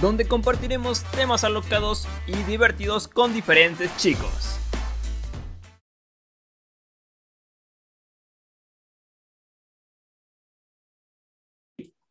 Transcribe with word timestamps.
donde 0.00 0.26
compartiremos 0.26 1.02
temas 1.12 1.44
alocados 1.44 2.08
y 2.26 2.34
divertidos 2.44 3.08
con 3.08 3.32
diferentes 3.32 3.94
chicos. 3.96 4.58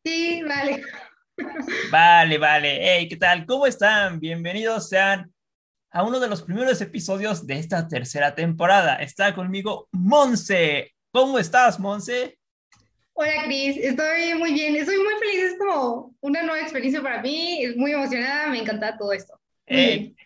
Sí, 0.04 0.42
vale. 0.42 0.82
Vale, 1.90 2.38
vale. 2.38 2.78
Hey, 2.80 3.08
¿qué 3.08 3.16
tal? 3.16 3.46
¿Cómo 3.46 3.66
están? 3.66 4.20
Bienvenidos 4.20 4.88
sean 4.88 5.32
a 5.90 6.02
uno 6.02 6.20
de 6.20 6.28
los 6.28 6.42
primeros 6.42 6.80
episodios 6.80 7.46
de 7.46 7.58
esta 7.58 7.88
tercera 7.88 8.34
temporada. 8.34 8.96
Está 8.96 9.34
conmigo 9.34 9.88
Monse. 9.92 10.92
¿Cómo 11.10 11.38
estás, 11.38 11.80
Monse? 11.80 12.38
Hola 13.16 13.44
Cris, 13.44 13.76
estoy 13.76 14.34
muy 14.36 14.52
bien, 14.54 14.74
estoy 14.74 14.96
muy 14.96 15.14
feliz, 15.20 15.52
es 15.52 15.58
como 15.58 16.16
una 16.20 16.42
nueva 16.42 16.60
experiencia 16.60 17.00
para 17.00 17.22
mí, 17.22 17.62
es 17.62 17.76
muy 17.76 17.92
emocionada, 17.92 18.48
me 18.48 18.58
encanta 18.58 18.98
todo 18.98 19.12
esto. 19.12 19.38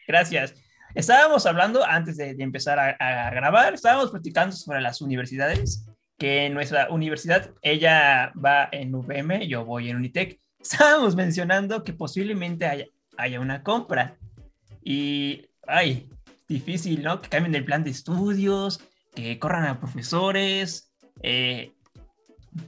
gracias. 0.06 0.54
Estábamos 0.94 1.44
hablando, 1.44 1.84
antes 1.84 2.16
de, 2.16 2.30
empezar 2.38 2.78
a, 2.78 3.30
grabar, 3.30 3.74
estábamos 3.74 4.10
platicando 4.10 4.56
sobre 4.56 4.80
las 4.80 5.02
universidades, 5.02 5.86
que 6.16 6.46
en 6.46 6.54
nuestra 6.54 6.88
universidad, 6.88 7.50
ella 7.60 8.32
va 8.42 8.70
en 8.72 8.94
UVM, 8.94 9.46
yo 9.46 9.66
voy 9.66 9.90
en 9.90 9.96
Unitec, 9.96 10.40
estábamos 10.58 11.14
mencionando 11.14 11.84
que 11.84 11.92
posiblemente 11.92 12.64
haya, 12.64 12.86
haya 13.18 13.38
una 13.38 13.62
compra. 13.62 14.16
Y, 14.82 15.46
ay, 15.66 16.08
difícil, 16.48 17.02
¿no? 17.02 17.20
Que 17.20 17.28
cambien 17.28 17.54
el 17.54 17.66
plan 17.66 17.84
de 17.84 17.90
estudios, 17.90 18.80
que 19.14 19.38
corran 19.38 19.66
a 19.66 19.78
profesores, 19.78 20.90
eh, 21.22 21.74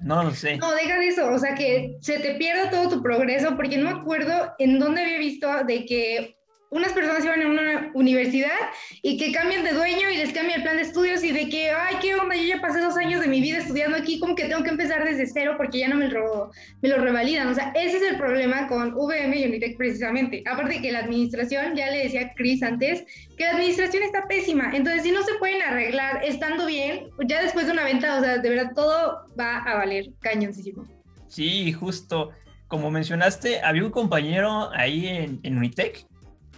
no 0.03 0.25
lo 0.25 0.31
sé. 0.33 0.57
No, 0.57 0.75
deja 0.75 0.99
de 0.99 1.09
eso, 1.09 1.31
o 1.31 1.39
sea, 1.39 1.55
que 1.55 1.97
se 2.01 2.19
te 2.19 2.35
pierda 2.35 2.71
todo 2.71 2.89
tu 2.89 3.03
progreso, 3.03 3.57
porque 3.57 3.77
no 3.77 3.91
me 3.91 4.01
acuerdo 4.01 4.53
en 4.59 4.79
dónde 4.79 5.03
había 5.03 5.19
visto 5.19 5.49
de 5.65 5.85
que 5.87 6.40
unas 6.71 6.93
personas 6.93 7.25
iban 7.25 7.43
a 7.43 7.49
una 7.49 7.91
universidad 7.95 8.59
y 9.03 9.17
que 9.19 9.33
cambian 9.33 9.65
de 9.65 9.73
dueño 9.73 10.09
y 10.09 10.17
les 10.17 10.33
cambia 10.33 10.57
el 10.57 10.63
plan 10.63 10.77
de 10.77 10.83
estudios 10.83 11.23
y 11.25 11.33
de 11.33 11.49
que, 11.49 11.71
ay, 11.71 11.97
qué 12.01 12.15
onda, 12.15 12.37
yo 12.37 12.45
ya 12.45 12.61
pasé 12.61 12.81
dos 12.81 12.97
años 12.97 13.21
de 13.21 13.27
mi 13.27 13.41
vida 13.41 13.59
estudiando 13.59 13.97
aquí, 13.97 14.21
como 14.21 14.37
que 14.37 14.45
tengo 14.45 14.63
que 14.63 14.71
empezar 14.71 15.05
desde 15.05 15.27
cero 15.27 15.55
porque 15.57 15.81
ya 15.81 15.89
no 15.89 15.97
me 15.97 16.09
lo, 16.09 16.53
me 16.81 16.89
lo 16.89 16.99
revalidan. 16.99 17.49
O 17.49 17.55
sea, 17.55 17.73
ese 17.75 17.97
es 17.97 18.03
el 18.05 18.17
problema 18.17 18.69
con 18.69 18.95
VM 18.95 19.37
y 19.37 19.45
Unitec 19.47 19.77
precisamente. 19.77 20.45
Aparte 20.47 20.81
que 20.81 20.93
la 20.93 21.01
administración, 21.01 21.75
ya 21.75 21.91
le 21.91 22.05
decía 22.05 22.33
Chris 22.37 22.63
antes, 22.63 23.05
que 23.37 23.45
la 23.45 23.51
administración 23.51 24.05
está 24.05 24.29
pésima. 24.29 24.71
Entonces, 24.73 25.03
si 25.03 25.11
no 25.11 25.25
se 25.25 25.35
pueden 25.35 25.61
arreglar 25.63 26.25
estando 26.25 26.67
bien, 26.67 27.09
ya 27.27 27.43
después 27.43 27.67
de 27.67 27.73
una 27.73 27.85
venta, 27.85 28.17
o 28.17 28.23
sea, 28.23 28.39
de 28.39 28.49
verdad 28.49 28.73
todo 28.77 29.27
va 29.39 29.59
a 29.59 29.75
valer 29.75 30.07
cañoncísimo. 30.21 30.87
Sí, 31.27 31.73
justo. 31.73 32.31
Como 32.69 32.93
mencionaste, 32.93 33.61
había 33.63 33.85
un 33.85 33.91
compañero 33.91 34.71
ahí 34.73 35.09
en, 35.09 35.41
en 35.43 35.59
Unitec 35.59 36.07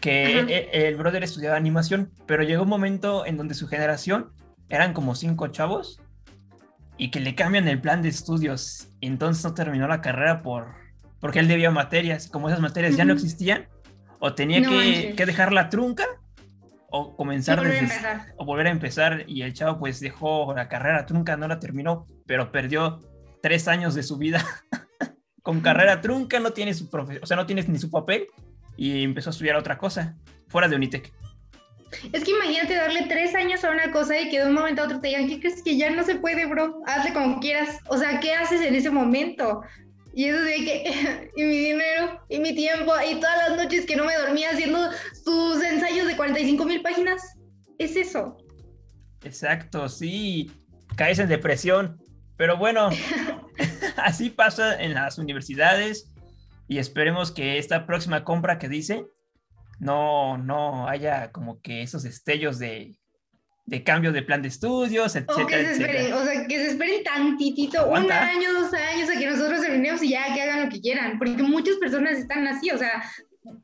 que 0.02 0.40
e, 0.40 0.88
el, 0.88 0.96
brother 0.96 1.22
estudiaba 1.22 1.56
animación, 1.56 2.12
pero 2.26 2.42
llegó 2.42 2.64
un 2.64 2.68
momento 2.68 3.24
en 3.24 3.38
donde 3.38 3.54
su 3.54 3.68
generación 3.68 4.32
eran 4.68 4.92
como 4.92 5.14
cinco 5.14 5.46
chavos 5.48 6.00
y 6.98 7.10
que 7.10 7.20
le 7.20 7.34
cambian 7.34 7.68
el 7.68 7.80
plan 7.80 8.02
de 8.02 8.10
estudios. 8.10 8.88
Y 9.00 9.06
entonces 9.06 9.42
no 9.44 9.54
terminó 9.54 9.88
la 9.88 10.02
carrera 10.02 10.42
por 10.42 10.74
porque 11.20 11.38
él 11.38 11.48
debía 11.48 11.70
materias. 11.70 12.28
Como 12.28 12.48
esas 12.48 12.60
materias 12.60 12.96
ya 12.96 13.04
no 13.04 13.14
existían, 13.14 13.68
o 14.18 14.34
tenía 14.34 14.60
que, 14.60 15.14
que, 15.16 15.24
dejar 15.24 15.52
la 15.52 15.68
trunca 15.68 16.04
o 16.90 17.16
comenzar 17.16 17.62
desde, 17.62 17.88
o 18.36 18.44
volver 18.44 18.66
a 18.66 18.70
empezar. 18.70 19.24
Y 19.28 19.42
el 19.42 19.54
chavo 19.54 19.78
pues 19.78 20.00
dejó 20.00 20.52
la 20.54 20.68
carrera 20.68 21.06
trunca, 21.06 21.36
no 21.36 21.46
la 21.46 21.60
terminó, 21.60 22.08
pero 22.26 22.50
perdió 22.50 23.00
tres 23.40 23.68
años 23.68 23.94
de 23.94 24.02
su 24.02 24.18
vida. 24.18 24.44
Con 25.42 25.60
carrera 25.60 26.00
trunca 26.00 26.40
no 26.40 26.52
tiene 26.52 26.72
su 26.72 26.88
profe 26.88 27.18
o 27.20 27.26
sea, 27.26 27.36
no 27.36 27.46
tienes 27.46 27.68
ni 27.68 27.76
su 27.76 27.90
papel 27.90 28.28
y 28.76 29.02
empezó 29.02 29.30
a 29.30 29.32
estudiar 29.32 29.56
otra 29.56 29.78
cosa, 29.78 30.16
fuera 30.48 30.68
de 30.68 30.76
Unitec. 30.76 31.12
Es 32.12 32.24
que 32.24 32.30
imagínate 32.30 32.74
darle 32.74 33.06
tres 33.08 33.34
años 33.34 33.64
a 33.64 33.70
una 33.70 33.90
cosa 33.90 34.18
y 34.18 34.30
que 34.30 34.40
de 34.40 34.46
un 34.46 34.54
momento 34.54 34.82
a 34.82 34.86
otro 34.86 35.00
te 35.00 35.08
digan, 35.08 35.28
¿qué 35.28 35.40
crees 35.40 35.62
que 35.62 35.76
ya 35.76 35.90
no 35.90 36.02
se 36.04 36.16
puede, 36.16 36.46
bro? 36.46 36.80
Hazle 36.86 37.12
como 37.12 37.40
quieras. 37.40 37.78
O 37.88 37.98
sea, 37.98 38.18
¿qué 38.20 38.34
haces 38.34 38.62
en 38.62 38.74
ese 38.74 38.90
momento? 38.90 39.62
Y 40.14 40.24
eso 40.24 40.40
de 40.42 40.54
que, 40.56 41.30
y 41.36 41.42
mi 41.42 41.58
dinero, 41.58 42.24
y 42.28 42.38
mi 42.38 42.54
tiempo, 42.54 42.92
y 43.08 43.14
todas 43.16 43.48
las 43.48 43.56
noches 43.58 43.86
que 43.86 43.96
no 43.96 44.04
me 44.04 44.16
dormía 44.16 44.50
haciendo 44.50 44.90
sus 45.24 45.62
ensayos 45.62 46.06
de 46.06 46.16
45 46.16 46.64
mil 46.64 46.82
páginas. 46.82 47.36
Es 47.78 47.96
eso. 47.96 48.36
Exacto, 49.22 49.88
sí. 49.88 50.50
Caes 50.96 51.18
en 51.18 51.28
depresión. 51.28 51.98
Pero 52.36 52.56
bueno, 52.56 52.90
así 53.96 54.30
pasa 54.30 54.80
en 54.80 54.94
las 54.94 55.18
universidades 55.18 56.11
y 56.68 56.78
esperemos 56.78 57.32
que 57.32 57.58
esta 57.58 57.86
próxima 57.86 58.24
compra 58.24 58.58
que 58.58 58.68
dice 58.68 59.06
no, 59.78 60.38
no 60.38 60.88
haya 60.88 61.32
como 61.32 61.60
que 61.60 61.82
esos 61.82 62.04
destellos 62.04 62.58
de, 62.58 62.96
de 63.66 63.82
cambio 63.82 64.12
de 64.12 64.22
plan 64.22 64.42
de 64.42 64.48
estudios, 64.48 65.16
etcétera, 65.16 65.44
o 65.44 65.46
que 65.46 65.64
se 65.64 65.72
esperen, 65.72 66.12
O 66.12 66.24
sea, 66.24 66.46
que 66.46 66.56
se 66.56 66.66
esperen 66.68 67.02
tantitito, 67.02 67.88
un 67.90 68.10
año, 68.10 68.52
dos 68.52 68.72
años, 68.74 69.10
a 69.10 69.18
que 69.18 69.26
nosotros 69.26 69.60
terminemos 69.60 70.02
y 70.02 70.10
ya 70.10 70.32
que 70.34 70.42
hagan 70.42 70.64
lo 70.64 70.70
que 70.70 70.80
quieran, 70.80 71.18
porque 71.18 71.42
muchas 71.42 71.76
personas 71.76 72.18
están 72.18 72.46
así, 72.46 72.70
o 72.70 72.78
sea, 72.78 73.02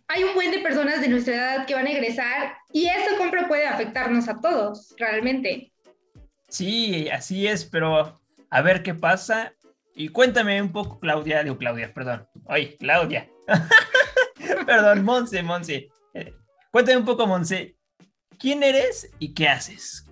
hay 0.09 0.25
un 0.25 0.35
buen 0.35 0.51
de 0.51 0.59
personas 0.59 1.01
de 1.01 1.09
nuestra 1.09 1.35
edad 1.35 1.67
que 1.67 1.75
van 1.75 1.87
a 1.87 1.91
egresar 1.91 2.57
y 2.73 2.87
esta 2.87 3.17
compra 3.17 3.47
puede 3.47 3.67
afectarnos 3.67 4.29
a 4.29 4.41
todos, 4.41 4.95
realmente. 4.99 5.73
Sí, 6.49 7.09
así 7.11 7.47
es, 7.47 7.65
pero 7.65 8.21
a 8.51 8.63
ver 8.63 8.83
qué 8.83 8.95
pasa. 8.95 9.53
Y 9.99 10.11
cuéntame 10.11 10.63
un 10.63 10.71
poco, 10.71 11.01
Claudia, 11.01 11.43
digo 11.43 11.59
Claudia, 11.59 11.93
perdón. 11.93 12.25
Ay, 12.47 12.77
Claudia. 12.79 13.29
perdón, 14.67 15.05
Monse, 15.05 15.43
Monse. 15.43 15.89
Eh, 16.15 16.33
cuéntame 16.71 16.99
un 16.99 17.05
poco, 17.05 17.27
Monse. 17.27 17.77
¿Quién 18.39 18.63
eres 18.63 19.11
y 19.19 19.35
qué 19.35 19.49
haces? 19.49 20.07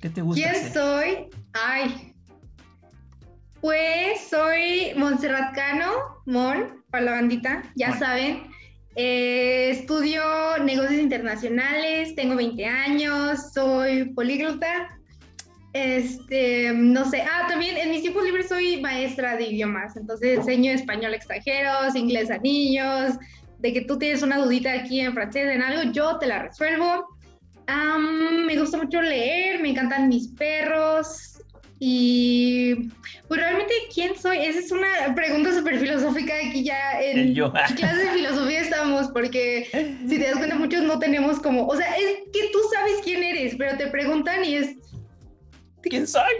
¿Qué 0.00 0.08
te 0.08 0.22
gusta? 0.22 0.42
¿Quién 0.42 0.72
soy? 0.72 1.28
Ay. 1.52 2.14
Pues 3.60 4.26
soy 4.30 4.94
Montserrat 4.96 5.54
Cano, 5.54 6.22
Mon, 6.24 6.82
para 6.90 7.04
la 7.04 7.10
bandita, 7.12 7.62
ya 7.74 7.94
saben. 7.98 8.50
Eh, 8.94 9.68
estudio 9.68 10.22
negocios 10.64 10.98
internacionales, 10.98 12.14
tengo 12.14 12.36
20 12.36 12.64
años, 12.64 13.52
soy 13.52 14.14
políglota, 14.14 14.98
este, 15.76 16.72
no 16.72 17.08
sé, 17.08 17.22
ah, 17.22 17.46
también 17.48 17.76
en 17.76 17.90
mis 17.90 18.00
tiempos 18.00 18.24
libres 18.24 18.48
soy 18.48 18.80
maestra 18.80 19.36
de 19.36 19.48
idiomas, 19.48 19.96
entonces 19.96 20.38
enseño 20.38 20.72
español 20.72 21.12
a 21.12 21.16
extranjeros, 21.16 21.94
inglés 21.94 22.30
a 22.30 22.38
niños, 22.38 23.16
de 23.58 23.72
que 23.72 23.82
tú 23.82 23.98
tienes 23.98 24.22
una 24.22 24.38
dudita 24.38 24.72
aquí 24.72 25.00
en 25.00 25.12
francés 25.12 25.54
en 25.54 25.62
algo, 25.62 25.92
yo 25.92 26.18
te 26.18 26.26
la 26.26 26.44
resuelvo. 26.44 27.06
me 28.46 28.56
gusta 28.56 28.78
mucho 28.78 29.02
leer, 29.02 29.60
me 29.60 29.70
encantan 29.70 30.08
mis 30.08 30.28
perros. 30.28 31.32
Y 31.78 32.88
pues 33.28 33.38
realmente 33.38 33.74
quién 33.92 34.16
soy, 34.16 34.38
esa 34.38 34.60
es 34.60 34.72
una 34.72 35.14
pregunta 35.14 35.52
súper 35.52 35.78
filosófica 35.78 36.32
aquí 36.48 36.64
ya 36.64 36.98
en 37.02 37.34
clase 37.76 38.02
de 38.02 38.10
filosofía 38.12 38.62
estamos, 38.62 39.08
porque 39.08 39.68
si 40.08 40.18
te 40.18 40.24
das 40.24 40.38
cuenta 40.38 40.56
muchos 40.56 40.84
no 40.84 40.98
tenemos 40.98 41.38
como, 41.38 41.66
o 41.66 41.76
sea, 41.76 41.94
es 41.96 42.16
que 42.32 42.48
tú 42.50 42.60
sabes 42.72 42.94
quién 43.04 43.22
eres, 43.22 43.56
pero 43.58 43.76
te 43.76 43.88
preguntan 43.88 44.42
y 44.42 44.54
es 44.54 44.76
¿quién 45.88 46.06
soy? 46.06 46.32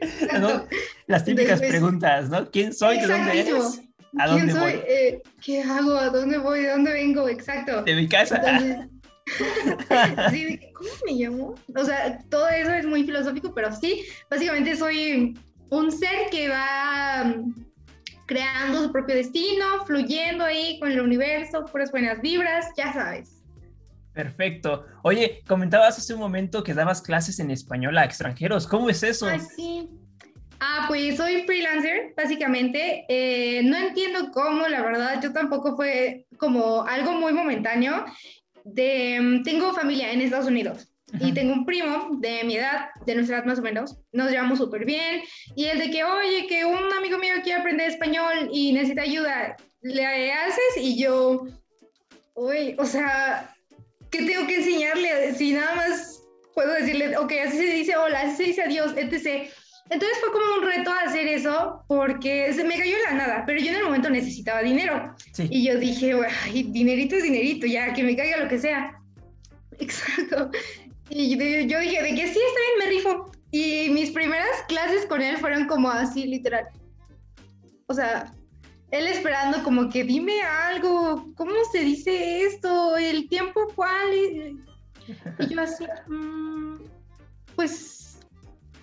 Las 1.06 1.24
típicas 1.24 1.60
preguntas, 1.60 2.28
¿no? 2.30 2.50
¿Quién 2.50 2.72
soy? 2.72 2.98
¿De 3.00 3.06
dónde 3.06 3.40
eres? 3.40 3.82
¿A 4.18 4.26
dónde 4.28 4.52
soy? 4.52 4.60
Voy? 4.60 4.82
Eh, 4.88 5.22
¿Qué 5.44 5.62
hago? 5.62 5.96
¿A 5.96 6.08
dónde 6.08 6.38
voy? 6.38 6.62
¿De 6.62 6.70
dónde 6.70 6.92
vengo? 6.92 7.28
Exacto. 7.28 7.82
De 7.82 7.94
mi 7.94 8.08
casa. 8.08 8.40
sí, 10.30 10.58
¿cómo 10.74 10.90
me 11.06 11.12
llamo? 11.12 11.54
O 11.76 11.84
sea, 11.84 12.18
todo 12.30 12.48
eso 12.48 12.70
es 12.72 12.86
muy 12.86 13.04
filosófico, 13.04 13.54
pero 13.54 13.72
sí, 13.74 14.04
básicamente 14.28 14.76
soy 14.76 15.38
un 15.70 15.92
ser 15.92 16.30
que 16.30 16.48
va 16.48 17.24
mm, 17.24 17.54
creando 18.26 18.84
su 18.84 18.92
propio 18.92 19.14
destino, 19.14 19.84
fluyendo 19.86 20.44
ahí 20.44 20.78
con 20.80 20.90
el 20.90 21.00
universo, 21.00 21.64
puras 21.66 21.92
buenas 21.92 22.20
vibras, 22.20 22.66
ya 22.76 22.92
sabes. 22.92 23.39
Perfecto. 24.12 24.86
Oye, 25.02 25.42
comentabas 25.46 25.98
hace 25.98 26.14
un 26.14 26.20
momento 26.20 26.62
que 26.62 26.74
dabas 26.74 27.00
clases 27.00 27.38
en 27.38 27.50
español 27.50 27.96
a 27.96 28.04
extranjeros. 28.04 28.66
¿Cómo 28.66 28.90
es 28.90 29.02
eso? 29.02 29.26
Ah, 29.28 29.38
sí. 29.38 29.88
Ah, 30.60 30.84
pues 30.88 31.16
soy 31.16 31.44
freelancer, 31.44 32.12
básicamente. 32.16 33.06
Eh, 33.08 33.62
no 33.64 33.76
entiendo 33.76 34.30
cómo, 34.32 34.66
la 34.68 34.82
verdad, 34.82 35.22
yo 35.22 35.32
tampoco 35.32 35.76
fue 35.76 36.26
como 36.36 36.82
algo 36.82 37.12
muy 37.12 37.32
momentáneo. 37.32 38.04
de, 38.64 39.18
mm, 39.18 39.42
tengo 39.42 39.72
familia 39.72 40.12
en 40.12 40.20
Estados 40.20 40.46
Unidos. 40.46 40.90
Y 41.18 41.32
tengo 41.32 41.54
un 41.54 41.64
primo 41.64 42.10
de 42.20 42.44
mi 42.44 42.56
edad, 42.56 42.90
de 43.06 43.14
nuestra 43.14 43.38
edad 43.38 43.46
más 43.46 43.58
o 43.58 43.62
menos, 43.62 43.98
nos 44.12 44.30
llevamos 44.30 44.58
súper 44.58 44.84
bien. 44.84 45.22
Y 45.56 45.64
el 45.64 45.78
de 45.78 45.90
que, 45.90 46.04
oye, 46.04 46.46
que 46.46 46.64
un 46.64 46.92
amigo 46.92 47.18
mío 47.18 47.34
quiere 47.42 47.60
aprender 47.60 47.88
español 47.88 48.50
y 48.52 48.72
necesita 48.72 49.02
ayuda, 49.02 49.56
le 49.80 50.32
haces 50.32 50.76
y 50.76 51.02
yo, 51.02 51.46
uy, 52.34 52.76
o 52.78 52.84
sea, 52.84 53.52
¿qué 54.10 54.22
tengo 54.22 54.46
que 54.46 54.56
enseñarle? 54.56 55.34
Si 55.34 55.52
nada 55.52 55.74
más 55.74 56.22
puedo 56.54 56.72
decirle, 56.74 57.16
ok, 57.16 57.32
así 57.46 57.56
se 57.56 57.72
dice 57.72 57.96
hola, 57.96 58.20
así 58.22 58.36
se 58.36 58.44
dice 58.44 58.62
adiós, 58.62 58.92
etc. 58.96 59.50
Entonces 59.90 60.18
fue 60.20 60.32
como 60.32 60.54
un 60.58 60.70
reto 60.70 60.92
hacer 61.04 61.26
eso 61.26 61.84
porque 61.88 62.52
se 62.52 62.62
me 62.64 62.78
cayó 62.78 62.96
la 63.06 63.14
nada, 63.14 63.44
pero 63.44 63.60
yo 63.60 63.70
en 63.70 63.78
el 63.78 63.84
momento 63.84 64.08
necesitaba 64.08 64.62
dinero. 64.62 65.14
Y 65.38 65.64
yo 65.64 65.78
dije, 65.78 66.14
ay, 66.44 66.62
dinerito 66.64 67.16
es 67.16 67.24
dinerito, 67.24 67.66
ya, 67.66 67.92
que 67.92 68.04
me 68.04 68.16
caiga 68.16 68.36
lo 68.36 68.48
que 68.48 68.58
sea. 68.58 68.96
Exacto. 69.78 70.50
Y 71.08 71.36
yo 71.66 71.80
dije, 71.80 72.02
de 72.02 72.14
que 72.14 72.26
sí, 72.28 72.38
está 72.38 72.60
bien, 72.60 72.78
me 72.78 72.86
rifo. 72.86 73.32
Y 73.50 73.90
mis 73.90 74.12
primeras 74.12 74.62
clases 74.68 75.06
con 75.06 75.20
él 75.20 75.36
fueron 75.38 75.66
como 75.66 75.90
así, 75.90 76.24
literal. 76.24 76.68
O 77.86 77.94
sea, 77.94 78.32
él 78.90 79.06
esperando 79.06 79.62
como 79.62 79.88
que 79.88 80.04
dime 80.04 80.42
algo, 80.42 81.32
¿cómo 81.36 81.52
se 81.70 81.80
dice 81.80 82.44
esto? 82.44 82.96
¿El 82.96 83.28
tiempo 83.28 83.68
cuál? 83.74 84.12
Y 85.38 85.48
yo 85.48 85.60
así, 85.60 85.84
mm, 86.08 86.76
pues, 87.54 88.20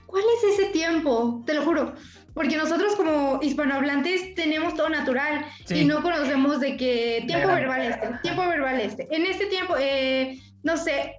¿cuál 0.06 0.24
es 0.38 0.60
ese 0.60 0.70
tiempo? 0.72 1.44
Te 1.46 1.54
lo 1.54 1.64
juro. 1.64 1.94
Porque 2.34 2.56
nosotros 2.56 2.96
como 2.96 3.40
hispanohablantes 3.42 4.36
tenemos 4.36 4.76
todo 4.76 4.90
natural 4.90 5.46
y 5.70 5.86
no 5.86 6.04
conocemos 6.04 6.60
de 6.60 6.78
qué 6.78 7.24
tiempo 7.26 7.48
verbal 7.48 7.82
este, 7.82 8.10
tiempo 8.22 8.48
verbal 8.48 8.80
este. 8.80 9.08
En 9.10 9.26
este 9.26 9.48
tiempo, 9.48 9.76
eh, 9.80 10.40
no 10.62 10.78
sé, 10.78 11.16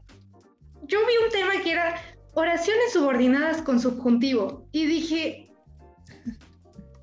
yo 0.85 0.99
vi 1.01 1.13
un 1.25 1.31
tema 1.33 1.63
que 1.63 1.73
era 1.73 2.01
oraciones 2.35 2.93
subordinadas 2.93 3.63
con 3.63 3.81
subjuntivo 3.81 4.69
y 4.71 4.87
dije, 4.87 5.48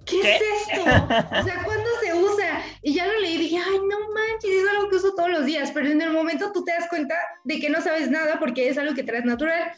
¿qué, 0.05 0.35
es 0.35 0.41
esto? 0.69 0.81
O 0.81 1.43
sea, 1.43 1.61
¿cuándo 1.63 1.89
se 2.01 2.13
usa? 2.13 2.63
Y 2.81 2.93
ya 2.93 3.07
lo 3.07 3.19
leí 3.19 3.35
y 3.35 3.37
dije, 3.37 3.57
ay, 3.57 3.79
no 3.89 3.99
manches, 4.13 4.51
es 4.51 4.69
algo 4.69 4.89
que 4.89 4.95
uso 4.97 5.13
todos 5.15 5.29
los 5.29 5.45
días, 5.45 5.71
pero 5.71 5.87
en 5.87 6.01
el 6.01 6.11
momento 6.11 6.51
tú 6.51 6.63
te 6.63 6.71
das 6.71 6.87
cuenta 6.89 7.15
de 7.43 7.59
que 7.59 7.69
no 7.69 7.81
sabes 7.81 8.09
nada 8.09 8.39
porque 8.39 8.69
es 8.69 8.77
algo 8.77 8.93
que 8.93 9.03
traes 9.03 9.25
natural. 9.25 9.71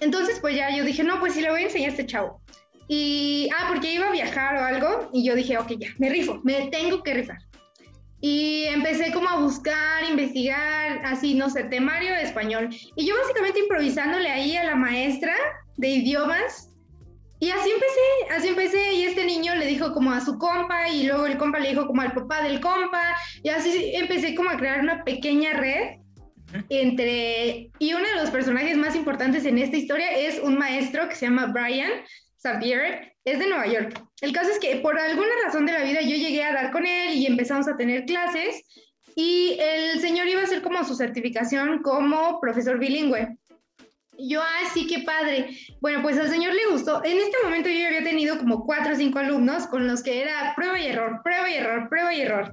Entonces, 0.00 0.38
pues 0.40 0.56
ya 0.56 0.74
yo 0.74 0.84
dije, 0.84 1.02
no, 1.02 1.20
pues 1.20 1.34
sí 1.34 1.40
le 1.40 1.50
voy 1.50 1.62
a 1.62 1.64
enseñar 1.64 1.88
a 1.88 1.92
este 1.92 2.06
chavo. 2.06 2.40
Y, 2.88 3.48
ah, 3.56 3.66
porque 3.68 3.94
iba 3.94 4.08
a 4.08 4.12
viajar 4.12 4.56
o 4.56 4.64
algo, 4.64 5.10
y 5.12 5.24
yo 5.24 5.34
dije, 5.34 5.58
ok, 5.58 5.72
ya, 5.78 5.88
me 5.98 6.08
rifo, 6.08 6.40
me 6.44 6.68
tengo 6.68 7.02
que 7.02 7.14
rifar. 7.14 7.38
Y 8.20 8.64
empecé 8.64 9.12
como 9.12 9.28
a 9.28 9.40
buscar, 9.40 10.04
investigar, 10.08 11.00
así, 11.04 11.34
no 11.34 11.50
sé, 11.50 11.64
temario 11.64 12.12
de 12.12 12.22
español. 12.22 12.70
Y 12.94 13.06
yo 13.06 13.14
básicamente 13.22 13.60
improvisándole 13.60 14.28
ahí 14.30 14.56
a 14.56 14.64
la 14.64 14.76
maestra 14.76 15.34
de 15.76 15.88
idiomas. 15.88 16.65
Y 17.38 17.50
así 17.50 17.70
empecé, 17.70 18.34
así 18.34 18.48
empecé. 18.48 18.94
Y 18.94 19.04
este 19.04 19.24
niño 19.24 19.54
le 19.54 19.66
dijo 19.66 19.92
como 19.92 20.12
a 20.12 20.20
su 20.20 20.38
compa 20.38 20.88
y 20.88 21.04
luego 21.04 21.26
el 21.26 21.38
compa 21.38 21.58
le 21.58 21.70
dijo 21.70 21.86
como 21.86 22.02
al 22.02 22.12
papá 22.12 22.42
del 22.42 22.60
compa. 22.60 23.02
Y 23.42 23.50
así 23.50 23.92
empecé 23.94 24.34
como 24.34 24.50
a 24.50 24.56
crear 24.56 24.80
una 24.80 25.04
pequeña 25.04 25.52
red 25.52 25.98
entre... 26.68 27.70
Y 27.78 27.94
uno 27.94 28.06
de 28.08 28.16
los 28.16 28.30
personajes 28.30 28.76
más 28.76 28.94
importantes 28.96 29.44
en 29.44 29.58
esta 29.58 29.76
historia 29.76 30.10
es 30.12 30.38
un 30.40 30.56
maestro 30.58 31.08
que 31.08 31.14
se 31.14 31.26
llama 31.26 31.46
Brian 31.46 31.90
Xavier, 32.42 33.12
es 33.24 33.38
de 33.38 33.48
Nueva 33.48 33.66
York. 33.66 34.00
El 34.20 34.32
caso 34.32 34.50
es 34.50 34.58
que 34.58 34.76
por 34.76 34.98
alguna 34.98 35.28
razón 35.44 35.66
de 35.66 35.72
la 35.72 35.82
vida 35.82 36.00
yo 36.00 36.16
llegué 36.16 36.42
a 36.44 36.52
dar 36.52 36.70
con 36.70 36.86
él 36.86 37.14
y 37.14 37.26
empezamos 37.26 37.68
a 37.68 37.76
tener 37.76 38.04
clases 38.04 38.64
y 39.16 39.56
el 39.58 40.00
señor 40.00 40.28
iba 40.28 40.42
a 40.42 40.44
hacer 40.44 40.62
como 40.62 40.84
su 40.84 40.94
certificación 40.94 41.82
como 41.82 42.38
profesor 42.40 42.78
bilingüe. 42.78 43.36
Yo, 44.18 44.40
ah, 44.42 44.70
sí, 44.72 44.86
qué 44.86 45.00
padre. 45.00 45.50
Bueno, 45.80 46.02
pues 46.02 46.18
al 46.18 46.30
señor 46.30 46.54
le 46.54 46.66
gustó. 46.70 47.04
En 47.04 47.18
este 47.18 47.36
momento 47.44 47.68
yo 47.68 47.86
había 47.86 48.02
tenido 48.02 48.38
como 48.38 48.64
cuatro 48.64 48.94
o 48.94 48.96
cinco 48.96 49.18
alumnos 49.18 49.66
con 49.66 49.86
los 49.86 50.02
que 50.02 50.22
era 50.22 50.54
prueba 50.54 50.78
y 50.78 50.86
error, 50.86 51.20
prueba 51.22 51.50
y 51.50 51.54
error, 51.54 51.88
prueba 51.88 52.14
y 52.14 52.20
error 52.22 52.52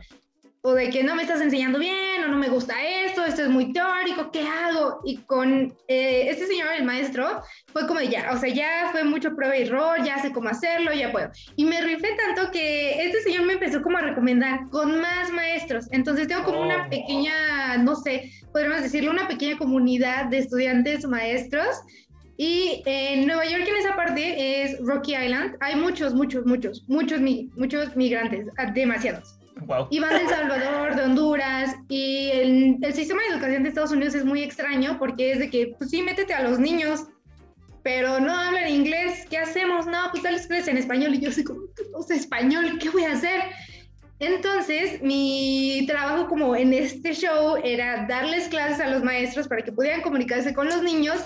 o 0.65 0.73
de 0.73 0.89
que 0.89 1.03
no 1.03 1.13
me 1.13 1.23
estás 1.23 1.41
enseñando 1.41 1.77
bien, 1.77 2.23
o 2.23 2.29
no 2.29 2.37
me 2.37 2.47
gusta 2.47 2.73
esto, 2.81 3.25
esto 3.25 3.41
es 3.41 3.49
muy 3.49 3.73
teórico, 3.73 4.31
¿qué 4.31 4.47
hago? 4.47 5.01
Y 5.03 5.17
con 5.17 5.75
eh, 5.89 6.27
este 6.29 6.47
señor, 6.47 6.69
el 6.77 6.85
maestro, 6.85 7.43
fue 7.73 7.85
como 7.85 7.99
ya, 7.99 8.31
o 8.31 8.37
sea, 8.37 8.47
ya 8.47 8.87
fue 8.93 9.03
mucho 9.03 9.35
prueba 9.35 9.57
y 9.57 9.63
error, 9.63 10.01
ya 10.05 10.19
sé 10.19 10.31
cómo 10.31 10.47
hacerlo, 10.47 10.93
ya 10.93 11.11
puedo. 11.11 11.29
Y 11.57 11.65
me 11.65 11.81
rifé 11.81 12.07
tanto 12.15 12.49
que 12.51 13.03
este 13.03 13.21
señor 13.23 13.45
me 13.45 13.53
empezó 13.53 13.81
como 13.81 13.97
a 13.97 14.01
recomendar 14.03 14.61
con 14.69 15.01
más 15.01 15.29
maestros. 15.31 15.89
Entonces 15.91 16.29
tengo 16.29 16.45
como 16.45 16.61
una 16.61 16.85
oh. 16.85 16.89
pequeña, 16.89 17.77
no 17.79 17.97
sé, 17.97 18.31
podríamos 18.53 18.83
decirlo, 18.83 19.11
una 19.11 19.27
pequeña 19.27 19.57
comunidad 19.57 20.27
de 20.27 20.37
estudiantes 20.37 21.05
maestros. 21.05 21.75
Y 22.37 22.81
en 22.85 23.27
Nueva 23.27 23.43
York, 23.45 23.65
en 23.67 23.75
esa 23.75 23.97
parte, 23.97 24.63
es 24.63 24.79
Rocky 24.79 25.13
Island. 25.13 25.57
Hay 25.59 25.75
muchos, 25.75 26.13
muchos, 26.13 26.45
muchos, 26.45 26.85
muchos, 26.87 27.19
muchos 27.57 27.95
migrantes, 27.97 28.47
demasiados. 28.73 29.42
Y 29.89 29.99
van 29.99 30.09
de 30.11 30.21
El 30.21 30.29
Salvador, 30.29 30.95
de 30.95 31.03
Honduras, 31.03 31.75
y 31.87 32.29
el, 32.33 32.77
el, 32.81 32.93
sistema 32.93 33.21
de 33.21 33.35
educación 33.35 33.63
de 33.63 33.69
Estados 33.69 33.91
Unidos 33.91 34.15
es 34.15 34.25
muy 34.25 34.43
extraño 34.43 34.97
porque 34.99 35.31
es 35.31 35.39
de 35.39 35.49
que, 35.49 35.73
pues 35.77 35.89
sí, 35.89 36.01
métete 36.01 36.33
a 36.33 36.43
los 36.43 36.59
niños, 36.59 37.05
pero 37.83 38.19
no 38.19 38.33
hablan 38.33 38.69
inglés, 38.69 39.25
¿qué 39.29 39.37
hacemos? 39.37 39.85
No, 39.85 40.09
pues 40.11 40.23
dales 40.23 40.47
clases 40.47 40.69
en 40.69 40.77
español, 40.77 41.15
y 41.15 41.19
yo 41.19 41.31
soy 41.31 41.43
como, 41.43 41.61
no 41.91 42.01
sé 42.01 42.15
español, 42.15 42.77
¿qué 42.79 42.89
voy 42.89 43.03
a 43.03 43.13
hacer? 43.13 43.41
Entonces, 44.19 45.01
mi 45.01 45.85
trabajo 45.87 46.27
como 46.27 46.55
en 46.55 46.73
este 46.73 47.13
show 47.13 47.57
era 47.63 48.05
darles 48.07 48.47
clases 48.47 48.79
a 48.79 48.89
los 48.89 49.03
maestros 49.03 49.47
para 49.47 49.63
que 49.63 49.71
pudieran 49.71 50.01
comunicarse 50.01 50.53
con 50.53 50.67
los 50.67 50.81
niños 50.81 51.17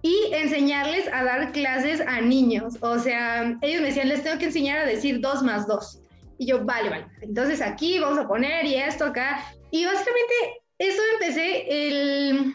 y 0.00 0.32
enseñarles 0.32 1.06
a 1.12 1.24
dar 1.24 1.52
clases 1.52 2.00
a 2.00 2.20
niños. 2.20 2.78
O 2.80 2.98
sea, 2.98 3.58
ellos 3.60 3.82
me 3.82 3.88
decían, 3.88 4.08
les 4.08 4.22
tengo 4.22 4.38
que 4.38 4.46
enseñar 4.46 4.78
a 4.78 4.86
decir 4.86 5.20
dos 5.20 5.42
más 5.42 5.66
dos. 5.66 6.00
Y 6.38 6.46
yo, 6.46 6.64
vale, 6.64 6.90
vale. 6.90 7.06
Entonces 7.20 7.60
aquí 7.60 7.98
vamos 7.98 8.18
a 8.18 8.28
poner 8.28 8.64
y 8.66 8.74
esto 8.74 9.06
acá. 9.06 9.44
Y 9.70 9.84
básicamente 9.84 10.34
eso 10.78 11.02
empecé, 11.14 11.64
el... 11.68 12.54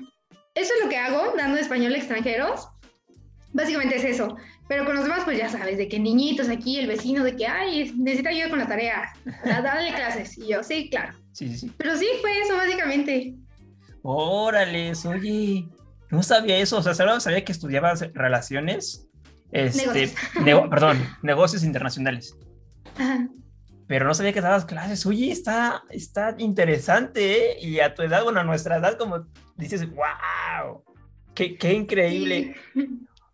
eso 0.55 0.73
es 0.75 0.83
lo 0.83 0.89
que 0.89 0.97
hago 0.97 1.33
dando 1.35 1.57
español 1.57 1.93
a 1.93 1.97
extranjeros. 1.97 2.67
Básicamente 3.53 3.97
es 3.97 4.03
eso. 4.03 4.37
Pero 4.67 4.85
con 4.85 4.95
los 4.95 5.03
demás, 5.03 5.23
pues 5.25 5.37
ya 5.37 5.49
sabes, 5.49 5.77
de 5.77 5.89
que 5.89 5.99
niñitos 5.99 6.47
aquí, 6.47 6.79
el 6.79 6.87
vecino, 6.87 7.23
de 7.23 7.35
que, 7.35 7.45
ay, 7.45 7.91
necesita 7.97 8.29
ayuda 8.29 8.49
con 8.49 8.59
la 8.59 8.67
tarea, 8.67 9.11
darle 9.43 9.93
clases. 9.95 10.37
Y 10.37 10.47
yo, 10.47 10.63
sí, 10.63 10.89
claro. 10.89 11.17
Sí, 11.33 11.57
sí. 11.57 11.71
Pero 11.77 11.97
sí, 11.97 12.07
fue 12.21 12.39
eso, 12.39 12.55
básicamente. 12.55 13.35
Órale, 14.03 14.93
oye, 15.05 15.67
no 16.09 16.23
sabía 16.23 16.57
eso. 16.57 16.77
O 16.77 16.83
sea, 16.83 16.93
solo 16.93 17.19
sabía 17.19 17.43
que 17.43 17.51
estudiabas 17.51 18.09
relaciones, 18.13 19.09
este, 19.51 20.13
perdón, 20.69 21.05
negocios 21.21 21.63
internacionales. 21.63 22.37
Ajá 22.97 23.27
pero 23.91 24.05
no 24.05 24.13
sabía 24.13 24.31
que 24.31 24.39
dabas 24.39 24.63
clases. 24.63 25.05
Oye, 25.05 25.33
está, 25.33 25.83
está 25.89 26.33
interesante, 26.37 27.33
¿eh? 27.33 27.57
Y 27.59 27.81
a 27.81 27.93
tu 27.93 28.03
edad, 28.03 28.23
bueno, 28.23 28.39
a 28.39 28.45
nuestra 28.45 28.77
edad, 28.77 28.97
como 28.97 29.27
dices, 29.57 29.85
wow, 29.93 30.81
qué, 31.35 31.57
qué 31.57 31.73
increíble. 31.73 32.55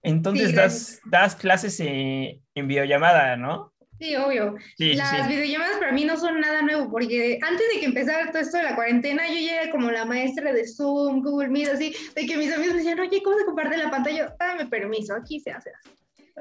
Entonces 0.01 0.55
das, 0.55 0.99
das 1.05 1.35
clases 1.35 1.79
en, 1.79 2.41
en 2.55 2.67
videollamada, 2.67 3.37
¿no? 3.37 3.71
Sí, 3.99 4.15
obvio. 4.15 4.55
Las 4.79 5.27
videollamadas 5.27 5.77
para 5.77 5.91
mí 5.91 6.05
no 6.05 6.17
son 6.17 6.39
nada 6.41 6.63
nuevo, 6.63 6.89
porque 6.89 7.37
antes 7.47 7.67
de 7.75 7.79
que 7.79 7.85
empezara 7.85 8.31
todo 8.31 8.41
esto 8.41 8.57
de 8.57 8.63
la 8.63 8.73
cuarentena, 8.73 9.27
yo 9.27 9.35
ya 9.35 9.61
era 9.61 9.71
como 9.71 9.91
la 9.91 10.05
maestra 10.05 10.53
de 10.53 10.67
Zoom, 10.67 11.21
Google 11.21 11.49
Meet, 11.49 11.69
así, 11.69 11.95
de 12.15 12.25
que 12.25 12.35
mis 12.35 12.51
amigos 12.51 12.73
me 12.73 12.79
decían, 12.79 12.99
oye, 12.99 13.21
¿cómo 13.21 13.37
se 13.37 13.45
comparte 13.45 13.77
la 13.77 13.91
pantalla? 13.91 14.35
Dame 14.39 14.65
permiso, 14.65 15.13
aquí 15.13 15.39
se 15.39 15.51
hace 15.51 15.69
así. 15.69 15.91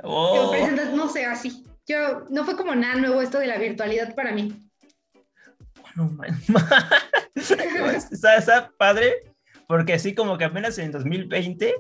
Oh. 0.03 0.57
no 0.95 1.07
sé, 1.11 1.27
así 1.27 1.67
yo, 1.87 2.27
no 2.31 2.45
fue 2.45 2.57
como 2.57 2.75
nada 2.75 2.97
nuevo 2.97 3.23
esto 3.23 3.39
de 3.39 3.47
la 3.47 3.59
virtualidad 3.59 4.15
para 4.15 4.33
mí. 4.33 4.53
Bueno, 5.95 6.35
está, 7.35 8.37
está 8.37 8.71
padre, 8.77 9.15
porque 9.67 9.95
así 9.95 10.15
como 10.15 10.37
que 10.37 10.45
apenas 10.45 10.77
en 10.79 10.93
2020, 10.93 11.75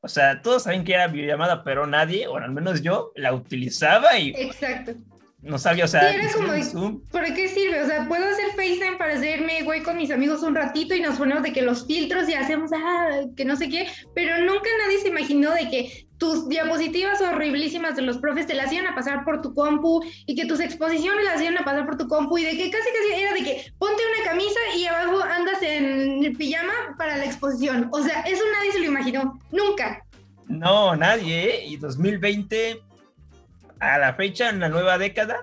o 0.00 0.08
sea, 0.08 0.42
todos 0.42 0.64
saben 0.64 0.84
que 0.84 0.94
era 0.94 1.06
videollamada, 1.06 1.62
pero 1.62 1.86
nadie, 1.86 2.26
o 2.26 2.36
al 2.36 2.52
menos 2.52 2.82
yo, 2.82 3.12
la 3.14 3.32
utilizaba 3.32 4.18
y... 4.18 4.30
Exacto. 4.30 4.94
No 5.42 5.58
sabía, 5.58 5.86
o 5.86 5.88
sea, 5.88 6.12
como, 6.34 7.00
¿por 7.10 7.24
qué 7.34 7.48
sirve? 7.48 7.82
O 7.82 7.86
sea, 7.86 8.06
puedo 8.06 8.26
hacer 8.26 8.50
FaceTime 8.50 8.98
para 8.98 9.14
hacerme 9.14 9.62
güey 9.62 9.82
con 9.82 9.96
mis 9.96 10.10
amigos 10.10 10.42
un 10.42 10.54
ratito 10.54 10.94
y 10.94 11.00
nos 11.00 11.16
ponemos 11.16 11.42
de 11.42 11.52
que 11.52 11.62
los 11.62 11.86
filtros 11.86 12.28
y 12.28 12.34
hacemos, 12.34 12.70
ah, 12.74 13.22
que 13.34 13.46
no 13.46 13.56
sé 13.56 13.70
qué, 13.70 13.88
pero 14.14 14.36
nunca 14.44 14.68
nadie 14.84 14.98
se 14.98 15.08
imaginó 15.08 15.52
de 15.52 15.70
que 15.70 16.06
tus 16.20 16.48
diapositivas 16.50 17.18
horriblísimas 17.22 17.96
de 17.96 18.02
los 18.02 18.18
profes 18.18 18.46
te 18.46 18.52
las 18.52 18.70
iban 18.70 18.86
a 18.86 18.94
pasar 18.94 19.24
por 19.24 19.40
tu 19.40 19.54
compu 19.54 20.02
y 20.26 20.34
que 20.34 20.44
tus 20.44 20.60
exposiciones 20.60 21.24
las 21.24 21.40
iban 21.40 21.56
a 21.56 21.64
pasar 21.64 21.86
por 21.86 21.96
tu 21.96 22.06
compu 22.06 22.36
y 22.36 22.44
de 22.44 22.50
que 22.50 22.70
casi 22.70 22.88
casi 22.92 23.22
era 23.22 23.32
de 23.32 23.42
que 23.42 23.72
ponte 23.78 24.02
una 24.14 24.30
camisa 24.30 24.60
y 24.76 24.84
abajo 24.84 25.22
andas 25.22 25.62
en 25.62 26.36
pijama 26.36 26.94
para 26.98 27.16
la 27.16 27.24
exposición. 27.24 27.88
O 27.90 28.02
sea, 28.02 28.20
eso 28.20 28.42
nadie 28.52 28.72
se 28.72 28.80
lo 28.80 28.84
imaginó, 28.84 29.40
nunca. 29.50 30.04
No, 30.46 30.94
nadie, 30.94 31.54
¿eh? 31.54 31.66
y 31.66 31.78
2020 31.78 32.82
a 33.78 33.98
la 33.98 34.12
fecha, 34.12 34.50
en 34.50 34.60
la 34.60 34.68
nueva 34.68 34.98
década, 34.98 35.38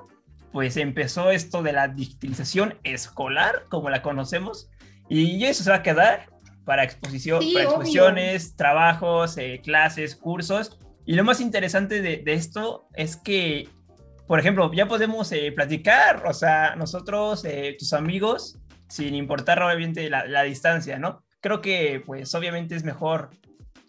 pues 0.51 0.77
empezó 0.77 1.31
esto 1.31 1.63
de 1.63 1.73
la 1.73 1.87
digitalización 1.87 2.75
escolar, 2.83 3.65
como 3.69 3.89
la 3.89 4.03
conocemos, 4.03 4.69
y 5.09 5.43
eso 5.43 5.63
se 5.63 5.71
va 5.71 5.77
a 5.77 5.83
quedar. 5.83 6.27
Para, 6.67 6.83
exposición, 6.83 7.41
para 7.53 7.63
exposiciones, 7.63 8.57
trabajos, 8.57 9.37
eh, 9.37 9.61
clases, 9.63 10.17
cursos. 10.17 10.77
Y 11.05 11.15
lo 11.15 11.23
más 11.23 11.39
interesante 11.39 12.01
de, 12.01 12.21
esto 12.25 12.89
es 12.93 13.15
que, 13.15 13.69
por 14.27 14.37
ejemplo, 14.37 14.69
ya 14.73 14.85
podemos 14.85 15.31
eh, 15.31 15.53
platicar, 15.53 16.27
o 16.27 16.33
sea, 16.33 16.75
nosotros, 16.75 17.45
eh, 17.45 17.77
tus 17.79 17.93
amigos, 17.93 18.59
sin 18.89 19.15
importar 19.15 19.63
obviamente 19.63 20.09
la, 20.09 20.27
la, 20.27 20.43
distancia, 20.43 20.99
¿no? 20.99 21.23
Creo 21.39 21.61
que, 21.61 22.03
pues, 22.05 22.35
obviamente 22.35 22.75
es 22.75 22.83
mejor 22.83 23.29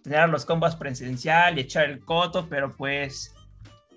tener 0.04 0.28
los 0.28 0.44
compas 0.44 0.76
presencial 0.76 1.58
y 1.58 1.62
echar 1.62 1.90
el 1.90 2.04
coto, 2.04 2.48
pero 2.48 2.76
pues 2.76 3.34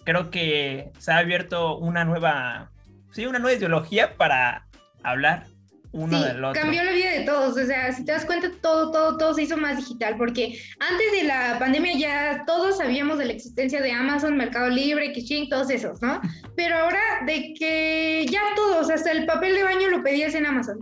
creo 0.06 0.32
que 0.32 0.92
se 0.98 1.12
ha 1.12 1.18
abierto 1.18 1.78
una 1.78 2.04
nueva, 2.04 2.72
sí, 3.12 3.28
una 3.28 3.38
nueva 3.38 3.60
ideología 3.60 4.18
para 4.18 4.66
hablar 5.04 5.46
uno 5.94 6.22
del 6.22 6.44
otro. 6.44 6.62
Cambió 6.62 6.84
la 6.84 6.92
vida 6.92 7.12
de 7.12 7.22
todos, 7.22 7.58
o 7.58 7.66
sea, 7.66 7.92
si 7.92 8.06
te 8.06 8.12
das 8.12 8.26
cuenta, 8.26 8.50
todo, 8.62 8.92
todo, 8.92 9.18
todo 9.18 9.34
se 9.34 9.44
hizo 9.44 9.58
más 9.58 9.78
digital, 9.78 10.16
porque 10.18 10.58
antes 10.80 11.12
de 11.12 11.24
la 11.24 11.58
pandemia 11.60 11.98
ya 11.98 12.44
todos 12.46 12.78
sabíamos 12.78 13.18
de 13.18 13.26
la 13.26 13.34
existencia 13.34 13.82
de 13.82 13.92
Amazon, 13.92 14.38
Mercado 14.38 14.70
Libre, 14.70 15.12
Kishing, 15.12 15.50
todos 15.50 15.70
esos, 15.70 16.02
¿no? 16.02 16.22
Pero 16.56 16.78
ahora 16.78 17.02
de 17.26 17.54
que 17.58 18.26
ya 18.30 18.42
todos, 18.56 18.90
hasta 18.90 19.12
el 19.12 19.26
papel 19.26 19.56
de 19.56 19.64
baño 19.64 19.90
lo 19.90 20.04
pedías 20.04 20.34
en 20.36 20.46
Amazon. 20.46 20.80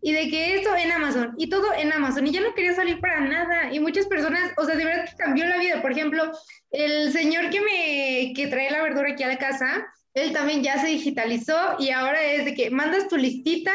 Y 0.00 0.12
de 0.12 0.28
que 0.28 0.54
esto 0.54 0.76
en 0.76 0.92
Amazon, 0.92 1.34
y 1.38 1.48
todo 1.48 1.66
en 1.76 1.92
Amazon, 1.92 2.24
y 2.26 2.30
ya 2.30 2.40
no 2.40 2.54
quería 2.54 2.72
salir 2.72 3.00
para 3.00 3.18
nada. 3.20 3.72
Y 3.72 3.80
muchas 3.80 4.06
personas, 4.06 4.52
o 4.56 4.64
sea, 4.64 4.76
de 4.76 4.84
verdad 4.84 5.04
que 5.06 5.16
cambió 5.16 5.44
la 5.44 5.58
vida. 5.58 5.82
Por 5.82 5.90
ejemplo, 5.90 6.30
el 6.70 7.12
señor 7.12 7.50
que 7.50 7.60
me 7.60 8.32
que 8.32 8.46
trae 8.46 8.70
la 8.70 8.82
verdura 8.82 9.10
aquí 9.10 9.24
a 9.24 9.28
la 9.28 9.38
casa, 9.38 9.84
él 10.14 10.32
también 10.32 10.62
ya 10.62 10.78
se 10.78 10.86
digitalizó 10.86 11.76
y 11.78 11.90
ahora 11.90 12.22
es 12.22 12.44
de 12.44 12.54
que 12.54 12.70
mandas 12.70 13.08
tu 13.08 13.16
listita 13.16 13.72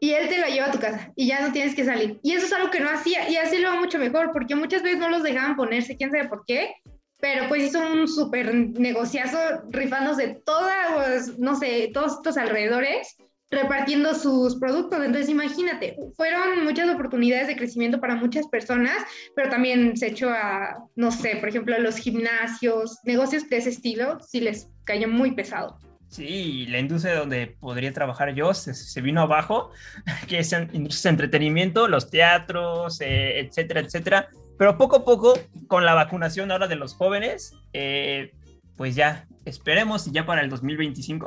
y 0.00 0.10
él 0.10 0.28
te 0.28 0.38
la 0.38 0.48
lleva 0.48 0.66
a 0.66 0.72
tu 0.72 0.78
casa 0.78 1.12
y 1.16 1.26
ya 1.26 1.40
no 1.40 1.52
tienes 1.52 1.74
que 1.74 1.84
salir. 1.84 2.18
Y 2.22 2.32
eso 2.32 2.46
es 2.46 2.52
algo 2.52 2.70
que 2.70 2.80
no 2.80 2.90
hacía 2.90 3.28
y 3.28 3.36
así 3.36 3.58
lo 3.58 3.70
va 3.70 3.76
mucho 3.76 3.98
mejor 3.98 4.30
porque 4.32 4.54
muchas 4.54 4.82
veces 4.82 4.98
no 4.98 5.08
los 5.08 5.22
dejaban 5.22 5.56
ponerse, 5.56 5.96
quién 5.96 6.10
sabe 6.10 6.28
por 6.28 6.44
qué, 6.46 6.74
pero 7.20 7.48
pues 7.48 7.64
hizo 7.64 7.80
un 7.80 8.06
súper 8.06 8.54
negociazo 8.54 9.38
rifándose 9.70 10.40
todas, 10.44 11.38
no 11.38 11.56
sé, 11.56 11.90
todos 11.92 12.14
estos 12.14 12.36
alrededores 12.36 13.16
repartiendo 13.50 14.14
sus 14.14 14.56
productos. 14.56 14.98
Entonces, 14.98 15.28
imagínate, 15.28 15.96
fueron 16.16 16.64
muchas 16.64 16.88
oportunidades 16.90 17.48
de 17.48 17.56
crecimiento 17.56 18.00
para 18.00 18.14
muchas 18.14 18.46
personas, 18.48 18.96
pero 19.34 19.48
también 19.48 19.96
se 19.96 20.08
echó 20.08 20.30
a, 20.30 20.84
no 20.96 21.10
sé, 21.10 21.36
por 21.36 21.48
ejemplo, 21.48 21.74
a 21.74 21.78
los 21.78 21.96
gimnasios, 21.96 22.98
negocios 23.04 23.48
de 23.48 23.56
ese 23.56 23.70
estilo, 23.70 24.18
sí 24.20 24.40
les 24.40 24.68
cayó 24.84 25.08
muy 25.08 25.32
pesado. 25.32 25.78
Sí, 26.08 26.66
la 26.66 26.78
industria 26.78 27.16
donde 27.16 27.46
podría 27.46 27.92
trabajar 27.92 28.34
yo 28.34 28.54
se, 28.54 29.00
vino 29.00 29.20
abajo, 29.20 29.70
que 30.28 30.38
es 30.38 30.50
de 30.50 31.08
entretenimiento, 31.08 31.86
los 31.86 32.10
teatros, 32.10 33.00
eh, 33.00 33.40
etcétera, 33.40 33.80
etcétera. 33.80 34.28
Pero 34.56 34.76
poco 34.76 34.96
a 34.96 35.04
poco, 35.04 35.38
con 35.68 35.84
la 35.84 35.94
vacunación 35.94 36.50
ahora 36.50 36.66
de 36.66 36.76
los 36.76 36.94
jóvenes, 36.94 37.54
eh, 37.72 38.32
pues 38.76 38.96
ya, 38.96 39.26
esperemos 39.44 40.06
y 40.06 40.12
ya 40.12 40.26
para 40.26 40.40
el 40.40 40.50
2025. 40.50 41.26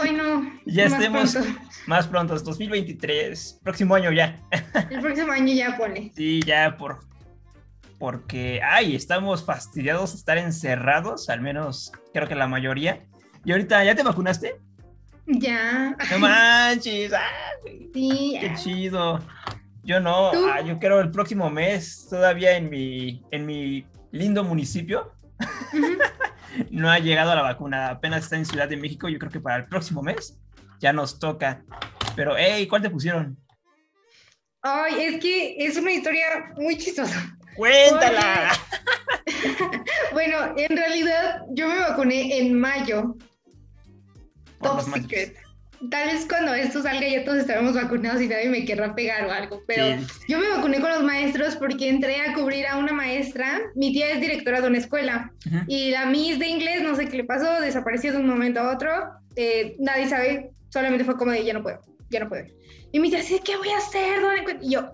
Hoy 0.00 0.12
no. 0.16 0.52
Ya 0.66 0.84
estemos 0.84 1.36
más 1.86 2.06
pronto, 2.06 2.38
2023, 2.38 3.60
próximo 3.64 3.94
año 3.94 4.12
ya. 4.12 4.38
El 4.90 5.00
próximo 5.00 5.32
año 5.32 5.52
ya 5.54 5.76
pone. 5.76 6.12
Sí, 6.14 6.40
ya 6.44 6.76
por 6.76 7.00
porque 7.98 8.60
ay, 8.62 8.94
estamos 8.94 9.44
fastidiados 9.44 10.12
de 10.12 10.18
estar 10.18 10.38
encerrados, 10.38 11.28
al 11.28 11.40
menos 11.40 11.92
creo 12.14 12.28
que 12.28 12.34
la 12.34 12.46
mayoría. 12.46 13.04
Y 13.48 13.52
ahorita, 13.52 13.82
¿ya 13.82 13.94
te 13.94 14.02
vacunaste? 14.02 14.60
Ya. 15.24 15.96
No 16.10 16.18
manches. 16.18 17.10
sí. 17.94 18.36
Qué 18.38 18.52
chido. 18.56 19.20
Yo 19.82 20.00
no, 20.00 20.32
ah, 20.50 20.60
yo 20.60 20.78
creo 20.78 21.00
el 21.00 21.10
próximo 21.10 21.48
mes, 21.48 22.08
todavía 22.10 22.58
en 22.58 22.68
mi, 22.68 23.24
en 23.30 23.46
mi 23.46 23.86
lindo 24.12 24.44
municipio, 24.44 25.14
no 26.70 26.90
ha 26.90 26.98
llegado 26.98 27.30
a 27.30 27.36
la 27.36 27.40
vacuna. 27.40 27.88
Apenas 27.88 28.24
está 28.24 28.36
en 28.36 28.44
Ciudad 28.44 28.68
de 28.68 28.76
México. 28.76 29.08
Yo 29.08 29.18
creo 29.18 29.32
que 29.32 29.40
para 29.40 29.56
el 29.56 29.64
próximo 29.64 30.02
mes 30.02 30.38
ya 30.78 30.92
nos 30.92 31.18
toca. 31.18 31.64
Pero, 32.16 32.36
hey, 32.36 32.66
¿cuál 32.68 32.82
te 32.82 32.90
pusieron? 32.90 33.38
Ay, 34.60 35.04
es 35.04 35.22
que 35.22 35.56
es 35.56 35.78
una 35.78 35.92
historia 35.92 36.52
muy 36.54 36.76
chistosa. 36.76 37.34
Cuéntala. 37.56 38.52
bueno, 40.12 40.52
en 40.54 40.76
realidad 40.76 41.44
yo 41.52 41.66
me 41.66 41.78
vacuné 41.78 42.40
en 42.40 42.60
mayo 42.60 43.16
top. 44.60 44.84
Tal 45.90 46.08
vez 46.08 46.26
cuando 46.28 46.54
esto 46.54 46.82
salga 46.82 47.06
ya 47.06 47.24
todos 47.24 47.38
estaremos 47.38 47.74
vacunados 47.74 48.20
y 48.20 48.26
nadie 48.26 48.48
me 48.48 48.64
querrá 48.64 48.96
pegar 48.96 49.26
o 49.26 49.30
algo, 49.30 49.62
pero 49.66 49.84
yo 50.26 50.38
me 50.40 50.48
vacuné 50.48 50.80
con 50.80 50.90
los 50.90 51.04
maestros 51.04 51.54
porque 51.54 51.88
entré 51.88 52.20
a 52.20 52.34
cubrir 52.34 52.66
a 52.66 52.78
una 52.78 52.92
maestra, 52.92 53.60
mi 53.76 53.92
tía 53.92 54.10
es 54.10 54.20
directora 54.20 54.60
de 54.60 54.66
una 54.66 54.78
escuela 54.78 55.32
y 55.68 55.90
la 55.90 56.06
Miss 56.06 56.40
de 56.40 56.48
inglés, 56.48 56.82
no 56.82 56.96
sé 56.96 57.06
qué 57.06 57.18
le 57.18 57.24
pasó, 57.24 57.60
desapareció 57.60 58.10
de 58.10 58.18
un 58.18 58.26
momento 58.26 58.58
a 58.58 58.74
otro, 58.74 58.90
eh, 59.36 59.76
nadie 59.78 60.08
sabe, 60.08 60.50
solamente 60.70 61.04
fue 61.04 61.16
como 61.16 61.30
de 61.30 61.44
ya 61.44 61.52
no 61.52 61.62
puedo, 61.62 61.80
ya 62.10 62.20
no 62.20 62.28
puedo. 62.28 62.44
Y 62.90 62.98
me 62.98 63.08
dice, 63.08 63.40
¿qué 63.44 63.56
voy 63.56 63.68
a 63.68 63.78
hacer? 63.78 64.20
Y 64.60 64.70
yo, 64.70 64.90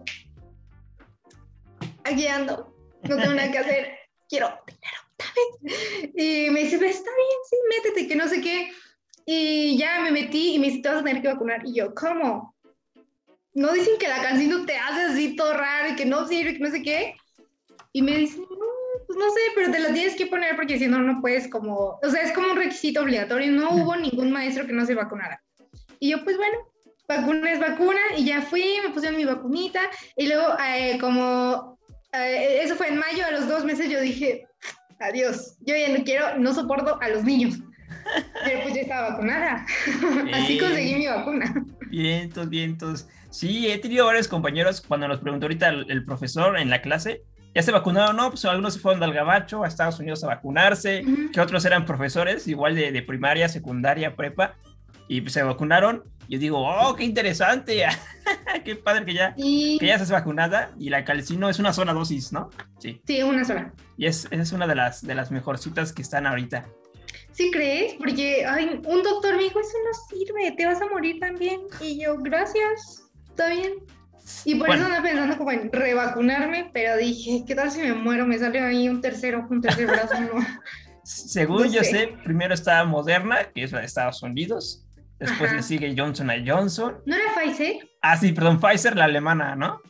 aquí 2.04 2.26
ando, 2.26 2.76
no 3.04 3.16
tengo 3.16 3.32
nada 3.32 3.50
que 3.50 3.58
hacer, 3.58 3.88
quiero 4.28 4.48
dinero, 4.66 6.12
Y 6.14 6.50
me 6.50 6.64
dice, 6.64 6.76
está 6.76 7.10
bien, 7.10 7.38
sí, 7.48 7.56
métete, 7.70 8.06
que 8.06 8.16
no 8.16 8.28
sé 8.28 8.42
qué. 8.42 8.70
Y 9.26 9.78
ya 9.78 10.00
me 10.00 10.12
metí 10.12 10.54
y 10.54 10.58
me 10.58 10.66
dice, 10.66 10.82
te 10.82 10.88
vas 10.88 10.98
a 10.98 11.04
tener 11.04 11.22
que 11.22 11.28
vacunar. 11.28 11.62
Y 11.64 11.74
yo, 11.74 11.94
¿cómo? 11.94 12.54
¿No 13.54 13.72
dicen 13.72 13.98
que 13.98 14.08
la 14.08 14.22
canción 14.22 14.66
te 14.66 14.76
hace 14.76 15.02
así 15.02 15.36
todo 15.36 15.54
raro 15.54 15.92
y 15.92 15.96
que 15.96 16.04
no 16.04 16.26
sirve, 16.26 16.54
que 16.54 16.58
no 16.58 16.70
sé 16.70 16.82
qué? 16.82 17.14
Y 17.92 18.02
me 18.02 18.18
dice, 18.18 18.38
no, 18.38 18.46
pues 19.06 19.18
no 19.18 19.30
sé, 19.30 19.40
pero 19.54 19.70
te 19.70 19.80
lo 19.80 19.92
tienes 19.92 20.16
que 20.16 20.26
poner 20.26 20.56
porque 20.56 20.78
si 20.78 20.88
no, 20.88 20.98
no 20.98 21.20
puedes 21.20 21.48
como, 21.48 22.00
o 22.02 22.10
sea, 22.10 22.22
es 22.22 22.32
como 22.32 22.50
un 22.50 22.56
requisito 22.56 23.00
obligatorio. 23.00 23.52
No 23.52 23.70
hubo 23.70 23.96
ningún 23.96 24.32
maestro 24.32 24.66
que 24.66 24.72
no 24.72 24.84
se 24.84 24.94
vacunara. 24.94 25.40
Y 26.00 26.10
yo, 26.10 26.24
pues 26.24 26.36
bueno, 26.36 26.58
vacuna 27.08 27.52
es 27.52 27.60
vacuna 27.60 28.00
y 28.16 28.24
ya 28.24 28.42
fui, 28.42 28.64
me 28.82 28.90
pusieron 28.90 29.16
mi 29.16 29.24
vacunita 29.24 29.80
y 30.16 30.26
luego 30.26 30.56
eh, 30.66 30.98
como, 31.00 31.78
eh, 32.12 32.60
eso 32.62 32.76
fue 32.76 32.88
en 32.88 32.98
mayo, 32.98 33.24
a 33.26 33.30
los 33.30 33.48
dos 33.48 33.64
meses 33.64 33.90
yo 33.90 34.00
dije, 34.00 34.46
adiós, 35.00 35.56
yo 35.60 35.76
ya 35.76 35.96
no 35.96 36.04
quiero, 36.04 36.38
no 36.38 36.54
soporto 36.54 36.98
a 37.00 37.08
los 37.08 37.24
niños. 37.24 37.58
Pero 38.44 38.62
pues 38.62 38.74
yo 38.74 38.80
estaba 38.80 39.10
vacunada. 39.10 39.66
Así 40.32 40.58
conseguí 40.58 40.94
mi 40.96 41.06
vacuna. 41.06 41.64
Vientos, 41.90 42.48
vientos. 42.48 43.08
Sí, 43.30 43.70
he 43.70 43.78
tenido 43.78 44.06
varios 44.06 44.28
compañeros 44.28 44.80
cuando 44.80 45.08
nos 45.08 45.18
preguntó 45.18 45.46
ahorita 45.46 45.68
el, 45.68 46.04
profesor 46.04 46.56
en 46.58 46.70
la 46.70 46.82
clase, 46.82 47.24
¿ya 47.54 47.62
se 47.62 47.72
vacunaron? 47.72 48.16
No, 48.16 48.30
pues 48.30 48.44
algunos 48.44 48.74
se 48.74 48.80
fueron 48.80 49.02
al 49.02 49.12
gabacho 49.12 49.64
a 49.64 49.68
Estados 49.68 49.98
Unidos 49.98 50.22
a 50.22 50.28
vacunarse, 50.28 51.04
que 51.32 51.40
otros 51.40 51.64
eran 51.64 51.84
profesores, 51.84 52.46
igual 52.46 52.76
de, 52.76 52.92
de, 52.92 53.02
primaria, 53.02 53.48
secundaria, 53.48 54.14
prepa, 54.14 54.54
y 55.08 55.20
pues 55.20 55.32
se 55.32 55.42
vacunaron. 55.42 56.04
Yo 56.28 56.38
digo, 56.38 56.58
oh, 56.60 56.94
qué 56.94 57.04
interesante, 57.04 57.84
qué 58.64 58.76
padre 58.76 59.04
que 59.04 59.14
ya, 59.14 59.34
que 59.34 59.78
ya 59.80 59.94
estás 59.94 60.10
vacunada 60.10 60.70
y 60.78 60.90
la 60.90 61.04
calcino 61.04 61.48
es 61.48 61.58
una 61.58 61.72
sola 61.72 61.92
dosis, 61.92 62.32
¿no? 62.32 62.50
Sí. 62.78 63.02
Sí, 63.06 63.22
una 63.22 63.44
sola. 63.44 63.72
Y 63.96 64.06
es, 64.06 64.28
es 64.30 64.52
una 64.52 64.66
de 64.66 64.74
las, 64.74 65.04
de 65.04 65.14
las 65.14 65.30
mejorcitas 65.30 65.92
que 65.92 66.02
están 66.02 66.26
ahorita. 66.26 66.66
¿Sí 67.34 67.50
crees? 67.50 67.94
Porque 67.94 68.46
ay, 68.46 68.80
un 68.86 69.02
doctor 69.02 69.36
me 69.36 69.42
dijo, 69.42 69.58
eso 69.60 69.76
no 69.84 70.18
sirve, 70.18 70.52
te 70.52 70.66
vas 70.66 70.80
a 70.80 70.86
morir 70.86 71.18
también. 71.18 71.62
Y 71.80 72.00
yo, 72.00 72.16
gracias, 72.16 73.10
está 73.28 73.48
bien. 73.48 73.72
Y 74.44 74.54
por 74.54 74.70
eso 74.70 74.86
ando 74.86 75.02
pensando 75.02 75.36
como 75.36 75.50
en 75.50 75.70
revacunarme, 75.70 76.70
pero 76.72 76.96
dije, 76.96 77.44
¿qué 77.46 77.54
tal 77.54 77.70
si 77.70 77.80
me 77.80 77.92
muero? 77.92 78.24
Me 78.24 78.38
sale 78.38 78.60
ahí 78.60 78.88
un 78.88 79.00
tercero, 79.00 79.46
un 79.50 79.60
tercer 79.60 79.86
brazo, 79.86 80.18
no. 80.20 80.46
Según 81.02 81.70
yo 81.70 81.82
sé. 81.82 82.14
primero 82.24 82.54
está 82.54 82.84
Moderna, 82.84 83.50
que 83.54 83.64
es 83.64 83.72
la 83.72 83.80
de 83.80 83.86
Estados 83.86 84.22
Unidos. 84.22 84.86
Después 85.18 85.52
le 85.52 85.62
sigue 85.62 85.94
Johnson 85.96 86.30
Johnson. 86.46 86.96
¿No 87.04 87.14
era 87.14 87.24
Pfizer? 87.34 87.76
Ah, 88.00 88.16
sí, 88.16 88.32
perdón, 88.32 88.60
Pfizer, 88.60 88.96
la 88.96 89.04
alemana, 89.04 89.54
¿no? 89.54 89.80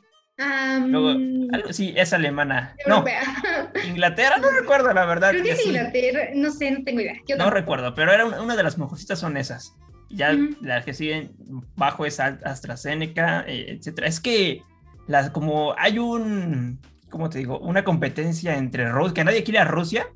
Sí, 1.70 1.94
es 1.96 2.12
alemana. 2.12 2.74
No, 2.86 3.04
Inglaterra, 3.88 4.38
no 4.38 4.50
recuerdo 4.50 4.92
la 4.92 5.04
verdad. 5.04 5.30
Creo 5.30 5.44
que 5.44 5.52
es 5.52 5.66
Inglaterra, 5.66 6.28
no 6.34 6.50
sé, 6.50 6.70
no 6.70 6.84
tengo 6.84 7.00
idea. 7.00 7.14
no 7.38 7.50
recuerdo, 7.50 7.94
pero 7.94 8.12
era 8.12 8.24
una, 8.26 8.56
de 8.56 8.62
las 8.62 8.78
mejorcitas 8.78 9.18
son 9.18 9.36
esas. 9.36 9.74
Ya 10.10 10.36
las 10.60 10.84
que 10.84 10.94
siguen 10.94 11.32
bajo 11.76 12.06
es 12.06 12.20
AstraZeneca, 12.20 13.44
eh, 13.46 13.76
etcétera. 13.78 14.06
Es 14.06 14.20
que 14.20 14.62
las, 15.06 15.30
como 15.30 15.74
hay 15.78 15.98
un, 15.98 16.80
¿cómo 17.10 17.30
te 17.30 17.38
digo? 17.38 17.58
Una 17.58 17.84
competencia 17.84 18.56
entre 18.56 18.88
Rusia, 18.90 19.14
que 19.14 19.24
nadie 19.24 19.44
quiere 19.44 19.60
a 19.60 19.64
Rusia. 19.64 20.08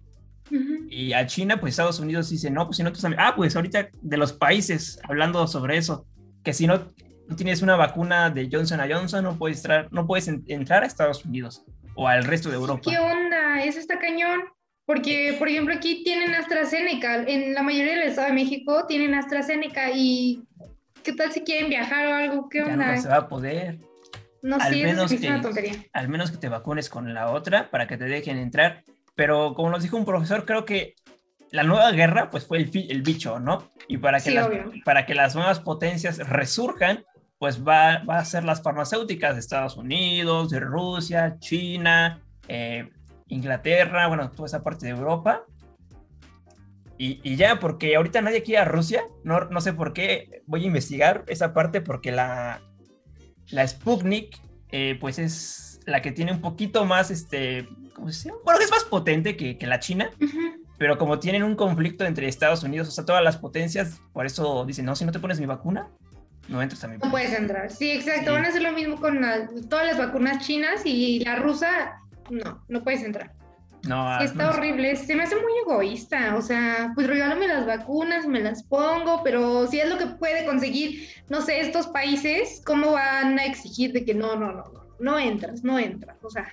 Y 0.91 1.13
a 1.13 1.27
China, 1.27 1.61
pues 1.61 1.73
Estados 1.73 2.01
Unidos 2.01 2.31
dice, 2.31 2.51
no, 2.51 2.65
pues 2.65 2.79
si 2.79 2.83
no, 2.83 2.91
tú 2.91 2.99
ah, 3.19 3.35
pues 3.37 3.55
ahorita 3.55 3.91
de 4.01 4.17
los 4.17 4.33
países, 4.33 4.99
hablando 5.07 5.47
sobre 5.47 5.77
eso, 5.77 6.07
que 6.43 6.55
si 6.55 6.67
no 6.67 6.91
no 7.29 7.37
tienes 7.37 7.63
una 7.63 7.77
vacuna 7.77 8.31
de 8.31 8.49
Johnson 8.51 8.81
Johnson, 8.91 9.23
no 9.23 9.37
puedes, 9.37 9.59
entrar, 9.59 9.89
no 9.93 10.07
puedes 10.07 10.29
entrar 10.29 10.83
a 10.83 10.87
Estados 10.87 11.25
Unidos 11.25 11.63
o 11.95 12.09
al 12.09 12.25
resto 12.25 12.49
de 12.49 12.57
Europa. 12.57 12.81
¿Qué 12.91 12.99
onda? 12.99 13.63
Eso 13.63 13.79
está 13.79 13.99
cañón. 13.99 14.41
Porque, 14.87 15.37
por 15.39 15.49
ejemplo, 15.49 15.75
aquí 15.75 16.03
tienen 16.03 16.35
AstraZeneca. 16.35 17.25
En 17.25 17.53
la 17.53 17.63
mayoría 17.63 17.93
del 17.93 18.09
Estado 18.09 18.29
de 18.29 18.33
México 18.33 18.87
tienen 18.87 19.15
AstraZeneca. 19.15 19.91
¿Y 19.93 20.43
qué 21.03 21.13
tal 21.13 21.31
si 21.31 21.43
quieren 21.43 21.69
viajar 21.69 22.07
o 22.07 22.15
algo? 22.15 22.49
¿Qué 22.49 22.63
onda? 22.63 22.87
Ya 22.87 22.97
no 22.97 23.03
se 23.03 23.09
va 23.09 23.17
a 23.17 23.29
poder. 23.29 23.79
No, 24.41 24.57
al 24.57 24.73
sí, 24.73 24.83
menos 24.83 25.13
es 25.13 25.21
que, 25.21 25.29
una 25.29 25.43
tontería. 25.43 25.73
Al 25.93 26.09
menos 26.09 26.31
que 26.31 26.39
te 26.39 26.49
vacunes 26.49 26.89
con 26.89 27.13
la 27.13 27.31
otra 27.31 27.71
para 27.71 27.87
que 27.87 27.99
te 27.99 28.05
dejen 28.07 28.39
entrar. 28.39 28.85
Pero 29.15 29.53
como 29.53 29.69
nos 29.69 29.83
dijo 29.83 29.99
un 29.99 30.07
profesor, 30.07 30.47
creo 30.47 30.65
que 30.65 30.95
la 31.51 31.65
nueva 31.65 31.91
guerra 31.93 32.31
pues 32.31 32.47
fue 32.47 32.59
el, 32.59 32.71
el 32.89 33.03
bicho, 33.03 33.41
¿no? 33.41 33.71
Y 33.89 33.99
para 33.99 34.19
que, 34.19 34.31
Sí, 34.31 34.35
las, 34.35 34.47
obvio. 34.47 34.73
para 34.85 35.05
que 35.05 35.15
las 35.15 35.35
nuevas 35.35 35.61
potencias 35.61 36.19
resurjan, 36.19 37.05
pues 37.39 37.67
va, 37.67 37.99
va 38.05 38.19
a 38.19 38.25
ser 38.25 38.45
las 38.45 38.63
farmacéuticas 38.63 39.35
de 39.35 39.41
Estados 39.41 39.77
Unidos, 39.77 40.51
de 40.51 40.61
Rusia, 40.61 41.37
China, 41.39 42.21
eh, 42.49 42.91
Inglaterra, 43.29 44.09
bueno, 44.09 44.31
toda 44.31 44.47
esa 44.47 44.63
parte 44.63 44.87
de 44.87 44.93
Europa. 44.93 45.45
Y, 46.99 47.21
y 47.23 47.37
ya, 47.37 47.61
porque 47.61 47.95
ahorita 47.95 48.21
nadie 48.23 48.43
quiere 48.43 48.63
a 48.63 48.65
Rusia, 48.65 49.05
no, 49.23 49.45
no 49.45 49.61
sé 49.61 49.73
por 49.73 49.93
qué, 49.93 50.43
voy 50.47 50.65
a 50.65 50.67
investigar 50.67 51.25
esa 51.29 51.55
parte 51.55 51.81
porque 51.81 52.11
la, 52.11 52.61
la 53.51 53.69
Sputnik, 53.69 54.41
eh, 54.73 54.99
pues 55.01 55.21
es 55.21 55.81
la 55.87 56.03
que 56.03 56.11
tiene 56.11 56.33
un 56.33 56.41
poquito 56.41 56.85
más, 56.85 57.13
este, 57.13 57.69
¿cómo 57.95 58.11
se 58.11 58.29
llama? 58.29 58.41
Bueno, 58.45 58.61
es 58.61 58.71
más 58.73 58.83
potente 58.83 59.37
que, 59.37 59.57
que 59.57 59.67
la 59.69 59.79
China, 59.79 60.11
pero 60.77 60.99
como 60.99 61.21
tienen 61.21 61.45
un 61.45 61.55
conflicto 61.55 62.05
entre 62.05 62.27
Estados 62.27 62.65
Unidos, 62.65 62.89
o 62.89 62.91
sea, 62.91 63.05
todas 63.05 63.23
las 63.23 63.37
potencias, 63.37 64.01
por 64.13 64.27
eso 64.27 64.65
dicen, 64.67 64.85
no, 64.85 64.97
si 64.97 65.05
no 65.05 65.13
te 65.13 65.21
pones 65.21 65.39
mi 65.39 65.47
vacuna, 65.47 65.89
no 66.49 66.63
entras 66.63 66.89
mi 66.89 66.97
No 66.99 67.11
puedes 67.11 67.33
entrar. 67.33 67.71
Sí, 67.71 67.91
exacto. 67.91 68.27
Sí. 68.27 68.31
Van 68.31 68.45
a 68.45 68.49
hacer 68.49 68.63
lo 68.63 68.73
mismo 68.73 68.97
con 69.01 69.21
la- 69.21 69.49
todas 69.69 69.87
las 69.87 69.99
vacunas 69.99 70.45
chinas 70.47 70.83
y 70.85 71.21
la 71.21 71.37
rusa, 71.37 72.01
no, 72.31 72.63
no 72.69 72.83
puedes 72.85 73.03
entrar. 73.03 73.33
No, 73.87 74.03
Sí, 74.09 74.17
ah, 74.21 74.25
está 74.25 74.45
no, 74.45 74.51
horrible. 74.51 74.97
Se 74.97 75.15
me 75.15 75.23
hace 75.23 75.37
muy 75.37 75.53
egoísta. 75.65 76.35
O 76.37 76.43
sea, 76.43 76.91
pues 76.95 77.07
regálame 77.07 77.47
las 77.47 77.65
vacunas, 77.65 78.27
me 78.27 78.41
las 78.41 78.65
pongo, 78.65 79.23
pero 79.23 79.67
si 79.69 79.79
es 79.79 79.89
lo 79.89 79.99
que 79.99 80.07
puede 80.07 80.45
conseguir, 80.45 81.09
no 81.29 81.41
sé, 81.43 81.61
estos 81.61 81.87
países, 81.87 82.61
¿cómo 82.67 82.93
van 82.93 83.39
a 83.39 83.45
exigir 83.45 83.93
de 83.93 84.05
que 84.05 84.15
no, 84.15 84.35
no, 84.37 84.51
no, 84.53 84.65
no, 84.65 84.85
no 84.99 85.19
entras, 85.19 85.63
no 85.63 85.79
entras? 85.79 86.17
O 86.25 86.29
sea, 86.31 86.49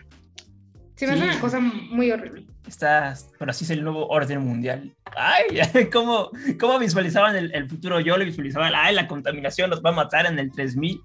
se 0.95 1.07
me 1.07 1.13
hace 1.13 1.23
una 1.23 1.39
cosa 1.39 1.59
muy 1.59 2.11
horrible. 2.11 2.45
Está, 2.67 3.15
pero 3.37 3.51
así 3.51 3.63
es 3.63 3.69
el 3.69 3.83
nuevo 3.83 4.07
orden 4.07 4.41
mundial. 4.41 4.93
Ay, 5.15 5.59
¿cómo, 5.93 6.31
cómo 6.59 6.79
visualizaban 6.79 7.35
el, 7.35 7.69
futuro? 7.69 7.99
Yo 7.99 8.17
lo 8.17 8.25
visualizaba, 8.25 8.69
ay, 8.73 8.95
la 8.95 9.07
contaminación 9.07 9.69
nos 9.69 9.83
va 9.83 9.91
a 9.91 9.93
matar 9.93 10.25
en 10.25 10.39
el 10.39 10.51
3000 10.51 11.01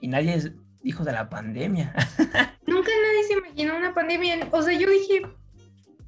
y 0.00 0.08
nadie 0.08 0.52
dijo 0.82 1.04
de 1.04 1.12
la 1.12 1.28
pandemia. 1.28 1.94
Nunca 2.66 2.90
nadie 2.90 3.24
se 3.26 3.32
imaginó 3.34 3.76
una 3.76 3.94
pandemia. 3.94 4.48
O 4.50 4.62
sea, 4.62 4.78
yo 4.78 4.88
dije, 4.88 5.22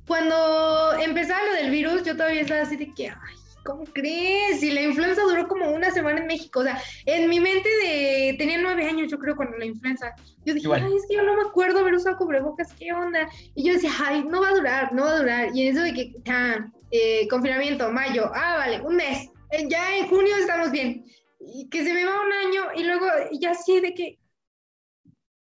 cuando 0.06 0.92
empezaba 1.00 1.44
lo 1.46 1.54
del 1.54 1.70
virus, 1.70 2.04
yo 2.04 2.16
todavía 2.16 2.42
estaba 2.42 2.62
así 2.62 2.76
de 2.76 2.92
que, 2.92 3.08
ay, 3.08 3.37
¿cómo 3.64 3.85
crees? 3.85 4.62
Y 4.62 4.71
la 4.71 4.83
influenza 4.83 5.23
duró 5.23 5.49
como 5.49 5.71
una 5.71 5.90
semana 5.90 6.21
en 6.21 6.26
México. 6.26 6.61
O 6.61 6.62
sea, 6.62 6.81
en 7.07 7.28
mi 7.28 7.40
mente 7.40 7.69
de, 7.69 8.35
tenía 8.38 8.59
nueve 8.61 8.87
años, 8.87 9.11
yo 9.11 9.19
creo, 9.19 9.37
cuando 9.37 9.57
la 9.59 9.66
influenza. 9.66 10.14
Yo 10.45 10.54
dije, 10.54 10.66
Igual. 10.66 10.85
ay, 10.85 10.97
es 10.97 11.07
que 11.09 11.16
yo 11.16 11.23
no 11.23 11.37
me 11.37 11.42
acuerdo 11.42 11.81
haber 11.81 11.95
usado 11.95 12.16
cubrebocas, 12.16 12.73
¿qué 12.75 12.92
onda? 12.92 13.28
Y 13.54 13.64
yo 13.64 13.75
decía, 13.75 13.90
ay, 14.00 14.25
no 14.25 14.40
va 14.40 14.49
a 14.49 14.54
durar, 14.54 14.92
no 14.92 15.04
va 15.04 15.11
a 15.11 15.19
durar. 15.19 15.49
Y 15.54 15.66
en 15.66 15.76
eso 15.76 15.85
de 15.85 15.95
que, 15.95 16.12
ah, 16.28 16.66
eh, 16.90 17.26
confinamiento, 17.28 17.90
mayo, 17.90 18.31
ah, 18.35 18.57
vale, 18.59 18.81
un 18.81 18.97
mes. 18.97 19.28
Eh, 19.50 19.66
ya 19.69 19.97
en 19.97 20.09
junio 20.09 20.37
estamos 20.37 20.71
bien. 20.71 21.04
Y 21.40 21.69
que 21.69 21.85
se 21.85 21.92
me 21.92 22.04
va 22.04 22.21
un 22.21 22.33
año 22.33 22.62
y 22.76 22.85
luego 22.85 23.07
ya 23.33 23.50
así 23.50 23.81
de 23.81 23.95
que, 23.95 24.19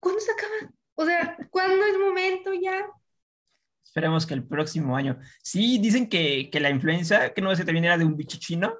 ¿cuándo 0.00 0.20
se 0.20 0.32
acaba? 0.32 0.72
O 0.96 1.06
sea, 1.06 1.36
¿cuándo 1.50 1.84
es 1.84 1.98
momento 1.98 2.52
ya? 2.54 2.86
Esperemos 3.98 4.26
que 4.26 4.34
el 4.34 4.44
próximo 4.44 4.96
año. 4.96 5.18
Sí, 5.42 5.78
dicen 5.78 6.08
que, 6.08 6.50
que 6.50 6.60
la 6.60 6.70
influenza, 6.70 7.30
que 7.34 7.42
no 7.42 7.54
sé, 7.56 7.64
también 7.64 7.84
era 7.84 7.98
de 7.98 8.04
un 8.04 8.16
bicho 8.16 8.38
chino, 8.38 8.74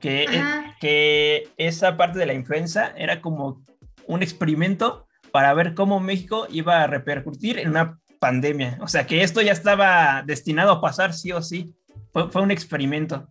que, 0.00 0.24
es- 0.24 0.36
Ajá. 0.36 0.76
que 0.78 1.48
esa 1.56 1.96
parte 1.96 2.18
de 2.18 2.26
la 2.26 2.34
influenza 2.34 2.92
era 2.94 3.22
como 3.22 3.64
un 4.06 4.22
experimento 4.22 5.06
para 5.32 5.54
ver 5.54 5.72
cómo 5.72 5.98
México 5.98 6.46
iba 6.50 6.82
a 6.82 6.86
repercutir 6.86 7.58
en 7.58 7.70
una 7.70 7.98
pandemia. 8.18 8.76
O 8.82 8.88
sea, 8.88 9.06
que 9.06 9.22
esto 9.22 9.40
ya 9.40 9.52
estaba 9.52 10.22
destinado 10.26 10.72
a 10.72 10.80
pasar 10.82 11.14
sí 11.14 11.32
o 11.32 11.40
sí. 11.40 11.74
Fue, 12.12 12.30
fue 12.30 12.42
un 12.42 12.50
experimento. 12.50 13.28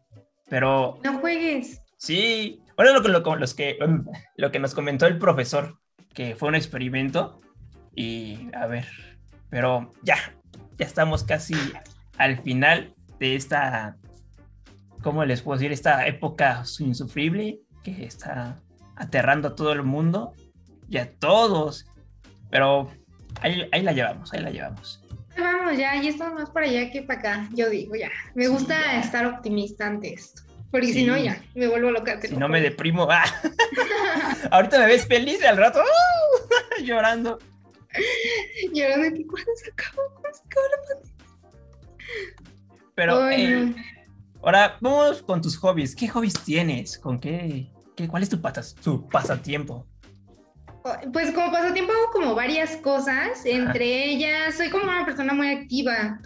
Pero 0.49 0.97
No 1.03 1.19
juegues. 1.19 1.79
sí, 1.97 2.59
bueno, 2.75 2.99
lo, 2.99 3.07
lo, 3.07 3.35
los 3.35 3.53
que, 3.53 3.77
lo 4.35 4.51
que 4.51 4.57
nos 4.57 4.73
comentó 4.73 5.05
el 5.05 5.19
profesor, 5.19 5.77
que 6.15 6.35
fue 6.35 6.49
un 6.49 6.55
experimento. 6.55 7.39
Y 7.95 8.47
a 8.55 8.65
ver, 8.65 8.87
pero 9.51 9.93
ya, 10.01 10.15
ya 10.79 10.85
estamos 10.85 11.23
casi 11.23 11.53
al 12.17 12.41
final 12.41 12.95
de 13.19 13.35
esta, 13.35 13.97
¿cómo 15.03 15.23
les 15.25 15.41
puedo 15.41 15.57
decir? 15.59 15.71
Esta 15.71 16.07
época 16.07 16.63
insufrible 16.79 17.59
que 17.83 18.05
está 18.05 18.59
aterrando 18.95 19.49
a 19.49 19.55
todo 19.55 19.73
el 19.73 19.83
mundo 19.83 20.33
y 20.89 20.97
a 20.97 21.11
todos. 21.17 21.85
Pero 22.49 22.89
ahí, 23.41 23.67
ahí 23.71 23.83
la 23.83 23.91
llevamos, 23.91 24.33
ahí 24.33 24.41
la 24.41 24.49
llevamos. 24.51 25.03
Ahí 25.35 25.43
Vamos 25.43 25.77
ya, 25.77 25.95
y 25.97 26.07
esto 26.07 26.33
más 26.33 26.49
para 26.49 26.65
allá 26.65 26.89
que 26.91 27.01
para 27.03 27.19
acá. 27.19 27.49
Yo 27.53 27.69
digo 27.69 27.95
ya. 27.95 28.09
Me 28.35 28.45
Sí, 28.45 28.49
gusta 28.49 28.75
ya. 28.75 28.99
estar 29.01 29.25
optimista 29.25 29.85
ante 29.87 30.13
esto. 30.13 30.41
Porque 30.71 30.87
Sí. 30.87 30.93
si 30.93 31.05
no, 31.05 31.17
ya, 31.17 31.41
me 31.55 31.67
vuelvo 31.67 31.91
loca. 31.91 32.19
Si 32.21 32.35
no 32.35 32.47
me 32.47 32.61
deprimo, 32.61 33.07
¡ah! 33.09 33.23
ahorita 34.51 34.79
me 34.79 34.85
ves 34.87 35.05
feliz 35.07 35.39
y 35.41 35.45
al 35.45 35.57
rato 35.57 35.79
¡uh! 35.79 36.83
llorando. 36.83 37.39
Llorando 38.73 39.19
cuándo 39.27 39.51
se 39.55 39.71
acabó, 39.71 40.18
Pero 42.95 43.29
eh, 43.29 43.75
ahora 44.41 44.77
vamos 44.81 45.21
con 45.21 45.41
tus 45.41 45.57
hobbies. 45.57 45.95
¿Qué 45.95 46.07
hobbies 46.07 46.33
tienes? 46.43 46.97
¿Con 46.97 47.19
qué? 47.19 47.71
qué 47.95 48.07
¿Cuál 48.07 48.23
es 48.23 48.29
tu, 48.29 48.41
patas, 48.41 48.75
tu 48.75 49.07
pasatiempo? 49.07 49.85
Pues 51.13 51.31
como 51.31 51.51
pasatiempo 51.51 51.91
hago 51.91 52.11
como 52.11 52.35
varias 52.35 52.77
cosas, 52.77 53.45
entre 53.45 54.05
ellas 54.05 54.55
soy 54.55 54.69
como 54.69 54.85
una 54.85 55.05
persona 55.05 55.33
muy 55.33 55.49
activa, 55.49 56.19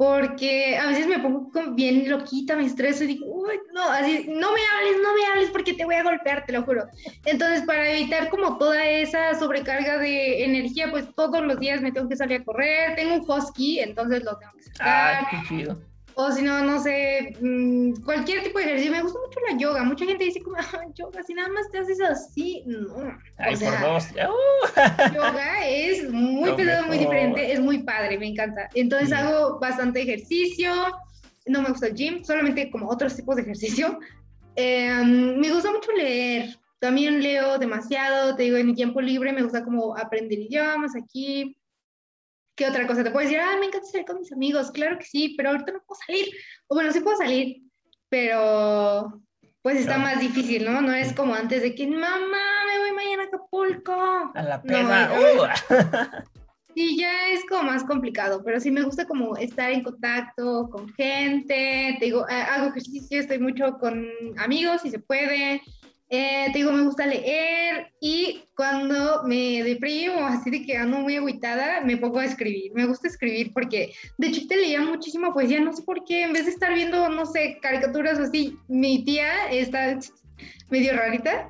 porque 0.00 0.78
a 0.78 0.86
veces 0.86 1.06
me 1.06 1.18
pongo 1.18 1.50
bien 1.74 2.08
loquita, 2.08 2.56
me 2.56 2.64
estreso 2.64 3.04
y 3.04 3.08
digo, 3.08 3.26
uy, 3.26 3.60
no, 3.74 3.82
así, 3.82 4.24
no 4.28 4.50
me 4.50 4.60
hables, 4.72 4.96
no 5.02 5.12
me 5.12 5.26
hables 5.26 5.50
porque 5.50 5.74
te 5.74 5.84
voy 5.84 5.94
a 5.96 6.02
golpear, 6.02 6.46
te 6.46 6.54
lo 6.54 6.62
juro. 6.62 6.86
Entonces, 7.26 7.60
para 7.66 7.86
evitar 7.86 8.30
como 8.30 8.56
toda 8.56 8.82
esa 8.82 9.38
sobrecarga 9.38 9.98
de 9.98 10.42
energía, 10.42 10.90
pues 10.90 11.14
todos 11.14 11.42
los 11.42 11.60
días 11.60 11.82
me 11.82 11.92
tengo 11.92 12.08
que 12.08 12.16
salir 12.16 12.40
a 12.40 12.44
correr, 12.44 12.96
tengo 12.96 13.16
un 13.16 13.30
husky, 13.30 13.80
entonces 13.80 14.24
lo 14.24 14.38
tengo 14.38 14.52
que 14.54 14.62
sacar. 14.62 15.18
Ah, 15.22 15.28
qué 15.30 15.36
chido. 15.46 15.78
O 16.14 16.30
si 16.32 16.42
no, 16.42 16.62
no 16.64 16.80
sé, 16.82 17.36
mm, 17.40 18.02
cualquier 18.04 18.42
tipo 18.42 18.58
de 18.58 18.64
ejercicio. 18.66 18.92
Me 18.92 19.02
gusta 19.02 19.18
mucho 19.24 19.40
la 19.48 19.56
yoga. 19.58 19.82
Mucha 19.84 20.04
gente 20.04 20.24
dice 20.24 20.40
como, 20.42 20.56
"Ah, 20.58 20.84
yoga, 20.94 21.22
si 21.22 21.34
nada 21.34 21.48
más 21.48 21.70
te 21.70 21.78
haces 21.78 22.00
así. 22.00 22.62
No. 22.66 23.16
Ay, 23.38 23.54
o 23.54 23.56
sea, 23.56 23.70
por 23.80 23.80
dos. 23.92 24.06
uh. 24.12 25.14
yoga 25.14 25.66
es 25.68 26.10
muy 26.10 26.50
Lo 26.50 26.56
pesado, 26.56 26.86
muy 26.86 26.98
diferente, 26.98 27.52
es 27.52 27.60
muy 27.60 27.82
padre, 27.82 28.18
me 28.18 28.26
encanta. 28.28 28.68
Entonces 28.74 29.12
hago 29.12 29.58
bastante 29.58 30.02
ejercicio. 30.02 30.72
No 31.46 31.62
me 31.62 31.70
gusta 31.70 31.86
el 31.86 31.94
gym, 31.94 32.22
solamente 32.24 32.70
como 32.70 32.88
otros 32.88 33.16
tipos 33.16 33.36
de 33.36 33.42
ejercicio. 33.42 33.98
Eh, 34.56 35.02
me 35.04 35.52
gusta 35.52 35.70
mucho 35.72 35.90
leer. 35.92 36.56
También 36.80 37.22
leo 37.22 37.58
demasiado, 37.58 38.34
te 38.36 38.44
digo, 38.44 38.56
en 38.56 38.66
mi 38.66 38.74
tiempo 38.74 39.00
libre 39.00 39.32
me 39.32 39.42
gusta 39.42 39.62
como 39.64 39.96
aprender 39.96 40.38
idiomas 40.38 40.92
aquí. 40.96 41.56
¿Qué 42.60 42.66
otra 42.66 42.86
cosa? 42.86 43.02
Te 43.02 43.10
puedo 43.10 43.24
decir, 43.26 43.40
ah, 43.40 43.56
me 43.58 43.64
encanta 43.68 43.86
salir 43.86 44.04
con 44.06 44.18
mis 44.20 44.30
amigos. 44.32 44.70
Claro 44.70 44.98
que 44.98 45.06
sí, 45.06 45.32
pero 45.34 45.48
ahorita 45.48 45.72
no 45.72 45.82
puedo 45.86 45.98
salir. 46.06 46.26
O 46.68 46.74
bueno, 46.74 46.92
sí 46.92 47.00
puedo 47.00 47.16
salir, 47.16 47.62
pero 48.10 49.22
pues 49.62 49.76
está 49.78 49.94
Claro. 49.94 50.10
más 50.10 50.20
difícil, 50.20 50.66
¿no? 50.66 50.82
No 50.82 50.92
es 50.92 51.14
como 51.14 51.34
antes 51.34 51.62
de 51.62 51.74
que, 51.74 51.86
mamá, 51.86 52.18
me 52.66 52.78
voy 52.80 52.92
mañana 52.92 53.22
a 53.22 53.26
Acapulco. 53.28 53.94
A 54.34 54.42
la 54.42 54.60
peda. 54.62 55.08
no. 55.08 55.42
uh. 55.42 55.46
Sí, 56.74 56.96
ya 56.98 57.28
es 57.30 57.40
como 57.48 57.62
más 57.64 57.82
complicado, 57.82 58.42
pero 58.44 58.60
sí 58.60 58.70
me 58.70 58.82
gusta 58.82 59.04
como 59.06 59.36
estar 59.36 59.72
en 59.72 59.82
contacto 59.82 60.68
con 60.70 60.88
gente, 60.94 61.96
te 61.98 62.04
digo, 62.04 62.24
ha- 62.28 62.54
hago 62.54 62.68
ejercicio, 62.68 63.18
estoy 63.18 63.40
mucho 63.40 63.76
con 63.80 64.06
amigos 64.38 64.82
si 64.82 64.90
se 64.90 65.00
puede, 65.00 65.62
eh, 66.12 66.46
te 66.52 66.58
digo, 66.58 66.72
me 66.72 66.82
gusta 66.82 67.06
leer 67.06 67.92
y 68.00 68.42
cuando 68.56 69.22
me 69.22 69.62
deprimo, 69.62 70.26
así 70.26 70.50
de 70.50 70.66
que 70.66 70.76
ando 70.76 70.98
muy 70.98 71.14
agüitada, 71.14 71.82
me 71.82 71.96
pongo 71.96 72.18
a 72.18 72.24
escribir, 72.24 72.72
me 72.74 72.84
gusta 72.84 73.06
escribir 73.06 73.52
porque 73.54 73.92
de 74.18 74.32
chiquita 74.32 74.56
leía 74.56 74.80
muchísima 74.80 75.32
poesía, 75.32 75.60
no 75.60 75.72
sé 75.72 75.82
por 75.82 76.04
qué, 76.04 76.24
en 76.24 76.32
vez 76.32 76.46
de 76.46 76.50
estar 76.50 76.74
viendo, 76.74 77.08
no 77.08 77.24
sé, 77.26 77.58
caricaturas 77.62 78.18
o 78.18 78.24
así, 78.24 78.58
mi 78.66 79.04
tía 79.04 79.50
está 79.52 80.00
medio 80.68 80.94
rarita 80.94 81.48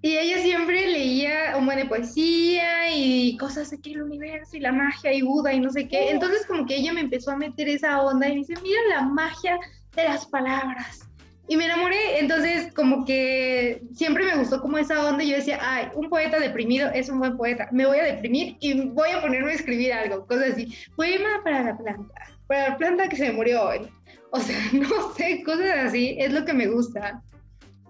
y 0.00 0.16
ella 0.16 0.38
siempre 0.38 0.86
leía 0.86 1.54
un 1.58 1.66
buen 1.66 1.76
de 1.76 1.84
poesía 1.84 2.96
y 2.96 3.36
cosas 3.36 3.70
de 3.70 3.80
que 3.80 3.90
el 3.90 4.02
universo 4.02 4.56
y 4.56 4.60
la 4.60 4.72
magia 4.72 5.12
y 5.12 5.22
Buda 5.22 5.52
y 5.52 5.60
no 5.60 5.70
sé 5.70 5.88
qué. 5.88 6.10
Entonces 6.10 6.46
como 6.46 6.66
que 6.66 6.76
ella 6.76 6.92
me 6.92 7.00
empezó 7.00 7.32
a 7.32 7.36
meter 7.36 7.68
esa 7.68 8.00
onda 8.00 8.28
y 8.28 8.32
me 8.32 8.38
dice, 8.38 8.54
mira 8.62 8.80
la 8.90 9.02
magia 9.02 9.58
de 9.94 10.04
las 10.04 10.24
palabras. 10.26 11.07
Y 11.50 11.56
me 11.56 11.64
enamoré, 11.64 12.20
entonces 12.20 12.72
como 12.74 13.06
que 13.06 13.82
siempre 13.94 14.26
me 14.26 14.36
gustó 14.36 14.60
como 14.60 14.76
esa 14.76 15.08
onda 15.08 15.24
yo 15.24 15.34
decía, 15.34 15.58
ay, 15.62 15.88
un 15.94 16.10
poeta 16.10 16.38
deprimido 16.38 16.90
es 16.90 17.08
un 17.08 17.18
buen 17.18 17.38
poeta, 17.38 17.68
me 17.72 17.86
voy 17.86 17.98
a 17.98 18.04
deprimir 18.04 18.58
y 18.60 18.88
voy 18.88 19.10
a 19.10 19.22
ponerme 19.22 19.52
a 19.52 19.54
escribir 19.54 19.94
algo, 19.94 20.26
cosas 20.26 20.52
así. 20.52 20.76
Poema 20.94 21.40
para 21.42 21.62
la 21.62 21.78
planta, 21.78 22.14
para 22.46 22.68
la 22.68 22.76
planta 22.76 23.08
que 23.08 23.16
se 23.16 23.32
murió 23.32 23.62
hoy. 23.64 23.88
O 24.30 24.38
sea, 24.40 24.58
no 24.74 25.14
sé, 25.14 25.42
cosas 25.42 25.86
así, 25.86 26.14
es 26.18 26.34
lo 26.34 26.44
que 26.44 26.52
me 26.52 26.66
gusta, 26.66 27.22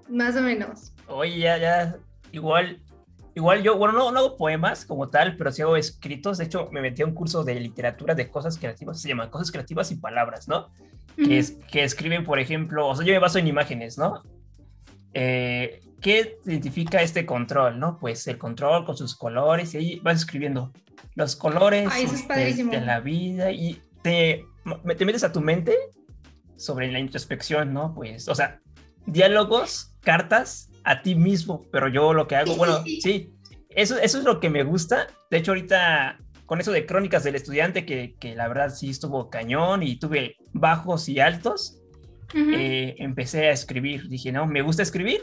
más 0.09 0.37
o 0.37 0.41
menos. 0.41 0.93
Oye, 1.09 1.37
ya, 1.41 1.59
ya, 1.59 1.97
igual, 2.31 2.81
igual 3.35 3.65
yo, 3.65 3.77
bueno, 3.77 3.95
no, 3.95 4.13
no 4.13 4.21
hago 4.21 4.37
poemas 4.37 4.85
como 4.85 5.09
tal, 5.09 5.37
pero 5.37 5.51
sí 5.51 5.63
hago 5.63 5.77
escritos. 5.77 6.39
De 6.39 6.45
hecho, 6.45 6.69
me 6.71 6.81
metí 6.81 7.03
a 7.03 7.07
un 7.07 7.15
curso 7.15 7.43
de 7.43 7.57
literatura 7.57 8.15
de 8.15 8.31
cosas 8.31 8.57
creativas, 8.57 9.03
se 9.03 9.09
llama 9.09 9.33
Cosas 9.33 9.51
Creativas 9.51 9.91
y 9.91 9.97
Palabras, 9.97 10.47
¿no? 10.47 10.69
Que, 11.17 11.39
es, 11.39 11.53
que 11.71 11.85
escriben, 11.85 12.25
por 12.25 12.39
ejemplo, 12.39 12.89
o 12.89 12.97
sea, 12.97 13.05
yo 13.05 13.13
me 13.13 13.19
baso 13.19 13.39
en 13.39 13.49
imágenes, 13.49 13.99
¿no? 13.99 14.23
Eh, 15.15 15.81
¿Qué 16.01 16.39
identifica 16.45 17.03
este 17.03 17.27
control, 17.27 17.79
no? 17.79 17.99
Pues 17.99 18.27
el 18.29 18.39
control 18.39 18.85
con 18.85 18.97
sus 18.97 19.17
colores, 19.17 19.75
y 19.75 19.79
ahí 19.79 20.01
vas 20.01 20.19
escribiendo 20.19 20.73
los 21.15 21.35
colores 21.35 21.89
este, 21.97 22.55
de 22.65 22.81
la 22.81 23.01
vida 23.01 23.51
y 23.51 23.83
te, 24.03 24.45
te 24.97 25.05
metes 25.05 25.25
a 25.25 25.33
tu 25.33 25.41
mente 25.41 25.75
sobre 26.57 26.93
la 26.93 27.01
introspección, 27.01 27.73
¿no? 27.73 27.95
Pues, 27.95 28.29
o 28.29 28.35
sea, 28.35 28.61
diálogos, 29.07 29.95
cartas 30.01 30.71
a 30.85 31.03
ti 31.03 31.15
mismo, 31.15 31.65
pero 31.73 31.89
yo 31.89 32.15
lo 32.15 32.29
que 32.29 32.37
hago, 32.37 32.55
bueno, 32.57 32.85
sí, 32.85 33.35
eso, 33.71 33.99
eso 33.99 34.19
es 34.19 34.25
lo 34.25 34.41
que 34.41 34.51
me 34.51 34.63
gusta. 34.63 35.07
De 35.31 35.39
hecho, 35.39 35.53
ahorita 35.53 36.19
con 36.49 36.63
eso 36.63 36.73
de 36.73 36.87
crónicas 36.87 37.25
del 37.25 37.35
estudiante, 37.35 37.85
que, 37.85 38.15
que 38.19 38.35
la 38.35 38.49
verdad 38.49 38.71
sí 38.71 38.89
estuvo 38.89 39.29
cañón 39.29 39.83
y 39.83 39.97
tuve 39.97 40.37
bajos 40.55 41.07
y 41.11 41.21
altos, 41.21 41.79
eh, 42.35 42.95
empecé 43.01 43.49
a 43.49 43.51
escribir. 43.51 44.09
Dije, 44.09 44.33
no, 44.33 44.47
me 44.47 44.63
gusta 44.63 44.83
escribir, 44.83 45.23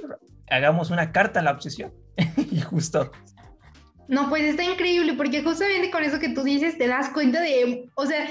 hagamos 0.51 0.91
una 0.91 1.11
carta 1.11 1.39
a 1.39 1.43
la 1.43 1.49
obsesión. 1.49 1.91
y 2.51 2.61
justo. 2.61 3.11
No, 4.07 4.29
pues 4.29 4.43
está 4.43 4.63
increíble, 4.63 5.13
porque 5.13 5.41
justamente 5.41 5.89
con 5.89 6.03
eso 6.03 6.19
que 6.19 6.29
tú 6.29 6.43
dices 6.43 6.77
te 6.77 6.88
das 6.88 7.09
cuenta 7.09 7.41
de, 7.41 7.89
o 7.95 8.05
sea, 8.05 8.29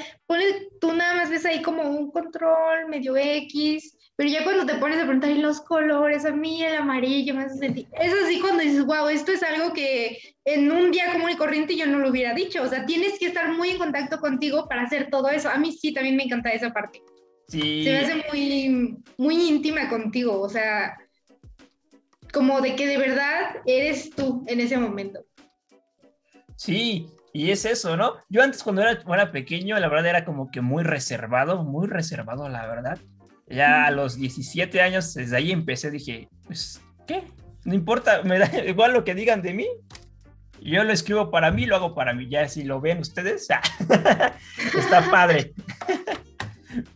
tú 0.81 0.93
nada 0.93 1.17
más 1.17 1.31
ves 1.31 1.45
ahí 1.47 1.63
como 1.63 1.83
un 1.83 2.13
control 2.13 2.89
medio 2.89 3.17
X, 3.17 3.94
pero 4.17 4.31
ya 4.31 4.45
cuando 4.45 4.65
te 4.65 4.79
pones 4.79 4.99
a 4.99 5.03
preguntar 5.03 5.31
los 5.31 5.61
colores, 5.61 6.25
a 6.25 6.31
mí 6.31 6.63
el 6.63 6.77
amarillo 6.77 7.35
me 7.35 7.43
hace 7.43 7.59
sentir, 7.59 7.89
es 8.01 8.13
así 8.25 8.41
cuando 8.41 8.63
dices, 8.63 8.85
wow, 8.85 9.09
esto 9.09 9.33
es 9.33 9.43
algo 9.43 9.73
que 9.73 10.19
en 10.45 10.71
un 10.71 10.93
día 10.93 11.13
común 11.13 11.31
y 11.31 11.37
corriente 11.37 11.77
yo 11.77 11.87
no 11.87 11.99
lo 11.99 12.11
hubiera 12.11 12.33
dicho, 12.33 12.63
o 12.63 12.69
sea, 12.69 12.87
tienes 12.87 13.19
que 13.19 13.27
estar 13.27 13.53
muy 13.53 13.71
en 13.71 13.79
contacto 13.79 14.21
contigo 14.21 14.69
para 14.69 14.83
hacer 14.83 15.11
todo 15.11 15.29
eso. 15.31 15.49
A 15.49 15.59
mí 15.59 15.73
sí, 15.73 15.93
también 15.93 16.17
me 16.17 16.25
encanta 16.25 16.51
esa 16.51 16.73
parte. 16.73 17.03
Sí. 17.49 17.85
Se 17.85 17.91
me 17.91 17.99
hace 17.99 18.25
muy, 18.31 18.97
muy 19.17 19.49
íntima 19.49 19.89
contigo, 19.89 20.41
o 20.41 20.49
sea, 20.49 20.97
como 22.33 22.61
de 22.61 22.77
que 22.77 22.87
de 22.87 22.99
verdad 22.99 23.57
eres 23.67 24.11
tú 24.11 24.45
en 24.47 24.61
ese 24.61 24.77
momento. 24.77 25.25
Sí, 26.57 27.09
y 27.33 27.51
es 27.51 27.65
eso, 27.65 27.97
¿no? 27.97 28.15
Yo 28.29 28.43
antes 28.43 28.63
cuando 28.63 28.83
era, 28.83 28.93
era 28.93 29.33
pequeño, 29.33 29.79
la 29.81 29.89
verdad 29.89 30.11
era 30.11 30.25
como 30.25 30.53
que 30.53 30.61
muy 30.61 30.85
reservado, 30.85 31.65
muy 31.65 31.89
reservado, 31.89 32.49
la 32.49 32.67
verdad. 32.67 32.99
Ya 33.47 33.87
a 33.87 33.91
los 33.91 34.17
17 34.17 34.81
años, 34.81 35.15
desde 35.15 35.37
ahí 35.37 35.53
empecé, 35.53 35.91
dije, 35.91 36.29
pues, 36.47 36.81
¿qué? 37.07 37.25
No 37.65 37.75
importa, 37.75 38.23
me 38.23 38.39
da 38.39 38.51
igual 38.67 38.93
lo 38.93 39.05
que 39.05 39.15
digan 39.15 39.43
de 39.43 39.55
mí. 39.55 39.67
Yo 40.61 40.83
lo 40.83 40.93
escribo 40.93 41.31
para 41.31 41.51
mí, 41.51 41.67
lo 41.67 41.77
hago 41.77 41.95
para 41.95 42.15
mí. 42.15 42.29
Ya 42.29 42.49
si 42.49 42.65
lo 42.65 42.81
ven 42.81 42.99
ustedes, 42.99 43.49
está 44.79 45.11
padre. 45.11 45.53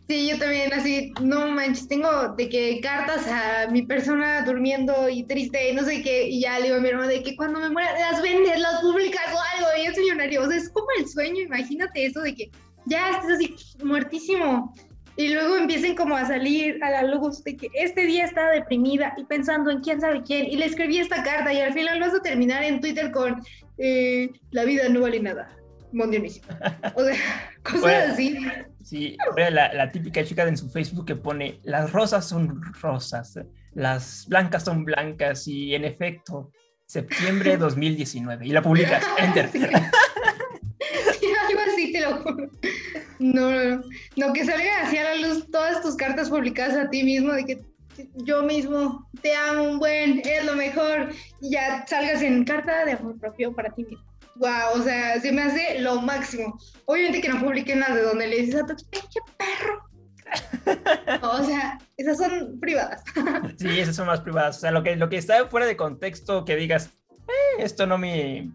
Sí, 0.07 0.29
yo 0.29 0.37
también 0.37 0.73
así, 0.73 1.13
no 1.21 1.47
manches, 1.51 1.87
tengo 1.87 2.33
de 2.35 2.49
que 2.49 2.81
cartas 2.81 3.25
a 3.27 3.71
mi 3.71 3.83
persona 3.83 4.43
durmiendo 4.43 5.07
y 5.07 5.23
triste 5.23 5.69
y 5.69 5.73
no 5.73 5.83
sé 5.83 6.01
qué, 6.01 6.27
y 6.27 6.41
ya 6.41 6.57
le 6.59 6.65
digo 6.65 6.77
a 6.77 6.79
mi 6.81 6.89
hermano 6.89 7.07
de 7.07 7.23
que 7.23 7.35
cuando 7.35 7.59
me 7.59 7.69
muera 7.69 7.93
las 7.97 8.21
vendes, 8.21 8.59
las 8.59 8.81
publicas 8.81 9.33
o 9.33 9.39
algo, 9.55 9.69
y 9.81 9.85
es 9.85 9.97
millonario, 9.97 10.43
o 10.43 10.47
sea, 10.47 10.57
es 10.57 10.69
como 10.69 10.87
el 10.97 11.07
sueño, 11.07 11.41
imagínate 11.43 12.07
eso 12.07 12.21
de 12.21 12.35
que 12.35 12.51
ya 12.87 13.11
estés 13.11 13.35
así 13.35 13.55
muertísimo 13.85 14.73
y 15.19 15.33
luego 15.33 15.57
empiecen 15.57 15.97
como 15.97 16.15
a 16.15 16.25
salir 16.25 16.81
a 16.81 16.91
la 16.91 17.03
luz 17.03 17.43
de 17.43 17.57
que 17.57 17.67
este 17.73 18.05
día 18.05 18.23
estaba 18.23 18.51
deprimida 18.51 19.13
y 19.17 19.25
pensando 19.25 19.69
en 19.69 19.81
quién 19.81 19.99
sabe 19.99 20.23
quién, 20.23 20.45
y 20.45 20.55
le 20.55 20.65
escribí 20.65 20.97
esta 20.97 21.21
carta 21.23 21.51
y 21.51 21.59
al 21.59 21.73
final 21.73 21.99
vas 21.99 22.13
a 22.13 22.21
terminar 22.21 22.63
en 22.63 22.79
Twitter 22.79 23.11
con 23.11 23.43
eh, 23.79 24.31
la 24.51 24.63
vida 24.63 24.87
no 24.87 25.01
vale 25.01 25.19
nada, 25.19 25.53
mundialísimo. 25.91 26.47
O 26.95 27.03
sea, 27.03 27.17
cosas 27.63 28.11
así. 28.11 28.37
Sí, 28.81 29.17
la, 29.35 29.73
la, 29.73 29.91
típica 29.91 30.23
chica 30.23 30.47
en 30.47 30.55
su 30.55 30.69
Facebook 30.69 31.05
que 31.05 31.17
pone, 31.17 31.59
las 31.63 31.91
rosas 31.91 32.25
son 32.25 32.61
rosas, 32.81 33.37
las 33.73 34.25
blancas 34.29 34.63
son 34.63 34.85
blancas 34.85 35.49
y 35.49 35.75
en 35.75 35.83
efecto, 35.83 36.49
septiembre 36.85 37.57
2019, 37.57 38.47
y 38.47 38.51
la 38.51 38.61
publicas, 38.61 39.03
enter. 39.17 39.49
algo 41.49 41.61
así, 41.73 41.91
te 41.91 41.99
lo 41.99 42.21
juro. 42.21 42.49
No, 43.19 43.51
no, 43.51 43.81
no. 44.15 44.33
que 44.33 44.45
salgan 44.45 44.85
hacia 44.85 45.03
la 45.03 45.27
luz 45.27 45.49
todas 45.51 45.81
tus 45.81 45.95
cartas 45.95 46.29
publicadas 46.29 46.75
a 46.77 46.89
ti 46.89 47.03
mismo, 47.03 47.33
de 47.33 47.45
que 47.45 47.61
yo 48.15 48.43
mismo 48.43 49.07
te 49.21 49.35
amo 49.35 49.63
un 49.63 49.79
buen, 49.79 50.21
es 50.25 50.45
lo 50.45 50.55
mejor, 50.55 51.09
y 51.41 51.51
ya 51.51 51.85
salgas 51.87 52.21
en 52.21 52.45
carta 52.45 52.85
de 52.85 52.93
amor 52.93 53.19
propio 53.19 53.53
para 53.53 53.69
ti 53.71 53.83
mismo. 53.83 54.05
Wow, 54.35 54.79
o 54.79 54.81
sea, 54.81 55.19
se 55.19 55.33
me 55.33 55.41
hace 55.41 55.81
lo 55.81 56.01
máximo. 56.01 56.57
Obviamente 56.85 57.21
que 57.21 57.27
no 57.29 57.41
publiquen 57.41 57.81
las 57.81 57.93
de 57.93 58.03
donde 58.03 58.27
le 58.27 58.37
dices 58.37 58.61
a 58.61 58.65
tu 58.65 58.73
¡ay, 58.73 59.01
qué 59.13 59.19
perro! 59.37 59.89
o 61.23 61.43
sea, 61.43 61.77
esas 61.97 62.17
son 62.17 62.57
privadas. 62.59 63.03
sí, 63.57 63.79
esas 63.79 63.97
son 63.97 64.07
más 64.07 64.21
privadas. 64.21 64.57
O 64.57 64.59
sea, 64.61 64.71
lo 64.71 64.81
que, 64.81 64.95
lo 64.95 65.09
que 65.09 65.17
está 65.17 65.45
fuera 65.47 65.65
de 65.65 65.75
contexto, 65.75 66.45
que 66.45 66.55
digas, 66.55 66.91
eh, 67.27 67.63
esto 67.63 67.85
no 67.85 67.97
me, 67.97 68.49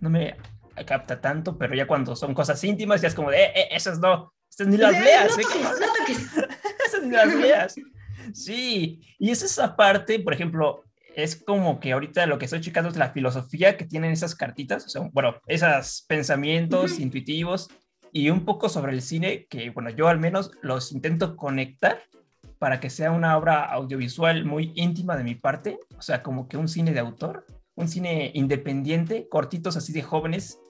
no 0.00 0.10
me 0.10 0.36
capta 0.84 1.20
tanto, 1.20 1.56
pero 1.56 1.74
ya 1.74 1.86
cuando 1.86 2.16
son 2.16 2.34
cosas 2.34 2.62
íntimas 2.64 3.00
ya 3.00 3.08
es 3.08 3.14
como 3.14 3.30
de, 3.30 3.44
eh, 3.44 3.52
eh 3.54 3.68
esas 3.72 3.98
no, 3.98 4.32
estas 4.48 4.66
ni 4.66 4.76
las 4.76 4.92
leas. 4.92 5.38
¿eh? 5.38 5.42
esas 6.86 7.02
ni 7.02 7.10
las 7.10 7.34
leas. 7.34 7.74
Sí, 8.34 9.00
y 9.18 9.30
es 9.30 9.42
esa 9.42 9.76
parte, 9.76 10.20
por 10.20 10.32
ejemplo, 10.32 10.84
es 11.14 11.36
como 11.36 11.80
que 11.80 11.92
ahorita 11.92 12.26
lo 12.26 12.38
que 12.38 12.44
estoy 12.44 12.60
checando 12.60 12.90
es 12.90 12.96
la 12.96 13.10
filosofía 13.10 13.76
que 13.76 13.84
tienen 13.84 14.12
esas 14.12 14.34
cartitas, 14.34 14.86
o 14.86 14.88
sea, 14.88 15.08
bueno, 15.12 15.36
esos 15.46 16.04
pensamientos 16.08 16.98
intuitivos 16.98 17.68
y 18.12 18.30
un 18.30 18.44
poco 18.44 18.68
sobre 18.68 18.92
el 18.92 19.02
cine 19.02 19.46
que, 19.48 19.70
bueno, 19.70 19.90
yo 19.90 20.08
al 20.08 20.18
menos 20.18 20.50
los 20.62 20.92
intento 20.92 21.36
conectar 21.36 22.02
para 22.58 22.80
que 22.80 22.90
sea 22.90 23.10
una 23.10 23.36
obra 23.36 23.64
audiovisual 23.64 24.44
muy 24.44 24.72
íntima 24.74 25.16
de 25.16 25.24
mi 25.24 25.34
parte, 25.34 25.78
o 25.96 26.02
sea, 26.02 26.22
como 26.22 26.48
que 26.48 26.56
un 26.56 26.68
cine 26.68 26.92
de 26.92 27.00
autor, 27.00 27.46
un 27.74 27.88
cine 27.88 28.30
independiente, 28.34 29.28
cortitos 29.28 29.76
así 29.76 29.92
de 29.92 30.02
jóvenes 30.02 30.60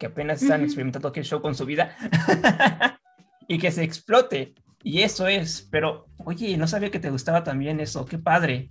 que 0.00 0.06
apenas 0.06 0.42
están 0.42 0.64
experimentando 0.64 1.08
aquel 1.08 1.24
show 1.24 1.42
con 1.42 1.54
su 1.54 1.66
vida 1.66 1.94
y 3.46 3.58
que 3.58 3.70
se 3.70 3.84
explote. 3.84 4.54
Y 4.82 5.02
eso 5.02 5.28
es, 5.28 5.68
pero 5.70 6.06
oye, 6.24 6.56
no 6.56 6.66
sabía 6.66 6.90
que 6.90 6.98
te 6.98 7.10
gustaba 7.10 7.44
también 7.44 7.80
eso, 7.80 8.06
qué 8.06 8.18
padre. 8.18 8.70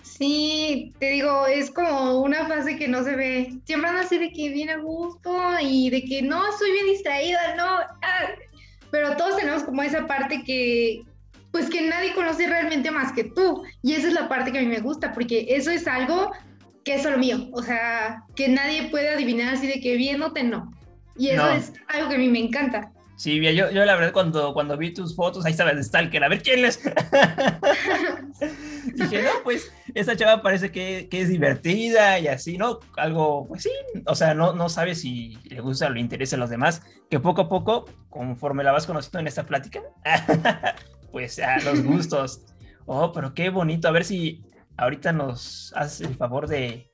Sí, 0.00 0.94
te 0.98 1.10
digo, 1.10 1.46
es 1.46 1.70
como 1.70 2.22
una 2.22 2.46
fase 2.46 2.76
que 2.76 2.88
no 2.88 3.04
se 3.04 3.14
ve. 3.14 3.52
Siempre 3.66 3.90
ando 3.90 4.00
así 4.00 4.16
de 4.16 4.32
que 4.32 4.48
viene 4.48 4.72
a 4.72 4.78
gusto 4.78 5.38
y 5.60 5.90
de 5.90 6.02
que 6.02 6.22
no, 6.22 6.40
soy 6.58 6.72
bien 6.72 6.86
distraída, 6.86 7.54
no. 7.56 7.66
Ah, 7.66 8.28
pero 8.90 9.16
todos 9.16 9.36
tenemos 9.36 9.64
como 9.64 9.82
esa 9.82 10.06
parte 10.06 10.44
que, 10.44 11.02
pues 11.52 11.68
que 11.68 11.82
nadie 11.82 12.14
conoce 12.14 12.46
realmente 12.46 12.90
más 12.90 13.12
que 13.12 13.24
tú. 13.24 13.64
Y 13.82 13.92
esa 13.92 14.08
es 14.08 14.14
la 14.14 14.30
parte 14.30 14.50
que 14.50 14.60
a 14.60 14.62
mí 14.62 14.68
me 14.68 14.80
gusta, 14.80 15.12
porque 15.12 15.44
eso 15.50 15.70
es 15.70 15.86
algo 15.86 16.32
que 16.84 16.94
es 16.94 17.02
solo 17.02 17.18
mío, 17.18 17.48
o 17.52 17.62
sea, 17.62 18.24
que 18.36 18.48
nadie 18.48 18.88
puede 18.90 19.08
adivinar 19.08 19.54
así 19.54 19.66
de 19.66 19.80
que 19.80 19.96
viéndote 19.96 20.44
no. 20.44 20.72
Y 21.16 21.28
eso 21.28 21.48
es 21.50 21.72
algo 21.88 22.08
que 22.08 22.16
a 22.16 22.18
mí 22.18 22.28
me 22.28 22.40
encanta. 22.40 22.90
Sí, 23.16 23.40
yo, 23.40 23.70
yo 23.70 23.84
la 23.84 23.94
verdad 23.94 24.12
cuando, 24.12 24.52
cuando 24.54 24.76
vi 24.76 24.92
tus 24.92 25.14
fotos, 25.14 25.44
ahí 25.44 25.52
estaba 25.52 25.70
el 25.70 25.84
Stalker, 25.84 26.24
a 26.24 26.28
ver 26.28 26.42
quién 26.42 26.64
es. 26.64 26.82
Dije, 28.94 29.22
no, 29.22 29.30
pues 29.44 29.72
esta 29.94 30.16
chava 30.16 30.42
parece 30.42 30.72
que, 30.72 31.08
que, 31.08 31.20
es 31.20 31.28
divertida 31.28 32.18
y 32.18 32.26
así, 32.26 32.58
¿no? 32.58 32.80
Algo, 32.96 33.46
pues 33.46 33.62
sí, 33.62 33.70
o 34.06 34.16
sea, 34.16 34.34
no, 34.34 34.52
no 34.52 34.68
sabe 34.68 34.96
si 34.96 35.38
le 35.44 35.60
gusta 35.60 35.86
o 35.86 35.90
le 35.90 36.00
interesa 36.00 36.34
a 36.34 36.40
los 36.40 36.50
demás, 36.50 36.82
que 37.08 37.20
poco 37.20 37.42
a 37.42 37.48
poco, 37.48 37.84
conforme 38.10 38.64
la 38.64 38.72
vas 38.72 38.86
conociendo 38.86 39.20
en 39.20 39.28
esta 39.28 39.46
plática, 39.46 39.80
pues 41.12 41.38
a 41.38 41.60
los 41.60 41.84
gustos. 41.84 42.42
Oh, 42.86 43.12
pero 43.12 43.32
qué 43.32 43.48
bonito, 43.48 43.86
a 43.86 43.92
ver 43.92 44.04
si 44.04 44.42
ahorita 44.76 45.12
nos 45.12 45.72
haces 45.76 46.06
el 46.06 46.16
favor 46.16 46.48
de, 46.48 46.90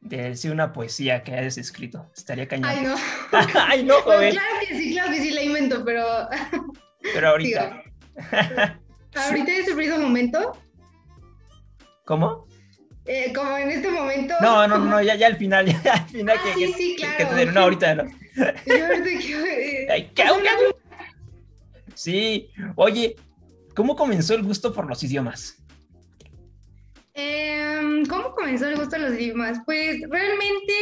de 0.00 0.30
decir 0.30 0.50
una 0.52 0.72
poesía 0.72 1.22
que 1.22 1.32
hayas 1.32 1.58
escrito. 1.58 2.10
Estaría 2.16 2.48
cañón. 2.48 2.70
Ay, 2.70 2.82
no. 2.84 2.96
Ay, 3.66 3.84
no, 3.84 3.94
joven. 4.02 4.32
claro 4.32 4.56
que 4.66 4.78
sí, 4.78 4.92
claro 4.92 5.10
que 5.10 5.20
sí 5.20 5.30
la 5.30 5.42
invento, 5.42 5.84
pero. 5.84 6.04
Pero 7.14 7.30
ahorita. 7.30 7.82
ahorita 9.14 9.52
es 9.52 9.68
el 9.68 9.74
preciso 9.74 9.98
momento. 9.98 10.52
¿Cómo? 12.04 12.46
Eh, 13.06 13.32
como 13.34 13.56
en 13.56 13.70
este 13.70 13.90
momento. 13.90 14.34
No, 14.40 14.68
no, 14.68 14.78
no, 14.78 15.02
ya, 15.02 15.14
ya 15.14 15.26
al 15.26 15.36
final, 15.36 15.66
ya 15.82 15.94
al 15.94 16.08
final 16.08 16.36
ah, 16.38 16.42
que, 16.44 16.66
sí, 16.66 16.72
sí, 16.74 16.96
claro. 16.96 17.16
que, 17.16 17.24
te 17.24 17.46
No, 17.46 17.60
ahorita 17.60 17.94
no. 17.94 18.04
Yo 18.66 18.86
ahorita 18.86 19.04
que. 19.18 19.88
Ay, 19.90 20.10
¿qué, 20.14 20.24
Sí, 21.94 22.50
oye, 22.76 23.16
¿cómo 23.74 23.96
comenzó 23.96 24.34
el 24.34 24.42
gusto 24.42 24.72
por 24.72 24.86
los 24.86 25.02
idiomas? 25.02 25.59
Em, 27.20 28.06
¿Cómo 28.06 28.34
comenzó 28.34 28.66
el 28.66 28.76
gusto 28.76 28.96
de 28.96 29.02
los 29.02 29.14
idiomas? 29.14 29.60
Pues 29.66 30.00
realmente 30.08 30.74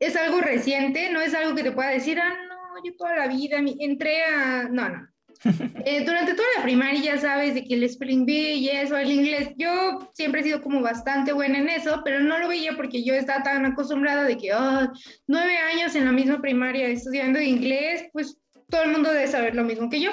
es 0.00 0.16
algo 0.16 0.40
reciente, 0.40 1.10
no 1.10 1.20
es 1.20 1.34
algo 1.34 1.54
que 1.54 1.62
te 1.62 1.72
pueda 1.72 1.90
decir, 1.90 2.18
ah, 2.18 2.34
no, 2.48 2.84
yo 2.84 2.96
toda 2.96 3.16
la 3.16 3.28
vida 3.28 3.58
entré 3.78 4.24
a... 4.24 4.68
No, 4.70 4.88
no. 4.88 5.08
Eh, 5.84 6.04
durante 6.04 6.34
toda 6.34 6.48
la 6.56 6.64
primaria 6.64 7.00
ya 7.00 7.18
sabes 7.18 7.54
de 7.54 7.62
que 7.62 7.74
el 7.74 7.88
spelling 7.88 8.26
bee 8.26 8.54
y 8.54 8.70
eso, 8.70 8.96
el 8.96 9.12
inglés, 9.12 9.50
yo 9.56 10.10
siempre 10.14 10.40
he 10.40 10.44
sido 10.44 10.60
como 10.60 10.80
bastante 10.80 11.32
buena 11.32 11.58
en 11.58 11.68
eso, 11.68 12.00
pero 12.04 12.18
no 12.18 12.38
lo 12.38 12.48
veía 12.48 12.74
porque 12.74 13.04
yo 13.04 13.14
estaba 13.14 13.44
tan 13.44 13.64
acostumbrada 13.64 14.24
de 14.24 14.36
que 14.36 14.52
oh, 14.52 14.92
nueve 15.28 15.56
años 15.58 15.94
en 15.94 16.06
la 16.06 16.10
misma 16.10 16.40
primaria 16.40 16.88
estudiando 16.88 17.40
inglés, 17.40 18.06
pues 18.12 18.36
todo 18.68 18.82
el 18.82 18.90
mundo 18.90 19.12
debe 19.12 19.28
saber 19.28 19.54
lo 19.54 19.62
mismo 19.62 19.88
que 19.88 20.00
yo. 20.00 20.10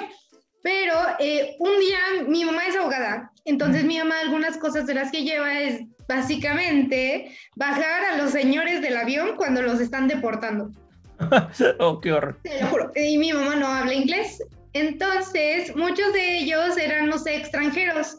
Pero 0.64 0.94
eh, 1.18 1.56
un 1.58 1.78
día 1.78 1.98
mi 2.26 2.42
mamá 2.42 2.66
es 2.66 2.74
abogada, 2.74 3.30
entonces 3.44 3.84
mi 3.84 3.98
mamá 3.98 4.18
algunas 4.20 4.56
cosas 4.56 4.86
de 4.86 4.94
las 4.94 5.12
que 5.12 5.22
lleva 5.22 5.60
es 5.60 5.82
básicamente 6.08 7.36
bajar 7.54 8.02
a 8.06 8.16
los 8.16 8.30
señores 8.30 8.80
del 8.80 8.96
avión 8.96 9.36
cuando 9.36 9.60
los 9.60 9.78
están 9.78 10.08
deportando. 10.08 10.70
oh, 11.80 12.00
qué 12.00 12.12
horror. 12.12 12.40
Te 12.42 12.62
lo 12.62 12.68
juro. 12.68 12.92
Y 12.96 13.18
mi 13.18 13.30
mamá 13.34 13.56
no 13.56 13.66
habla 13.66 13.92
inglés. 13.92 14.42
Entonces, 14.72 15.76
muchos 15.76 16.14
de 16.14 16.38
ellos 16.38 16.78
eran, 16.78 17.10
no 17.10 17.18
sé, 17.18 17.36
extranjeros. 17.36 18.16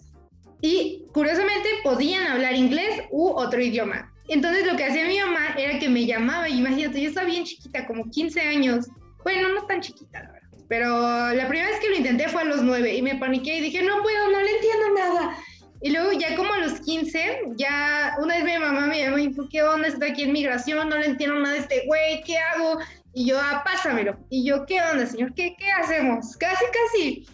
Y 0.62 1.04
curiosamente 1.14 1.68
podían 1.84 2.28
hablar 2.28 2.54
inglés 2.54 3.02
u 3.10 3.28
otro 3.28 3.60
idioma. 3.60 4.14
Entonces, 4.28 4.68
lo 4.68 4.78
que 4.78 4.86
hacía 4.86 5.08
mi 5.08 5.20
mamá 5.20 5.56
era 5.58 5.80
que 5.80 5.90
me 5.90 6.06
llamaba. 6.06 6.48
Y 6.48 6.60
imagínate, 6.60 7.02
yo 7.02 7.10
estaba 7.10 7.26
bien 7.26 7.44
chiquita, 7.44 7.88
como 7.88 8.08
15 8.12 8.40
años. 8.40 8.88
Bueno, 9.24 9.50
no 9.50 9.66
tan 9.66 9.82
chiquita. 9.82 10.35
Pero 10.68 11.34
la 11.34 11.48
primera 11.48 11.70
vez 11.70 11.80
que 11.80 11.90
lo 11.90 11.96
intenté 11.96 12.28
fue 12.28 12.42
a 12.42 12.46
los 12.46 12.64
9 12.64 12.96
y 12.96 13.02
me 13.02 13.16
paniqué 13.16 13.58
y 13.58 13.62
dije, 13.62 13.84
no 13.84 14.02
puedo, 14.02 14.32
no 14.32 14.42
le 14.42 14.52
entiendo 14.52 14.94
nada. 14.96 15.38
Y 15.82 15.92
luego 15.92 16.12
ya 16.14 16.36
como 16.36 16.52
a 16.54 16.60
los 16.60 16.80
15, 16.82 17.42
ya 17.58 18.16
una 18.20 18.36
vez 18.36 18.44
mi 18.44 18.58
mamá 18.58 18.88
me 18.88 19.00
llamó 19.00 19.20
y 19.20 19.28
dijo, 19.28 19.48
¿qué 19.50 19.62
onda? 19.62 19.88
Está 19.88 20.08
aquí 20.08 20.24
en 20.24 20.34
migración, 20.34 20.90
no 20.90 20.98
le 20.98 21.06
entiendo 21.06 21.40
nada 21.40 21.54
de 21.54 21.60
este 21.60 21.84
güey, 21.86 22.24
¿qué 22.24 22.40
hago? 22.40 22.80
Y 23.14 23.28
yo, 23.28 23.38
ah, 23.40 23.62
pásamelo. 23.64 24.18
Y 24.30 24.46
yo, 24.46 24.66
¿qué 24.66 24.82
onda, 24.82 25.06
señor? 25.06 25.34
¿Qué, 25.36 25.56
qué 25.58 25.72
hacemos? 25.72 26.36
Casi, 26.38 26.66
casi. 26.66 27.28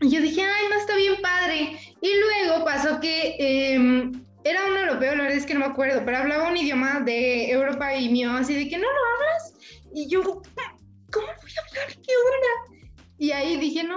Y 0.00 0.10
yo 0.10 0.20
dije, 0.20 0.42
ay, 0.42 0.64
no, 0.70 0.76
está 0.78 0.94
bien 0.96 1.14
padre. 1.20 1.78
Y 2.00 2.10
luego 2.20 2.64
pasó 2.64 3.00
que 3.00 3.36
em, 3.38 4.24
era 4.44 4.66
un 4.66 4.76
europeo, 4.76 5.16
la 5.16 5.22
verdad 5.24 5.38
es 5.38 5.46
que 5.46 5.54
no 5.54 5.60
me 5.60 5.66
acuerdo, 5.66 6.02
pero 6.04 6.18
hablaba 6.18 6.48
un 6.48 6.56
idioma 6.56 7.00
de 7.00 7.50
Europa 7.50 7.94
y 7.94 8.08
mío, 8.10 8.30
así 8.32 8.54
de 8.54 8.68
que 8.68 8.78
no 8.78 8.84
lo 8.84 8.88
hablas. 8.88 9.54
Y 9.92 10.08
yo, 10.08 10.42
¿cómo 11.84 12.02
voy 12.04 12.12
a 12.12 12.36
hablar? 12.36 12.58
¿Qué 12.68 12.76
onda? 12.76 12.82
Y 13.18 13.30
ahí 13.30 13.56
dije, 13.56 13.82
no, 13.82 13.96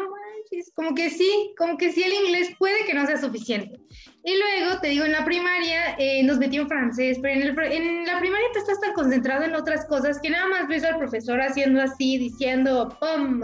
como 0.75 0.95
que 0.95 1.09
sí, 1.09 1.53
como 1.57 1.77
que 1.77 1.91
sí 1.91 2.03
el 2.03 2.13
inglés 2.13 2.49
puede 2.57 2.85
que 2.85 2.93
no 2.93 3.05
sea 3.05 3.17
suficiente. 3.17 3.79
Y 4.23 4.37
luego, 4.37 4.79
te 4.79 4.87
digo, 4.89 5.05
en 5.05 5.11
la 5.11 5.25
primaria 5.25 5.95
eh, 5.97 6.23
nos 6.23 6.37
metió 6.37 6.61
en 6.61 6.67
francés, 6.67 7.19
pero 7.21 7.41
en, 7.41 7.71
en, 7.71 8.05
la 8.05 8.19
primaria 8.19 8.47
te 8.53 8.59
estás 8.59 8.79
tan 8.79 8.93
concentrado 8.93 9.43
en 9.43 9.55
otras 9.55 9.85
cosas 9.85 10.19
que 10.21 10.29
nada 10.29 10.47
más 10.47 10.67
ves 10.67 10.83
al 10.83 10.97
profesor 10.97 11.41
haciendo 11.41 11.81
así, 11.81 12.17
diciendo, 12.17 12.97
¡pum! 12.99 13.41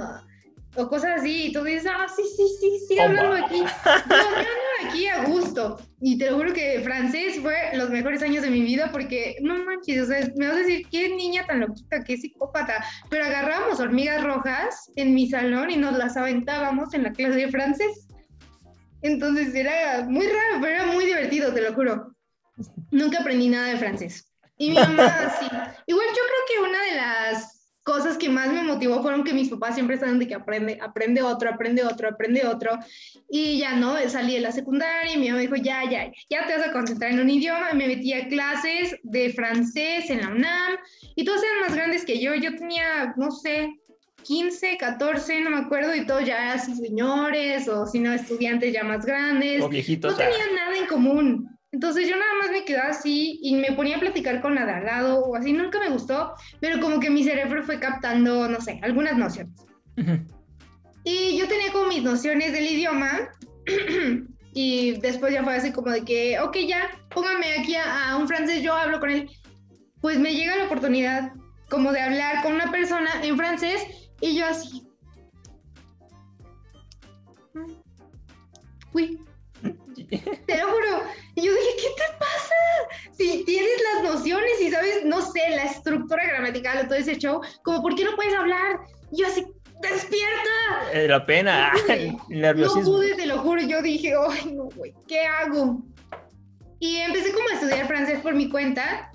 O 0.76 0.88
cosas 0.90 1.22
así, 1.22 1.48
y 1.48 1.52
tú 1.54 1.64
dices, 1.64 1.90
ah, 1.94 2.08
sí, 2.14 2.24
sí, 2.36 2.44
sí, 2.60 2.86
sí, 2.88 3.00
hablando 3.00 3.36
aquí, 3.36 3.64
hablando 3.86 4.50
aquí 4.84 5.08
a 5.08 5.26
gusto. 5.26 5.78
Y 6.02 6.18
te 6.18 6.30
lo 6.30 6.38
juro 6.38 6.54
que 6.54 6.82
francés 6.82 7.40
fue 7.42 7.56
los 7.74 7.90
mejores 7.90 8.22
años 8.22 8.44
de 8.44 8.50
mi 8.50 8.62
vida 8.62 8.90
porque, 8.92 9.36
no 9.42 9.64
manches, 9.64 10.04
o 10.04 10.06
sea, 10.06 10.28
me 10.36 10.48
vas 10.48 10.58
a 10.58 10.60
decir, 10.60 10.88
qué 10.90 11.10
niña 11.10 11.46
tan 11.46 11.62
loquita, 11.62 12.04
qué 12.04 12.18
psicópata, 12.18 12.84
pero 13.10 13.26
agarrábamos 13.26 13.80
hormigas 13.80 14.24
rojas 14.24 14.92
en 14.96 15.14
mi 15.14 15.30
salón 15.30 15.72
y 15.72 15.78
nos 15.78 15.98
las 15.98 16.18
aventábamos 16.18 16.94
en 16.94 17.04
la 17.04 17.14
clase 17.14 17.36
de 17.36 17.50
francés. 17.50 18.08
Entonces 19.02 19.54
era 19.54 20.04
muy 20.08 20.26
raro, 20.26 20.60
pero 20.62 20.76
era 20.76 20.86
muy 20.88 21.06
divertido, 21.06 21.54
te 21.54 21.62
lo 21.62 21.74
juro. 21.74 22.16
Nunca 22.92 23.20
aprendí 23.20 23.50
nada 23.50 23.68
de 23.68 23.78
francés. 23.78 24.32
Y 24.58 24.70
mi 24.70 24.76
mamá, 24.76 25.34
sí. 25.40 25.46
Igual 25.86 26.08
yo 26.08 26.22
creo 26.28 26.64
que 26.64 26.70
una 26.70 26.84
de 26.84 26.96
las 26.96 27.55
cosas 27.86 28.18
que 28.18 28.30
más 28.30 28.52
me 28.52 28.64
motivó 28.64 29.02
fueron 29.04 29.24
que 29.24 29.32
mis 29.32 29.48
papás 29.48 29.76
siempre 29.76 29.94
estaban 29.94 30.18
de 30.18 30.28
que 30.28 30.34
aprende, 30.34 30.80
aprende 30.82 31.22
otro, 31.22 31.52
aprende 31.52 31.84
otro, 31.84 32.10
aprende 32.10 32.46
otro. 32.46 32.80
Y 33.30 33.60
ya 33.60 33.76
no, 33.76 33.96
salí 34.10 34.34
de 34.34 34.40
la 34.40 34.52
secundaria 34.52 35.14
y 35.14 35.18
mi 35.20 35.30
mamá 35.30 35.40
dijo, 35.40 35.56
ya, 35.56 35.88
ya, 35.90 36.12
ya 36.28 36.48
te 36.48 36.58
vas 36.58 36.68
a 36.68 36.72
concentrar 36.72 37.12
en 37.12 37.20
un 37.20 37.30
idioma. 37.30 37.74
Me 37.74 37.88
metí 37.88 38.12
a 38.12 38.28
clases 38.28 38.96
de 39.04 39.32
francés 39.34 40.10
en 40.10 40.22
la 40.22 40.30
UNAM 40.30 40.78
y 41.16 41.24
todos 41.24 41.44
eran 41.44 41.62
más 41.62 41.76
grandes 41.76 42.06
que 42.06 42.20
yo. 42.20 42.34
Yo 42.34 42.56
tenía, 42.56 43.14
no 43.18 43.30
sé, 43.30 43.70
15, 44.24 44.78
14, 44.78 45.42
no 45.42 45.52
me 45.52 45.58
acuerdo, 45.58 45.94
y 45.94 46.08
todos 46.08 46.26
ya 46.26 46.54
así 46.54 46.74
señores 46.74 47.68
o 47.68 47.86
si 47.86 48.00
no 48.00 48.12
estudiantes 48.12 48.74
ya 48.74 48.84
más 48.84 49.06
grandes. 49.06 49.62
O 49.62 49.70
viejitos. 49.70 50.12
No 50.12 50.18
tenían 50.18 50.56
nada 50.56 50.76
en 50.76 50.88
común. 50.88 51.55
Entonces 51.76 52.08
yo 52.08 52.16
nada 52.16 52.36
más 52.42 52.52
me 52.52 52.64
quedaba 52.64 52.92
así 52.92 53.38
y 53.42 53.54
me 53.56 53.74
ponía 53.74 53.98
a 53.98 54.00
platicar 54.00 54.42
con 54.42 54.56
la 54.56 54.66
de 54.66 54.72
al 54.72 54.86
lado 54.86 55.20
o 55.20 55.36
así, 55.36 55.52
nunca 55.52 55.78
me 55.78 55.90
gustó, 55.90 56.34
pero 56.62 56.80
como 56.80 57.02
que 57.02 57.10
mi 57.10 57.22
cerebro 57.22 57.66
fue 57.66 57.82
captando, 57.82 58.48
no 58.48 58.62
sé, 58.62 58.80
algunas 58.82 59.18
nociones. 59.18 59.54
Y 61.04 61.38
yo 61.38 61.50
tenía 61.50 61.74
como 61.74 61.88
mis 61.88 62.02
nociones 62.02 62.54
del 62.54 62.66
idioma 62.66 63.30
y 64.54 64.98
después 65.02 65.34
ya 65.34 65.44
fue 65.44 65.56
así 65.56 65.74
como 65.74 65.92
de 65.92 66.06
que, 66.06 66.40
ok, 66.40 66.56
ya, 66.66 66.92
póngame 67.10 67.60
aquí 67.60 67.76
a, 67.76 68.16
un 68.16 68.26
francés, 68.30 68.64
yo 68.64 68.74
hablo 68.74 69.02
con 69.02 69.10
él. 69.10 69.30
Pues 70.00 70.18
me 70.18 70.34
llega 70.34 70.56
la 70.56 70.68
oportunidad 70.68 71.34
como 71.70 71.92
de 71.92 72.00
hablar 72.00 72.42
con 72.42 72.54
una 72.54 72.72
persona 72.72 73.10
en 73.22 73.36
francés 73.36 73.86
y 74.22 74.38
yo 74.38 74.46
así. 74.46 74.88
Uy, 78.94 79.20
te 80.48 80.58
lo 80.58 80.68
juro. 80.70 81.25
Y 81.36 81.46
yo 81.46 81.52
dije, 81.52 81.70
¿qué 81.78 81.88
te 81.98 82.18
pasa? 82.18 82.56
Si 83.12 83.44
tienes 83.44 83.82
las 83.94 84.04
nociones 84.04 84.62
y 84.62 84.72
sabes, 84.72 85.04
no 85.06 85.22
sé, 85.22 85.42
la 85.50 85.64
estructura 85.64 86.26
gramatical 86.26 86.88
todo 86.88 86.98
ese 86.98 87.18
show, 87.18 87.42
como, 87.64 87.82
¿por 87.82 87.96
qué 87.96 88.06
no 88.06 88.16
puedes 88.16 88.34
hablar? 88.34 88.80
Y 89.12 89.22
yo 89.22 89.28
así, 89.28 89.46
despierta. 89.82 90.92
Eh, 90.94 91.08
la 91.08 91.26
pena, 91.26 91.72
nerviosismo. 92.30 92.82
No 92.82 92.98
pude, 92.98 93.16
te 93.16 93.26
lo 93.26 93.40
juro. 93.40 93.62
Yo 93.62 93.82
dije, 93.82 94.14
ay, 94.30 94.54
no, 94.54 94.64
güey, 94.76 94.94
¿qué 95.08 95.22
hago? 95.26 95.82
Y 96.80 96.98
empecé 96.98 97.32
como 97.32 97.50
a 97.50 97.54
estudiar 97.54 97.88
francés 97.88 98.20
por 98.22 98.34
mi 98.34 98.50
cuenta. 98.50 99.12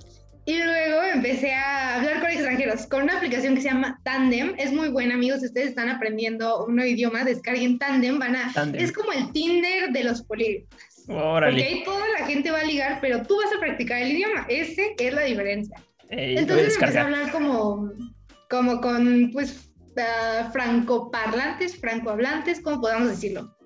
Y 0.46 0.58
luego 0.62 1.02
empecé 1.02 1.52
a 1.52 1.96
hablar 1.96 2.20
con 2.20 2.30
extranjeros 2.30 2.86
con 2.86 3.02
una 3.02 3.18
aplicación 3.18 3.54
que 3.54 3.60
se 3.60 3.68
llama 3.68 4.00
Tandem. 4.02 4.54
Es 4.58 4.72
muy 4.72 4.88
buena, 4.88 5.14
amigos. 5.14 5.40
Si 5.40 5.46
ustedes 5.46 5.68
están 5.68 5.88
aprendiendo 5.88 6.64
un 6.64 6.76
nuevo 6.76 6.90
idioma, 6.90 7.24
descarguen 7.24 7.78
Tandem. 7.78 8.18
Van 8.18 8.34
a, 8.34 8.52
Es 8.74 8.90
como 8.90 9.12
el 9.12 9.30
Tinder 9.32 9.90
de 9.92 10.02
los 10.02 10.22
polígonos. 10.22 10.68
Porque 11.10 11.64
ahí 11.64 11.82
toda 11.84 12.04
la 12.18 12.26
gente 12.26 12.50
va 12.50 12.60
a 12.60 12.64
ligar, 12.64 12.98
pero 13.00 13.22
tú 13.22 13.36
vas 13.36 13.52
a 13.54 13.58
practicar 13.58 14.00
el 14.00 14.12
idioma. 14.12 14.46
Ese 14.48 14.94
es 14.98 15.14
la 15.14 15.22
diferencia. 15.22 15.76
Entonces 16.08 16.74
empecé 16.74 16.98
a 16.98 17.04
hablar 17.04 17.32
como, 17.32 17.90
como 18.48 18.80
con, 18.80 19.30
pues, 19.32 19.70
uh, 19.96 20.50
francoparlantes, 20.52 21.76
francohablantes, 21.80 22.60
como 22.60 22.80
podamos 22.80 23.08
decirlo. 23.08 23.56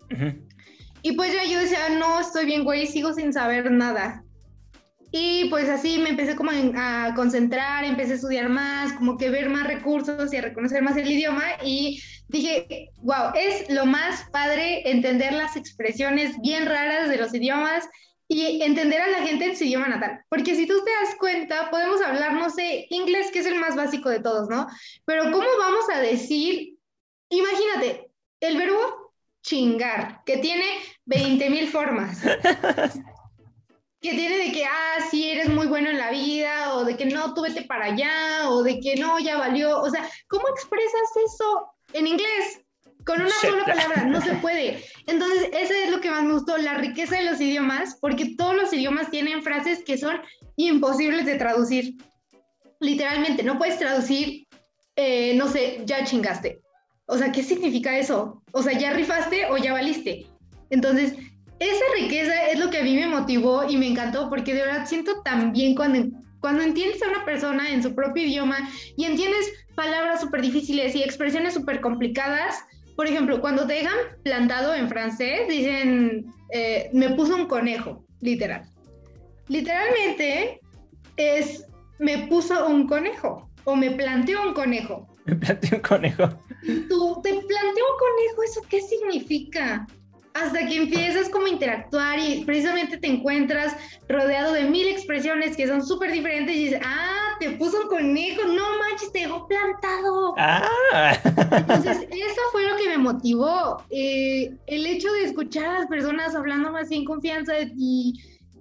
Y 1.03 1.13
pues 1.13 1.35
ya 1.35 1.45
yo 1.45 1.59
decía, 1.61 1.91
no, 1.99 2.21
estoy 2.21 2.47
bien, 2.47 2.65
güey, 2.65 2.87
sigo 2.87 3.13
sin 3.13 3.33
saber 3.33 3.71
nada. 3.71 4.24
Y 5.17 5.45
pues 5.45 5.69
así 5.69 5.99
me 5.99 6.09
empecé 6.09 6.35
como 6.35 6.51
a 6.51 7.13
concentrar, 7.15 7.85
empecé 7.85 8.11
a 8.11 8.15
estudiar 8.17 8.49
más, 8.49 8.95
como 8.95 9.17
que 9.17 9.31
ver 9.31 9.49
más 9.49 9.65
recursos 9.65 10.33
y 10.33 10.37
a 10.37 10.41
reconocer 10.41 10.83
más 10.83 10.97
el 10.97 11.09
idioma 11.09 11.45
y 11.63 12.03
dije, 12.27 12.91
wow, 12.97 13.31
es 13.37 13.71
lo 13.71 13.87
más 13.87 14.29
padre 14.33 14.91
entender 14.91 15.33
las 15.33 15.55
expresiones 15.55 16.35
bien 16.41 16.67
raras 16.67 17.09
de 17.09 17.17
los 17.17 17.33
idiomas 17.33 17.89
y 18.27 18.61
entender 18.61 19.03
a 19.03 19.07
la 19.07 19.23
gente 19.23 19.45
en 19.45 19.57
su 19.57 19.63
idioma 19.63 19.87
natal. 19.87 20.25
Porque 20.29 20.57
si 20.57 20.67
tú 20.67 20.75
te 20.85 20.91
das 20.91 21.15
cuenta, 21.21 21.71
podemos 21.71 22.03
hablar, 22.03 22.33
no 22.33 22.51
sé, 22.51 22.89
inglés, 22.91 23.31
que 23.31 23.39
es 23.39 23.47
el 23.47 23.61
más 23.61 23.77
básico 23.77 24.11
de 24.11 24.19
todos, 24.19 24.49
¿no? 24.49 24.67
Pero 25.05 25.31
¿cómo 25.31 25.47
vamos 25.61 25.85
a 25.95 26.01
decir, 26.01 26.77
imagínate, 27.29 28.11
el 28.41 28.57
verbo 28.57 29.13
chingar, 29.45 30.23
que 30.27 30.39
tiene 30.39 30.65
20 31.05 31.51
mil 31.51 31.69
formas. 31.69 32.19
que 34.05 34.13
tiene 34.13 34.37
de 34.37 34.53
que, 34.53 34.67
ah, 34.67 34.99
sí, 35.11 35.31
eres 35.31 35.49
muy 35.49 35.67
bueno 35.67 35.89
en 35.89 35.97
la 35.97 36.11
vida, 36.11 36.75
o 36.75 36.85
de 36.85 36.95
que 36.95 37.07
no, 37.07 37.33
tú 37.33 37.41
vete 37.41 37.63
para 37.63 37.87
allá, 37.87 38.51
o 38.51 38.63
de 38.63 38.79
que 38.79 38.97
no, 38.97 39.19
ya 39.19 39.39
valió. 39.39 39.81
O 39.81 39.89
sea, 39.89 40.07
¿cómo 40.29 40.45
expresas 40.51 41.17
eso 41.25 41.69
en 41.95 42.09
inglés? 42.09 42.61
Con 43.07 43.23
una 43.23 43.31
sola 43.41 43.65
palabra, 43.65 44.05
no 44.05 44.21
se 44.21 44.35
puede. 44.43 44.85
Entonces, 45.07 45.49
eso 45.55 45.73
es 45.73 45.91
lo 45.91 46.03
que 46.03 46.11
más 46.11 46.23
me 46.23 46.35
gustó, 46.35 46.59
la 46.59 46.75
riqueza 46.75 47.17
de 47.17 47.25
los 47.25 47.41
idiomas, 47.41 47.97
porque 47.99 48.35
todos 48.37 48.55
los 48.55 48.75
idiomas 48.75 49.11
tienen 49.11 49.43
frases 49.43 49.83
que 49.83 49.97
son 49.97 50.21
imposibles 50.57 51.25
de 51.25 51.37
traducir. 51.37 51.95
Literalmente, 52.81 53.43
no 53.43 53.57
puedes 53.57 53.79
traducir, 53.79 54.47
eh, 54.97 55.33
no 55.35 55.49
sé, 55.49 55.81
ya 55.87 56.05
chingaste. 56.05 56.61
O 57.07 57.17
sea, 57.17 57.33
¿qué 57.33 57.43
significa 57.43 57.97
eso? 57.97 58.43
O 58.53 58.63
sea, 58.63 58.79
ya 58.79 58.93
rifaste 58.93 59.47
o 59.47 59.57
ya 59.57 59.73
valiste. 59.73 60.27
Entonces, 60.69 61.15
esa 61.59 61.85
riqueza 62.01 62.51
es 62.51 62.59
lo 62.59 62.71
que 62.71 62.79
a 62.79 62.83
mí 62.83 62.95
me 62.95 63.07
motivó 63.07 63.65
y 63.69 63.77
me 63.77 63.89
encantó 63.89 64.29
porque 64.29 64.55
de 64.55 64.63
verdad 64.63 64.87
siento 64.87 65.23
tan 65.23 65.53
bien 65.53 65.75
cuando, 65.75 66.17
cuando 66.41 66.63
entiendes 66.63 67.03
a 67.03 67.09
una 67.09 67.25
persona 67.25 67.71
en 67.71 67.83
su 67.83 67.95
propio 67.95 68.25
idioma 68.25 68.69
y 68.97 69.05
entiendes 69.05 69.53
palabras 69.75 70.21
súper 70.21 70.43
difíciles 70.43 70.95
y 70.95 71.03
expresiones 71.03 71.55
súper 71.55 71.81
complicadas. 71.81 72.65
Por 72.97 73.07
ejemplo, 73.07 73.41
cuando 73.41 73.67
te 73.67 73.75
dejan 73.75 73.97
plantado 74.23 74.75
en 74.75 74.89
francés, 74.89 75.49
dicen, 75.49 76.27
eh, 76.51 76.91
me 76.93 77.11
puso 77.11 77.35
un 77.35 77.47
conejo, 77.47 78.05
literal. 78.21 78.63
Literalmente 79.49 80.61
es, 81.17 81.65
me 81.99 82.27
puso 82.29 82.67
un 82.67 82.87
conejo 82.87 83.51
o 83.65 83.77
me 83.77 83.91
planteó 83.93 84.43
un 84.43 84.55
conejo. 84.55 85.09
Me 85.27 85.37
planteó 85.37 85.79
un 85.79 85.83
conejo. 85.83 86.29
Tú 86.91 87.21
te 87.23 87.31
planteó 87.31 87.85
un 87.87 88.31
hijo, 88.31 88.43
¿eso 88.43 88.61
qué 88.69 88.83
significa? 88.83 89.87
Hasta 90.35 90.67
que 90.67 90.77
empiezas 90.77 91.29
como 91.29 91.47
a 91.47 91.51
interactuar 91.51 92.19
y 92.19 92.45
precisamente 92.45 92.99
te 92.99 93.07
encuentras 93.07 93.77
rodeado 94.09 94.53
de 94.53 94.65
mil 94.65 94.89
expresiones 94.89 95.57
que 95.57 95.69
son 95.69 95.87
súper 95.87 96.11
diferentes 96.11 96.55
y 96.57 96.65
dices, 96.65 96.81
ah, 96.85 97.37
te 97.39 97.53
puso 97.53 97.83
un 97.83 97.89
conejo, 97.89 98.45
no 98.49 98.65
manches, 98.81 99.13
te 99.13 99.21
dejó 99.21 99.47
plantado. 99.47 100.35
Ah. 100.37 101.17
Entonces, 101.53 102.09
eso 102.11 102.41
fue 102.51 102.69
lo 102.69 102.77
que 102.77 102.89
me 102.89 102.99
motivó. 102.99 103.83
Eh, 103.91 104.53
el 104.67 104.87
hecho 104.87 105.13
de 105.13 105.25
escuchar 105.25 105.67
a 105.67 105.79
las 105.81 105.87
personas 105.87 106.35
hablando 106.35 106.73
más 106.73 106.91
en 106.91 107.05
confianza 107.05 107.53
y 107.77 108.15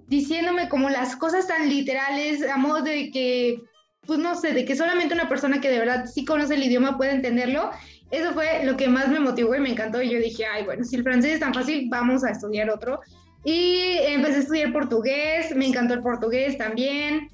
diciéndome 0.06 0.68
como 0.68 0.90
las 0.90 1.16
cosas 1.16 1.48
tan 1.48 1.68
literales, 1.68 2.48
a 2.48 2.56
modo 2.56 2.82
de 2.82 3.10
que, 3.10 3.60
pues 4.06 4.20
no 4.20 4.36
sé, 4.36 4.52
de 4.52 4.64
que 4.64 4.76
solamente 4.76 5.14
una 5.14 5.28
persona 5.28 5.60
que 5.60 5.70
de 5.70 5.80
verdad 5.80 6.06
sí 6.06 6.24
conoce 6.24 6.54
el 6.54 6.62
idioma 6.62 6.96
puede 6.96 7.12
entenderlo 7.12 7.72
eso 8.14 8.32
fue 8.32 8.64
lo 8.64 8.76
que 8.76 8.88
más 8.88 9.08
me 9.08 9.20
motivó 9.20 9.54
y 9.54 9.60
me 9.60 9.70
encantó. 9.70 10.02
Y 10.02 10.10
yo 10.10 10.18
dije, 10.18 10.44
ay, 10.46 10.64
bueno, 10.64 10.84
si 10.84 10.96
el 10.96 11.02
francés 11.02 11.34
es 11.34 11.40
tan 11.40 11.54
fácil, 11.54 11.88
vamos 11.90 12.24
a 12.24 12.30
estudiar 12.30 12.70
otro. 12.70 13.00
Y 13.44 13.98
empecé 14.06 14.36
a 14.36 14.40
estudiar 14.40 14.72
portugués, 14.72 15.54
me 15.54 15.66
encantó 15.66 15.94
el 15.94 16.02
portugués 16.02 16.56
también. 16.56 17.28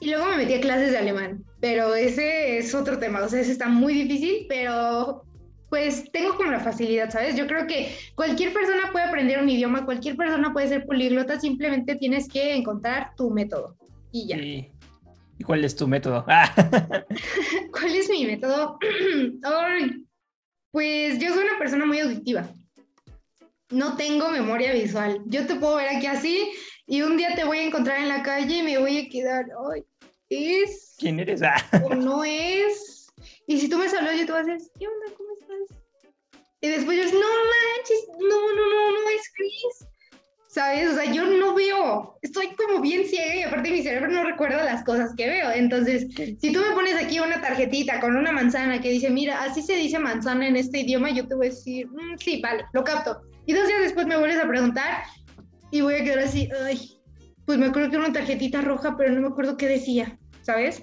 Y 0.00 0.10
luego 0.10 0.26
me 0.26 0.36
metí 0.36 0.54
a 0.54 0.60
clases 0.60 0.92
de 0.92 0.98
alemán, 0.98 1.44
pero 1.60 1.94
ese 1.94 2.58
es 2.58 2.72
otro 2.74 2.98
tema, 2.98 3.20
o 3.20 3.28
sea, 3.28 3.40
ese 3.40 3.50
está 3.50 3.68
muy 3.68 3.94
difícil, 3.94 4.46
pero 4.48 5.24
pues 5.70 6.04
tengo 6.12 6.36
como 6.36 6.52
la 6.52 6.60
facilidad, 6.60 7.10
¿sabes? 7.10 7.34
Yo 7.34 7.46
creo 7.46 7.66
que 7.66 7.92
cualquier 8.14 8.52
persona 8.52 8.90
puede 8.92 9.06
aprender 9.06 9.42
un 9.42 9.48
idioma, 9.48 9.84
cualquier 9.84 10.16
persona 10.16 10.52
puede 10.52 10.68
ser 10.68 10.86
políglota, 10.86 11.40
simplemente 11.40 11.96
tienes 11.96 12.28
que 12.28 12.54
encontrar 12.54 13.10
tu 13.16 13.30
método 13.30 13.76
y 14.12 14.28
ya. 14.28 14.36
Sí. 14.36 14.70
¿Y 15.38 15.44
cuál 15.44 15.64
es 15.64 15.76
tu 15.76 15.86
método? 15.86 16.24
¿Cuál 17.72 17.94
es 17.94 18.10
mi 18.10 18.26
método? 18.26 18.78
pues 20.72 21.18
yo 21.18 21.32
soy 21.32 21.44
una 21.44 21.58
persona 21.58 21.86
muy 21.86 22.00
auditiva. 22.00 22.52
No 23.70 23.96
tengo 23.96 24.30
memoria 24.30 24.72
visual. 24.72 25.22
Yo 25.26 25.46
te 25.46 25.54
puedo 25.54 25.76
ver 25.76 25.96
aquí 25.96 26.06
así 26.06 26.50
y 26.86 27.02
un 27.02 27.16
día 27.16 27.36
te 27.36 27.44
voy 27.44 27.58
a 27.58 27.62
encontrar 27.64 28.00
en 28.00 28.08
la 28.08 28.22
calle 28.22 28.58
y 28.58 28.62
me 28.62 28.78
voy 28.78 28.98
a 28.98 29.08
quedar, 29.08 29.46
ay, 29.72 29.84
¿es? 30.28 30.96
¿Quién 30.98 31.20
eres? 31.20 31.40
¿O 31.84 31.94
no 31.94 32.24
es? 32.24 33.06
Y 33.46 33.60
si 33.60 33.68
tú 33.68 33.78
me 33.78 33.88
saludas, 33.88 34.18
yo 34.18 34.26
te 34.26 34.32
voy 34.32 34.40
a 34.40 34.44
decir, 34.44 34.72
¿qué 34.78 34.88
onda? 34.88 35.16
¿Cómo 35.16 35.30
estás? 35.40 35.78
Y 36.60 36.68
después 36.68 36.96
yo, 36.96 37.04
no 37.04 37.20
manches, 37.20 38.08
no, 38.18 38.52
no, 38.54 38.70
no, 38.70 38.90
no 38.92 39.08
es 39.10 39.32
Chris. 39.34 39.88
¿Sabes? 40.48 40.90
O 40.90 40.94
sea, 40.94 41.12
yo 41.12 41.24
no 41.24 41.54
veo, 41.54 42.18
estoy 42.22 42.48
como 42.56 42.80
bien 42.80 43.06
ciega 43.06 43.36
y 43.36 43.42
aparte 43.42 43.70
mi 43.70 43.82
cerebro 43.82 44.10
no 44.10 44.24
recuerda 44.24 44.64
las 44.64 44.82
cosas 44.82 45.14
que 45.16 45.28
veo. 45.28 45.50
Entonces, 45.50 46.08
si 46.16 46.52
tú 46.52 46.60
me 46.60 46.74
pones 46.74 46.94
aquí 46.96 47.20
una 47.20 47.40
tarjetita 47.40 48.00
con 48.00 48.16
una 48.16 48.32
manzana 48.32 48.80
que 48.80 48.90
dice, 48.90 49.10
mira, 49.10 49.42
así 49.42 49.62
se 49.62 49.76
dice 49.76 49.98
manzana 49.98 50.48
en 50.48 50.56
este 50.56 50.80
idioma, 50.80 51.10
yo 51.10 51.28
te 51.28 51.34
voy 51.34 51.46
a 51.46 51.50
decir, 51.50 51.86
mm, 51.86 52.16
sí, 52.18 52.40
vale, 52.42 52.64
lo 52.72 52.82
capto. 52.82 53.20
Y 53.46 53.52
dos 53.52 53.66
días 53.66 53.80
después 53.82 54.06
me 54.06 54.16
vuelves 54.16 54.42
a 54.42 54.48
preguntar 54.48 55.02
y 55.70 55.82
voy 55.82 55.94
a 55.96 56.04
quedar 56.04 56.20
así, 56.20 56.48
ay, 56.64 56.98
pues 57.44 57.58
me 57.58 57.66
acuerdo 57.66 57.90
que 57.90 57.96
era 57.96 58.04
una 58.06 58.14
tarjetita 58.14 58.62
roja, 58.62 58.96
pero 58.96 59.12
no 59.12 59.20
me 59.20 59.28
acuerdo 59.28 59.56
qué 59.56 59.68
decía, 59.68 60.18
¿sabes? 60.42 60.82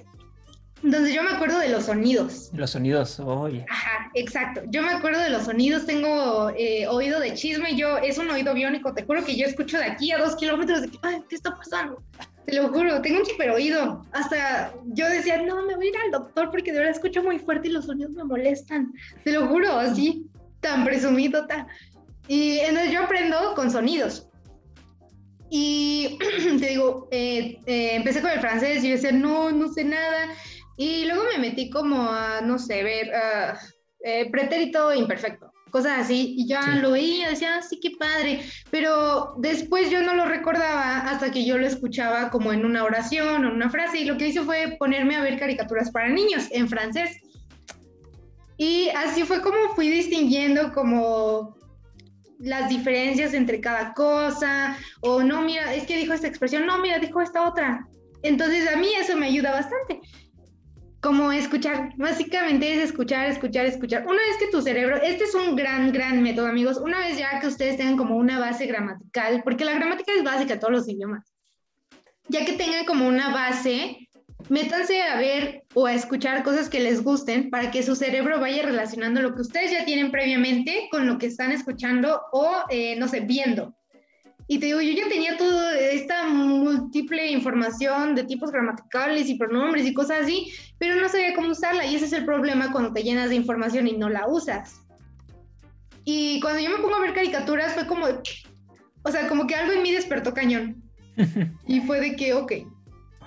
Entonces 0.86 1.16
yo 1.16 1.24
me 1.24 1.32
acuerdo 1.32 1.58
de 1.58 1.70
los 1.70 1.86
sonidos. 1.86 2.52
Los 2.54 2.70
sonidos, 2.70 3.20
oye. 3.20 3.66
Ajá, 3.68 4.12
exacto. 4.14 4.62
Yo 4.70 4.84
me 4.84 4.92
acuerdo 4.92 5.20
de 5.20 5.32
los 5.32 5.46
sonidos, 5.46 5.88
tengo 5.88 6.52
eh, 6.56 6.86
oído 6.88 7.20
de 7.20 7.34
chisme, 7.34 7.76
yo 7.76 7.98
es 7.98 8.20
un 8.20 8.30
oído 8.30 8.54
biónico, 8.54 8.94
te 8.94 9.04
juro 9.04 9.26
que 9.26 9.36
yo 9.36 9.48
escucho 9.48 9.80
de 9.80 9.86
aquí 9.86 10.12
a 10.12 10.20
dos 10.20 10.36
kilómetros 10.36 10.84
de 10.84 10.90
que, 10.90 11.00
ay, 11.02 11.24
¿qué 11.28 11.38
está 11.38 11.56
pasando? 11.56 12.04
Te 12.46 12.54
lo 12.54 12.70
juro, 12.70 13.02
tengo 13.02 13.22
un 13.22 13.26
super 13.26 13.50
oído. 13.50 14.06
Hasta 14.12 14.76
yo 14.86 15.10
decía, 15.10 15.42
no, 15.42 15.66
me 15.66 15.76
voy 15.76 15.88
a 15.88 15.90
ir 15.90 15.98
al 16.06 16.12
doctor 16.12 16.52
porque 16.52 16.72
de 16.72 16.78
verdad 16.78 16.94
escucho 16.94 17.24
muy 17.24 17.40
fuerte 17.40 17.68
y 17.68 17.72
los 17.72 17.86
sonidos 17.86 18.12
me 18.12 18.24
molestan. 18.24 18.94
Te 19.24 19.32
lo 19.32 19.48
juro, 19.48 19.80
así, 19.80 20.28
tan 20.60 20.86
presumido, 20.86 21.48
tan... 21.48 21.66
Y 22.28 22.60
entonces 22.60 22.92
yo 22.92 23.02
aprendo 23.02 23.56
con 23.56 23.72
sonidos. 23.72 24.28
Y 25.50 26.18
te 26.60 26.70
digo, 26.70 27.08
eh, 27.10 27.60
eh, 27.66 27.96
empecé 27.96 28.22
con 28.22 28.30
el 28.30 28.40
francés 28.40 28.84
y 28.84 28.90
yo 28.90 28.96
decía, 28.96 29.12
no, 29.12 29.50
no 29.52 29.74
sé 29.74 29.84
nada. 29.84 30.30
Y 30.78 31.06
luego 31.06 31.24
me 31.32 31.40
metí 31.40 31.70
como 31.70 32.10
a, 32.10 32.42
no 32.42 32.60
sé, 32.60 32.84
ver 32.84 33.10
uh, 33.10 34.32
pretérito 34.32 34.94
imperfecto, 34.94 35.52
cosas 35.72 36.00
así. 36.00 36.36
Y 36.38 36.48
ya 36.48 36.76
lo 36.76 36.92
veía, 36.92 37.30
decía, 37.30 37.58
ah, 37.58 37.62
sí, 37.62 37.80
qué 37.82 37.92
padre. 37.92 38.42
Pero 38.72 39.36
después 39.38 39.90
yo 39.90 40.02
no 40.02 40.14
lo 40.14 40.26
recordaba 40.26 41.00
hasta 41.00 41.32
que 41.32 41.46
yo 41.46 41.58
lo 41.58 41.66
escuchaba 41.66 42.30
como 42.30 42.52
en 42.52 42.66
una 42.66 42.84
oración 42.84 43.46
o 43.46 43.48
en 43.48 43.56
una 43.56 43.70
frase. 43.70 44.00
Y 44.00 44.06
lo 44.06 44.18
que 44.18 44.28
hice 44.28 44.42
fue 44.42 44.76
ponerme 44.78 45.16
a 45.16 45.22
ver 45.22 45.40
caricaturas 45.40 45.92
para 45.92 46.10
niños 46.10 46.48
en 46.52 46.68
francés. 46.68 47.18
Y 48.58 48.90
así 48.90 49.24
fue 49.24 49.42
como 49.42 49.76
fui 49.76 49.90
distinguiendo 49.90 50.74
como 50.74 51.56
las 52.40 52.70
diferencias 52.70 53.34
entre 53.34 53.62
cada 53.62 53.94
cosa, 53.94 54.78
o 55.02 55.24
no, 55.24 55.42
mira, 55.42 55.74
es 55.74 55.86
que 55.88 55.98
dijo 55.98 56.14
esta 56.14 56.28
expresión, 56.28 56.66
no, 56.66 56.78
mira, 56.80 57.00
dijo 57.00 57.22
esta 57.22 57.48
otra. 57.48 57.88
Entonces 58.24 58.68
a 58.68 58.78
mí 58.78 58.90
eso 59.00 59.16
me 59.16 59.28
ayuda 59.28 59.52
bastante 59.52 60.02
como 61.06 61.32
escuchar, 61.32 61.94
básicamente 61.98 62.74
es 62.74 62.80
escuchar, 62.80 63.28
escuchar, 63.28 63.68
escuchar. 63.68 64.08
Una 64.08 64.18
vez 64.18 64.38
que 64.40 64.48
tu 64.48 64.60
cerebro, 64.60 64.96
este 64.96 65.26
es 65.26 65.36
un 65.36 65.56
gran, 65.56 65.92
gran 65.92 66.24
método, 66.24 66.48
amigos, 66.48 66.78
una 66.78 66.98
vez 66.98 67.16
ya 67.16 67.40
que 67.40 67.46
ustedes 67.46 67.78
tengan 67.78 67.96
como 67.96 68.16
una 68.16 68.40
base 68.40 68.66
gramatical, 68.66 69.44
porque 69.44 69.66
la 69.66 69.76
gramática 69.76 70.12
es 70.18 70.24
básica 70.24 70.56
en 70.56 70.60
todos 70.60 70.74
los 70.74 70.90
idiomas, 70.90 71.32
ya 72.28 72.44
que 72.44 72.54
tengan 72.54 72.86
como 72.86 73.08
una 73.08 73.30
base, 73.32 74.10
métanse 74.50 75.04
a 75.04 75.20
ver 75.20 75.66
o 75.76 75.86
a 75.86 75.94
escuchar 75.94 76.42
cosas 76.42 76.70
que 76.70 76.80
les 76.80 77.04
gusten 77.04 77.52
para 77.52 77.70
que 77.70 77.84
su 77.84 77.96
cerebro 77.96 78.40
vaya 78.40 78.64
relacionando 78.64 79.22
lo 79.22 79.36
que 79.36 79.42
ustedes 79.42 79.70
ya 79.70 79.86
tienen 79.86 80.10
previamente 80.10 80.88
con 80.90 81.06
lo 81.06 81.20
que 81.20 81.28
están 81.28 81.52
escuchando 81.52 82.20
o, 82.32 82.64
eh, 82.72 82.96
no 82.96 83.08
sé, 83.08 83.20
viendo. 83.20 83.76
Y 84.48 84.60
te 84.60 84.68
digo, 84.68 84.82
yo 84.82 84.92
ya 84.92 85.10
tenía 85.10 85.38
toda 85.38 85.78
esta 85.80 86.28
múltiple 86.28 87.32
información 87.32 88.14
de 88.14 88.26
tipos 88.26 88.52
gramaticales 88.52 89.28
y 89.28 89.36
pronombres 89.36 89.88
y 89.88 89.94
cosas 89.94 90.22
así, 90.24 90.52
pero 90.78 90.96
no 90.96 91.10
sabía 91.10 91.34
cómo 91.34 91.50
usarla 91.50 91.86
y 91.86 91.96
ese 91.96 92.06
es 92.06 92.14
el 92.14 92.26
problema 92.26 92.72
cuando 92.72 92.94
te 92.94 93.02
llenas 93.02 93.30
de 93.30 93.36
información 93.36 93.88
y 93.88 93.94
no 93.94 94.08
la 94.08 94.28
usas. 94.28 94.82
Y 96.04 96.40
cuando 96.42 96.60
yo 96.60 96.70
me 96.70 96.78
pongo 96.78 96.96
a 96.96 97.00
ver 97.00 97.16
caricaturas 97.16 97.74
fue 97.74 97.88
como, 97.88 98.06
o 98.06 99.12
sea, 99.12 99.28
como 99.28 99.48
que 99.48 99.56
algo 99.56 99.74
en 99.74 99.82
mí 99.82 99.92
despertó 99.92 100.34
cañón. 100.34 100.84
Y 101.68 101.80
fue 101.82 102.00
de 102.00 102.16
que, 102.16 102.34
ok, 102.34 102.52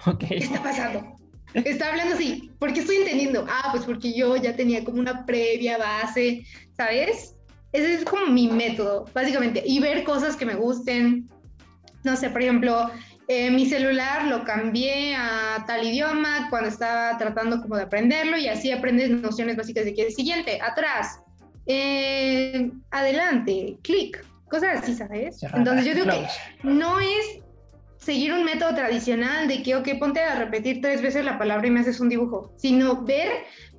okay. 0.07 0.29
¿qué 0.29 0.45
está 0.45 0.63
pasando? 0.63 1.17
Está 1.55 1.89
hablando 1.89 2.15
así, 2.15 2.53
¿por 2.59 2.73
qué 2.73 2.81
estoy 2.81 2.97
entendiendo? 2.97 3.47
Ah, 3.49 3.71
pues 3.73 3.85
porque 3.85 4.15
yo 4.15 4.37
ya 4.37 4.55
tenía 4.55 4.85
como 4.85 5.01
una 5.01 5.25
previa 5.25 5.79
base, 5.79 6.45
¿sabes? 6.77 7.38
Ese 7.73 7.95
es 7.95 8.05
como 8.05 8.27
mi 8.27 8.49
método, 8.49 9.05
básicamente. 9.13 9.63
Y 9.65 9.81
ver 9.81 10.05
cosas 10.05 10.37
que 10.37 10.47
me 10.47 10.55
gusten. 10.55 11.29
No 12.05 12.17
sé, 12.17 12.31
por 12.31 12.43
ejemplo, 12.43 12.91
eh, 13.31 13.51
mi 13.51 13.67
celular 13.67 14.27
lo 14.27 14.43
cambié 14.45 15.15
a 15.15 15.63
tal 15.67 15.87
idioma 15.87 16.47
cuando 16.49 16.71
estaba 16.71 17.19
tratando 17.19 17.61
como 17.61 17.77
de 17.77 17.83
aprenderlo 17.83 18.39
y 18.39 18.49
así 18.49 18.73
aprendes 18.73 19.11
nociones 19.11 19.57
básicas 19.57 19.85
de 19.85 19.95
que 19.95 20.07
es 20.07 20.15
siguiente, 20.15 20.59
atrás, 20.63 21.21
eh, 21.67 22.71
adelante, 22.91 23.77
clic, 23.83 24.25
cosas 24.49 24.83
así, 24.83 24.95
¿sabes? 24.95 25.43
Entonces 25.43 25.85
yo 25.85 25.95
digo 25.95 26.07
que 26.07 26.27
no 26.63 27.01
es 27.01 27.41
seguir 27.99 28.33
un 28.33 28.45
método 28.45 28.75
tradicional 28.75 29.47
de 29.47 29.63
que, 29.63 29.77
ok, 29.77 29.87
ponte 29.99 30.21
a 30.21 30.37
repetir 30.37 30.81
tres 30.81 31.03
veces 31.03 31.23
la 31.27 31.37
palabra 31.37 31.67
y 31.67 31.71
me 31.71 31.81
haces 31.81 32.01
un 32.01 32.09
dibujo, 32.09 32.55
sino 32.57 33.05
ver 33.05 33.31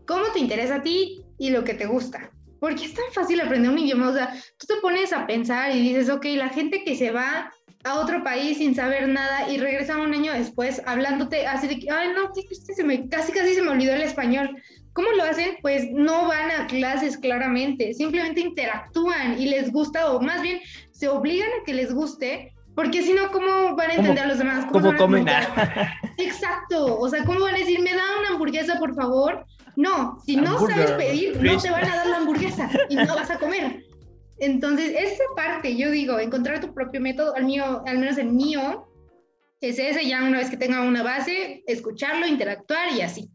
cómo 0.06 0.26
te 0.32 0.38
interesa 0.38 0.76
a 0.76 0.84
ti 0.84 1.24
y 1.40 1.50
lo 1.50 1.64
que 1.64 1.74
te 1.74 1.88
gusta. 1.88 2.30
Porque 2.60 2.86
es 2.86 2.94
tan 2.94 3.06
fácil 3.14 3.42
aprender 3.42 3.72
un 3.72 3.80
idioma, 3.80 4.10
o 4.10 4.14
sea, 4.14 4.34
tú 4.58 4.68
te 4.68 4.82
pones 4.82 5.14
a 5.14 5.26
pensar 5.26 5.76
y 5.76 5.82
dices, 5.82 6.10
ok, 6.10 6.26
la 6.36 6.50
gente 6.50 6.84
que 6.84 6.96
se 6.96 7.12
va 7.12 7.52
a 7.86 7.96
otro 7.96 8.24
país 8.24 8.58
sin 8.58 8.76
saber 8.76 9.08
nada 9.08 9.50
y 9.50 9.58
regresa 9.58 9.98
un 9.98 10.14
año 10.14 10.34
después 10.34 10.82
hablándote 10.86 11.48
así 11.48 11.68
de 11.68 11.80
que, 11.80 11.90
ay, 11.90 12.10
no, 12.14 12.32
se 12.76 12.84
me, 12.84 13.08
casi 13.08 13.32
casi 13.32 13.54
se 13.54 13.62
me 13.62 13.70
olvidó 13.70 13.94
el 13.94 14.02
español. 14.02 14.56
¿Cómo 14.94 15.12
lo 15.12 15.24
hacen? 15.24 15.56
Pues 15.62 15.90
no 15.92 16.28
van 16.28 16.52
a 16.52 16.68
clases 16.68 17.18
claramente, 17.18 17.94
simplemente 17.94 18.42
interactúan 18.42 19.40
y 19.40 19.46
les 19.46 19.72
gusta, 19.72 20.12
o 20.12 20.20
más 20.20 20.42
bien 20.42 20.60
se 20.92 21.08
obligan 21.08 21.48
a 21.48 21.64
que 21.66 21.74
les 21.74 21.94
guste, 21.94 22.54
porque 22.76 23.02
si 23.02 23.14
no, 23.14 23.32
¿cómo 23.32 23.76
van 23.76 23.92
a 23.92 23.94
entender 23.96 24.24
a 24.24 24.28
los 24.28 24.38
demás? 24.40 24.66
¿Cómo, 24.72 24.96
comen? 24.96 25.26
Exacto, 26.18 26.98
o 27.00 27.08
sea, 27.08 27.24
¿cómo 27.24 27.42
van 27.42 27.56
a 27.56 27.60
decir, 27.60 27.80
me 27.82 27.94
da 27.94 28.04
una 28.20 28.30
hamburguesa, 28.30 28.78
por 28.80 28.94
favor? 28.96 29.46
No, 29.80 30.20
si 30.26 30.36
no 30.36 30.60
sabes 30.68 30.92
pedir, 30.92 31.42
no 31.42 31.58
te 31.58 31.72
van 31.72 31.86
a 31.86 31.96
dar 31.96 32.08
la 32.08 32.18
hamburguesa 32.18 32.70
y 32.90 32.98
no 32.98 33.16
vas 33.16 33.32
a 33.32 33.40
comer. 33.40 33.86
Entonces, 34.38 34.94
esa 34.94 35.24
parte, 35.38 35.78
yo 35.78 35.90
digo, 35.90 36.20
encontrar 36.20 36.60
tu 36.60 36.74
propio 36.74 37.00
método, 37.00 37.34
al 37.34 37.46
mío, 37.46 37.82
al 37.88 37.98
menos 37.98 38.18
el 38.18 38.28
mío, 38.28 38.90
es 39.62 39.80
ese, 39.80 40.06
ya 40.06 40.22
una 40.22 40.40
vez 40.40 40.50
que 40.50 40.58
tenga 40.58 40.82
una 40.82 41.02
base, 41.02 41.64
escucharlo, 41.66 42.28
interactuar 42.28 42.92
y 42.92 43.00
así. 43.00 43.30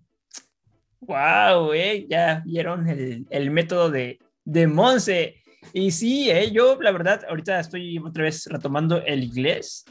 Wow, 1.00 1.72
eh, 1.72 2.06
ya 2.10 2.42
vieron 2.44 2.88
el, 2.90 3.24
el 3.30 3.50
método 3.50 3.90
de, 3.90 4.18
de 4.44 4.66
Monse. 4.66 5.36
Y 5.72 5.92
sí, 5.92 6.30
eh, 6.30 6.52
yo 6.52 6.78
la 6.78 6.92
verdad, 6.92 7.22
ahorita 7.26 7.58
estoy 7.58 7.96
otra 7.96 8.24
vez 8.24 8.44
retomando 8.50 9.02
el 9.02 9.24
inglés 9.24 9.86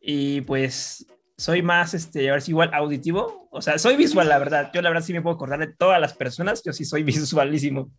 y 0.00 0.40
pues 0.42 1.04
soy 1.36 1.62
más, 1.62 1.94
este, 1.94 2.28
a 2.28 2.32
ver 2.32 2.42
si 2.42 2.52
igual 2.52 2.70
auditivo. 2.72 3.48
O 3.50 3.60
sea, 3.60 3.78
soy 3.78 3.96
visual, 3.96 4.28
la 4.28 4.38
verdad. 4.38 4.70
Yo 4.72 4.82
la 4.82 4.90
verdad 4.90 5.04
sí 5.04 5.12
me 5.12 5.22
puedo 5.22 5.36
acordar 5.36 5.58
de 5.58 5.72
todas 5.72 6.00
las 6.00 6.14
personas. 6.14 6.62
Yo 6.64 6.72
sí 6.72 6.84
soy 6.84 7.02
visualísimo. 7.04 7.90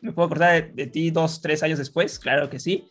me 0.00 0.12
puedo 0.12 0.26
acordar 0.26 0.72
de, 0.72 0.86
ti 0.86 1.10
dos, 1.10 1.40
tres 1.40 1.62
años 1.62 1.78
después, 1.78 2.18
claro 2.18 2.48
que 2.48 2.58
sí. 2.58 2.88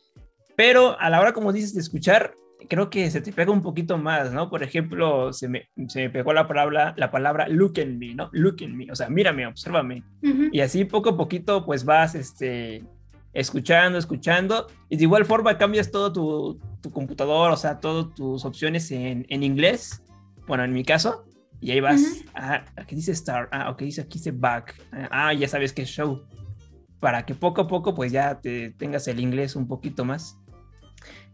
Pero 0.56 1.00
a 1.00 1.10
la 1.10 1.20
hora, 1.20 1.34
como 1.34 1.54
dices, 1.54 1.74
de 1.74 1.82
escuchar, 1.82 2.36
creo 2.70 2.90
que 2.90 3.10
se 3.10 3.22
te 3.22 3.34
pega 3.34 3.52
un 3.52 3.64
poquito 3.64 3.98
más, 3.98 4.32
¿no? 4.32 4.50
Por 4.50 4.62
ejemplo, 4.62 5.34
se 5.34 5.48
me, 5.48 5.70
se 5.88 6.02
me 6.02 6.10
pegó 6.10 6.34
la 6.34 6.48
palabra, 6.48 6.94
la 6.98 7.10
palabra 7.10 7.48
look 7.48 7.80
at 7.80 7.88
me, 7.88 8.14
¿no? 8.14 8.30
Look 8.34 8.58
at 8.62 8.70
me, 8.70 8.92
o 8.92 8.96
sea, 8.96 9.10
mírame, 9.10 9.48
obsérvame. 9.48 10.04
Y 10.52 10.60
así 10.60 10.86
poco 10.86 11.10
a 11.10 11.18
poquito, 11.18 11.66
pues 11.66 11.86
vas, 11.86 12.14
este, 12.14 12.84
escuchando, 13.34 13.98
escuchando, 13.98 14.68
y 14.90 14.98
de 14.98 15.04
igual 15.04 15.26
forma 15.26 15.58
cambias 15.58 15.92
todo 15.92 16.14
tu, 16.14 16.60
tu 16.82 16.92
computador, 16.92 17.52
o 17.52 17.58
sea, 17.58 17.80
todas 17.80 18.14
tus 18.16 18.46
opciones 18.46 18.92
en, 18.92 19.26
en, 19.30 19.44
inglés, 19.44 20.04
bueno, 20.48 20.64
en 20.64 20.74
mi 20.74 20.84
caso, 20.84 21.26
y 21.60 21.72
ahí 21.72 21.80
vas, 21.80 22.02
ah, 22.36 22.64
aquí 22.76 22.96
dice 22.96 23.16
start, 23.16 23.50
ah, 23.52 23.70
ok, 23.70 23.82
dice 23.82 24.02
aquí 24.02 24.20
dice 24.20 24.32
back, 24.32 24.76
ah, 25.12 25.34
ya 25.34 25.48
sabes 25.48 25.74
que 25.74 25.84
es 25.84 25.90
show, 25.90 26.24
para 27.00 27.26
que 27.26 27.36
poco 27.36 27.62
a 27.62 27.68
poco 27.68 27.94
pues 27.94 28.12
ya 28.12 28.40
te 28.40 28.72
tengas 28.72 29.08
el 29.08 29.20
inglés 29.20 29.56
un 29.56 29.68
poquito 29.68 30.06
más. 30.06 30.38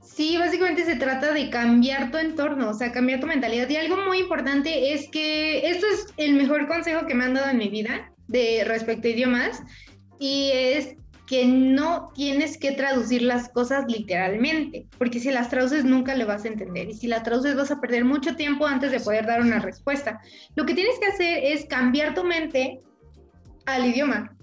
Sí, 0.01 0.37
básicamente 0.37 0.83
se 0.83 0.95
trata 0.95 1.31
de 1.31 1.49
cambiar 1.49 2.11
tu 2.11 2.17
entorno, 2.17 2.71
o 2.71 2.73
sea, 2.73 2.91
cambiar 2.91 3.21
tu 3.21 3.27
mentalidad. 3.27 3.69
Y 3.69 3.77
algo 3.77 3.95
muy 4.05 4.19
importante 4.19 4.93
es 4.93 5.07
que 5.09 5.69
esto 5.69 5.85
es 5.93 6.07
el 6.17 6.33
mejor 6.33 6.67
consejo 6.67 7.05
que 7.05 7.13
me 7.13 7.23
han 7.23 7.35
dado 7.35 7.49
en 7.51 7.57
mi 7.57 7.69
vida 7.69 8.11
de 8.27 8.63
respecto 8.65 9.07
a 9.07 9.11
idiomas 9.11 9.63
y 10.19 10.51
es 10.53 10.95
que 11.29 11.45
no 11.45 12.11
tienes 12.15 12.57
que 12.57 12.71
traducir 12.71 13.21
las 13.21 13.49
cosas 13.49 13.85
literalmente, 13.87 14.87
porque 14.97 15.19
si 15.19 15.29
las 15.29 15.47
traduces 15.47 15.85
nunca 15.85 16.15
le 16.15 16.25
vas 16.25 16.43
a 16.43 16.47
entender 16.47 16.89
y 16.89 16.95
si 16.95 17.05
las 17.05 17.21
traduces 17.21 17.55
vas 17.55 17.69
a 17.69 17.79
perder 17.79 18.03
mucho 18.03 18.35
tiempo 18.35 18.65
antes 18.65 18.91
de 18.91 18.99
poder 18.99 19.27
dar 19.27 19.41
una 19.41 19.59
respuesta. 19.59 20.19
Lo 20.55 20.65
que 20.65 20.73
tienes 20.73 20.97
que 20.97 21.05
hacer 21.05 21.43
es 21.43 21.65
cambiar 21.65 22.15
tu 22.15 22.23
mente 22.23 22.81
al 23.67 23.85
idioma. 23.85 24.35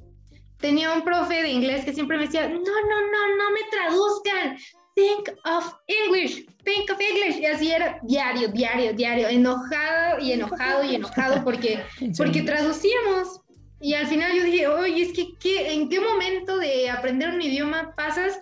Tenía 0.58 0.92
un 0.92 1.02
profe 1.02 1.42
de 1.42 1.48
inglés 1.48 1.84
que 1.84 1.92
siempre 1.92 2.18
me 2.18 2.26
decía, 2.26 2.48
no, 2.48 2.54
no, 2.54 2.60
no, 2.60 3.36
no 3.36 3.50
me 3.50 3.60
traduzcan, 3.68 4.56
think 4.94 5.28
of 5.44 5.74
English, 5.88 6.46
think 6.62 6.88
of 6.88 7.00
English. 7.00 7.40
Y 7.40 7.46
así 7.46 7.72
era 7.72 7.98
diario, 8.04 8.46
diario, 8.46 8.92
diario, 8.92 9.26
enojado 9.26 10.20
y 10.20 10.30
enojado 10.30 10.84
y 10.84 10.94
enojado 10.94 11.42
porque, 11.42 11.82
porque 12.16 12.42
traducíamos. 12.42 13.40
Y 13.80 13.94
al 13.94 14.06
final 14.06 14.34
yo 14.34 14.44
dije, 14.44 14.66
oye, 14.68 15.02
es 15.02 15.12
que 15.12 15.34
¿qué, 15.38 15.72
¿en 15.74 15.88
qué 15.88 16.00
momento 16.00 16.58
de 16.58 16.88
aprender 16.88 17.34
un 17.34 17.42
idioma 17.42 17.94
pasas 17.94 18.40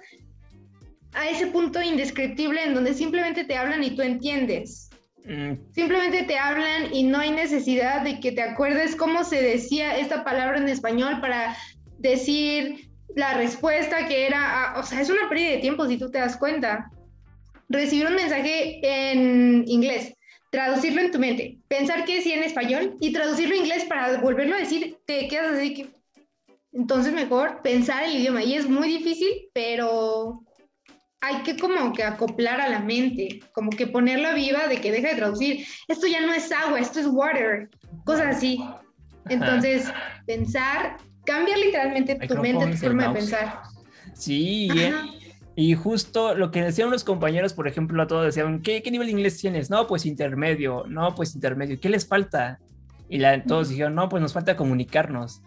a 1.12 1.28
ese 1.28 1.48
punto 1.48 1.82
indescriptible 1.82 2.62
en 2.62 2.74
donde 2.74 2.94
simplemente 2.94 3.44
te 3.44 3.56
hablan 3.56 3.82
y 3.82 3.96
tú 3.96 4.02
entiendes? 4.02 4.90
Mm. 5.24 5.54
Simplemente 5.72 6.24
te 6.24 6.38
hablan 6.38 6.94
y 6.94 7.04
no 7.04 7.18
hay 7.18 7.30
necesidad 7.30 8.02
de 8.02 8.20
que 8.20 8.32
te 8.32 8.42
acuerdes 8.42 8.94
cómo 8.94 9.24
se 9.24 9.42
decía 9.42 9.96
esta 9.96 10.22
palabra 10.22 10.58
en 10.58 10.68
español 10.68 11.20
para 11.20 11.56
decir 11.98 12.90
la 13.16 13.34
respuesta 13.34 14.06
que 14.06 14.26
era, 14.26 14.72
ah, 14.72 14.80
o 14.80 14.82
sea, 14.82 15.00
es 15.00 15.08
una 15.08 15.28
pérdida 15.28 15.50
de 15.50 15.58
tiempo 15.58 15.86
si 15.86 15.98
tú 15.98 16.10
te 16.10 16.18
das 16.18 16.36
cuenta. 16.36 16.90
Recibir 17.68 18.06
un 18.06 18.14
mensaje 18.14 18.80
en 18.82 19.64
inglés, 19.66 20.14
traducirlo 20.54 21.00
en 21.00 21.10
tu 21.10 21.18
mente, 21.18 21.58
pensar 21.66 22.04
que 22.04 22.14
decía 22.14 22.36
en 22.36 22.44
español 22.44 22.96
y 23.00 23.12
traducirlo 23.12 23.56
en 23.56 23.62
inglés 23.62 23.84
para 23.86 24.18
volverlo 24.20 24.54
a 24.54 24.60
decir, 24.60 24.98
te 25.04 25.26
quedas 25.26 25.56
así 25.56 25.74
que... 25.74 25.88
Entonces 26.70 27.12
mejor 27.12 27.60
pensar 27.62 28.04
el 28.04 28.16
idioma 28.16 28.42
y 28.44 28.54
es 28.54 28.68
muy 28.68 28.86
difícil, 28.86 29.48
pero 29.52 30.44
hay 31.20 31.42
que 31.42 31.56
como 31.56 31.92
que 31.92 32.04
acoplar 32.04 32.60
a 32.60 32.68
la 32.68 32.78
mente, 32.78 33.40
como 33.52 33.70
que 33.70 33.88
ponerla 33.88 34.32
viva 34.32 34.68
de 34.68 34.80
que 34.80 34.92
deja 34.92 35.08
de 35.08 35.16
traducir, 35.16 35.66
esto 35.88 36.06
ya 36.06 36.20
no 36.20 36.32
es 36.32 36.52
agua, 36.52 36.78
esto 36.78 37.00
es 37.00 37.06
water, 37.06 37.68
cosas 38.04 38.36
así. 38.36 38.64
Entonces, 39.28 39.92
pensar 40.24 40.98
cambia 41.24 41.56
literalmente 41.56 42.14
tu 42.28 42.36
mente, 42.36 42.66
tu 42.66 42.76
forma 42.76 43.08
de 43.08 43.14
pensar. 43.14 43.62
Sí, 44.14 44.68
eh, 44.76 44.92
y 45.56 45.74
justo 45.74 46.34
lo 46.34 46.50
que 46.50 46.62
decían 46.62 46.90
los 46.90 47.04
compañeros, 47.04 47.52
por 47.52 47.68
ejemplo, 47.68 48.02
a 48.02 48.06
todos 48.06 48.24
decían, 48.24 48.60
¿qué, 48.60 48.82
¿qué, 48.82 48.90
nivel 48.90 49.06
de 49.06 49.12
inglés 49.12 49.38
tienes? 49.38 49.70
No, 49.70 49.86
pues 49.86 50.04
intermedio, 50.04 50.84
no, 50.88 51.14
pues 51.14 51.34
intermedio, 51.34 51.78
¿qué 51.80 51.88
les 51.88 52.06
falta? 52.06 52.58
Y 53.08 53.18
la, 53.18 53.42
todos 53.44 53.68
dijeron, 53.68 53.94
no, 53.94 54.08
pues 54.08 54.20
nos 54.20 54.32
falta 54.32 54.56
comunicarnos, 54.56 55.42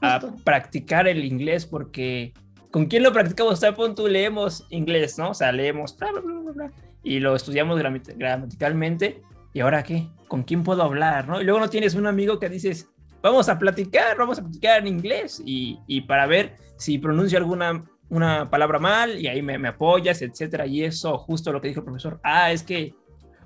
a 0.00 0.20
practicar 0.42 1.06
el 1.06 1.24
inglés, 1.24 1.66
porque 1.66 2.32
¿con 2.72 2.86
quién 2.86 3.04
lo 3.04 3.12
practicamos? 3.12 3.60
Sea, 3.60 3.74
punto 3.74 4.08
leemos 4.08 4.66
inglés, 4.70 5.16
¿no? 5.18 5.30
O 5.30 5.34
sea, 5.34 5.52
leemos, 5.52 5.96
bla, 5.96 6.10
bla, 6.10 6.52
bla, 6.52 6.72
y 7.04 7.20
lo 7.20 7.36
estudiamos 7.36 7.78
gramaticalmente, 7.78 9.22
¿y 9.52 9.60
ahora 9.60 9.84
qué? 9.84 10.08
¿Con 10.26 10.42
quién 10.42 10.64
puedo 10.64 10.82
hablar, 10.82 11.28
no? 11.28 11.40
Y 11.40 11.44
luego 11.44 11.60
no 11.60 11.70
tienes 11.70 11.94
un 11.94 12.08
amigo 12.08 12.40
que 12.40 12.48
dices, 12.48 12.88
vamos 13.22 13.48
a 13.48 13.56
platicar, 13.56 14.16
vamos 14.16 14.40
a 14.40 14.42
platicar 14.42 14.80
en 14.80 14.88
inglés 14.88 15.40
y, 15.44 15.78
y 15.86 16.00
para 16.00 16.26
ver 16.26 16.56
si 16.76 16.98
pronuncio 16.98 17.38
alguna 17.38 17.84
una 18.12 18.50
palabra 18.50 18.78
mal 18.78 19.18
y 19.18 19.26
ahí 19.26 19.40
me, 19.40 19.58
me, 19.58 19.68
apoyas, 19.68 20.20
etcétera. 20.20 20.66
Y 20.66 20.84
eso, 20.84 21.16
justo 21.16 21.50
lo 21.50 21.62
que 21.62 21.68
dijo 21.68 21.80
el 21.80 21.86
profesor, 21.86 22.20
ah, 22.22 22.52
es 22.52 22.62
que 22.62 22.94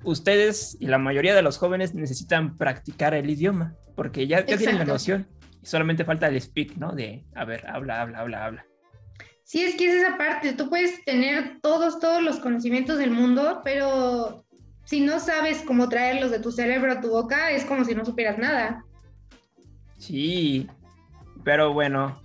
ustedes 0.03 0.77
y 0.81 0.89
la 0.89 0.99
mayoría 0.99 1.37
de 1.37 1.43
los 1.43 1.57
jóvenes 1.57 1.95
necesitan 1.95 2.59
practicar 2.59 3.15
el 3.15 3.31
idioma 3.31 3.77
porque 3.95 4.27
ya, 4.27 4.45
ya 4.45 4.57
tienen 4.57 4.79
la 4.79 4.85
noción 4.85 5.29
y 5.63 5.67
solamente 5.67 6.05
falta 6.05 6.27
el 6.27 6.41
speak, 6.41 6.77
¿no? 6.79 6.93
De, 6.93 7.25
a 7.37 7.45
ver, 7.45 7.65
habla, 7.69 8.03
habla, 8.03 8.19
habla, 8.19 8.45
habla. 8.45 8.67
Sí, 9.45 9.63
es 9.63 9.77
que 9.77 9.87
es 9.87 10.03
esa 10.03 10.19
parte, 10.19 10.53
tú 10.55 10.69
puedes 10.69 11.05
tener 11.05 11.61
todos, 11.63 12.01
todos 12.01 12.21
los 12.21 12.41
conocimientos 12.41 12.99
del 12.99 13.13
mundo, 13.13 13.61
pero 13.63 14.45
si 14.85 14.99
no 14.99 15.21
sabes 15.21 15.63
cómo 15.65 15.89
traerlos 15.89 16.33
de 16.33 16.41
tu 16.41 16.51
cerebro 16.51 16.91
a 16.91 17.01
tu 17.01 17.11
boca, 17.11 17.53
es 17.53 17.65
como 17.65 17.85
si 17.85 17.95
no 17.95 18.05
supieras 18.05 18.39
nada. 18.39 18.85
Sí, 19.97 20.69
pero 21.45 21.73
bueno, 21.73 22.21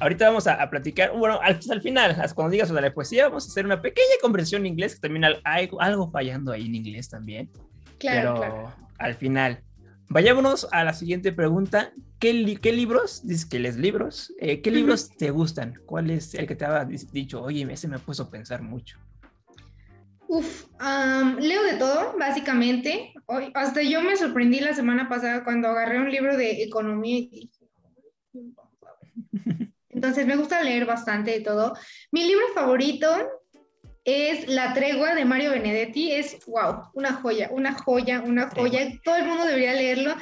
ahorita 0.00 0.26
vamos 0.26 0.46
a, 0.46 0.68
platicar, 0.70 1.12
bueno, 1.16 1.40
al, 1.42 1.58
al, 1.70 1.80
final, 1.82 2.16
cuando 2.34 2.50
digas 2.50 2.68
sobre 2.68 2.82
la 2.82 2.92
poesía, 2.92 3.28
vamos 3.28 3.46
a 3.46 3.50
hacer 3.50 3.64
una 3.64 3.80
pequeña 3.80 4.16
conversión 4.20 4.62
en 4.62 4.66
inglés, 4.66 4.94
que 4.94 5.00
también 5.00 5.24
hay 5.44 5.68
algo 5.78 6.10
fallando 6.10 6.52
ahí 6.52 6.66
en 6.66 6.74
inglés 6.74 7.08
también. 7.08 7.50
Claro, 7.98 8.34
pero 8.40 8.72
al 8.98 9.14
final. 9.14 9.62
Vayámonos 10.08 10.68
a 10.70 10.84
la 10.84 10.92
siguiente 10.92 11.32
pregunta. 11.32 11.92
¿Qué, 12.18 12.58
qué 12.60 12.72
libros, 12.72 13.26
dices 13.26 13.46
que 13.46 13.58
les 13.58 13.76
libros, 13.76 14.32
eh, 14.38 14.60
qué 14.60 14.70
libros 14.70 15.10
te 15.16 15.30
gustan? 15.30 15.74
¿Cuál 15.86 16.10
es 16.10 16.34
el 16.34 16.46
que 16.46 16.54
te 16.54 16.64
ha 16.64 16.84
dicho, 16.84 17.42
oye, 17.42 17.66
ese 17.70 17.88
me 17.88 17.96
ha 17.96 17.98
puesto 17.98 18.24
a 18.24 18.30
pensar 18.30 18.62
mucho? 18.62 18.98
Uf, 20.28 20.66
leo 21.38 21.62
de 21.62 21.76
todo, 21.78 22.14
básicamente. 22.18 23.12
Hoy, 23.26 23.50
hasta 23.54 23.82
yo 23.82 24.02
me 24.02 24.16
sorprendí 24.16 24.60
la 24.60 24.74
semana 24.74 25.08
pasada 25.08 25.44
cuando 25.44 25.68
agarré 25.68 25.98
un 25.98 26.10
libro 26.10 26.36
de 26.36 26.62
economía 26.62 27.18
y 27.18 27.50
Entonces 29.94 30.26
me 30.26 30.36
gusta 30.36 30.62
leer 30.62 30.86
bastante 30.86 31.30
de 31.30 31.40
todo. 31.40 31.74
Mi 32.10 32.26
libro 32.26 32.44
favorito 32.54 33.08
es 34.04 34.48
La 34.48 34.74
tregua 34.74 35.14
de 35.14 35.24
Mario 35.24 35.52
Benedetti. 35.52 36.12
Es, 36.12 36.44
wow, 36.46 36.90
una 36.94 37.14
joya, 37.14 37.48
una 37.50 37.74
joya, 37.74 38.20
una 38.20 38.50
joya. 38.50 38.92
Todo 39.04 39.16
el 39.16 39.26
mundo 39.26 39.44
debería 39.44 39.72
leerlo. 39.72 40.14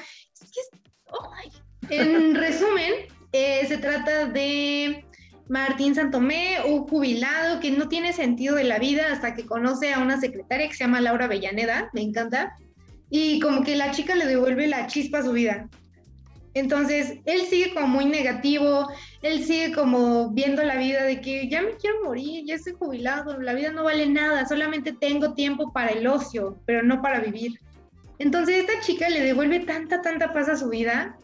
En 1.89 2.35
resumen, 2.35 2.93
eh, 3.33 3.65
se 3.67 3.79
trata 3.79 4.27
de 4.27 5.05
Martín 5.49 5.95
Santomé, 5.95 6.59
un 6.65 6.87
jubilado 6.87 7.61
que 7.61 7.71
no 7.71 7.89
tiene 7.89 8.13
sentido 8.13 8.55
de 8.55 8.65
la 8.65 8.79
vida 8.79 9.13
hasta 9.13 9.35
que 9.35 9.47
conoce 9.47 9.93
a 9.93 10.01
una 10.01 10.21
secretaria 10.21 10.69
que 10.69 10.75
se 10.75 10.85
llama 10.85 11.01
Laura 11.01 11.27
Bellaneda, 11.27 11.91
me 11.93 12.03
encanta, 12.03 12.57
y 13.11 13.41
como 13.41 13.63
que 13.63 13.77
la 13.77 13.91
chica 13.91 14.15
le 14.15 14.27
devuelve 14.27 14.67
la 14.67 14.87
chispa 14.87 15.19
a 15.19 15.23
su 15.23 15.33
vida. 15.33 15.69
Entonces, 16.55 17.19
él 17.25 17.43
sigue 17.43 17.73
como 17.73 17.87
muy 17.87 18.05
negativo, 18.05 18.89
él 19.23 19.43
sigue 19.43 19.73
como 19.73 20.31
viendo 20.31 20.63
la 20.63 20.77
vida 20.77 21.03
de 21.05 21.21
que 21.21 21.49
ya 21.49 21.63
me 21.63 21.77
quiero 21.77 22.05
morir, 22.05 22.45
ya 22.47 22.57
estoy 22.57 22.75
jubilado, 22.75 23.41
la 23.41 23.55
vida 23.55 23.71
no 23.71 23.85
vale 23.85 24.07
nada, 24.07 24.47
solamente 24.47 24.93
tengo 24.93 25.35
tiempo 25.35 25.73
para 25.73 25.91
el 25.91 26.07
ocio, 26.07 26.59
pero 26.67 26.83
no 26.83 27.01
para 27.01 27.21
vivir. 27.21 27.59
Entonces, 28.19 28.57
esta 28.57 28.81
chica 28.81 29.09
le 29.09 29.21
devuelve 29.21 29.61
tanta, 29.61 30.03
tanta 30.03 30.33
paz 30.33 30.49
a 30.49 30.57
su 30.57 30.69
vida 30.69 31.17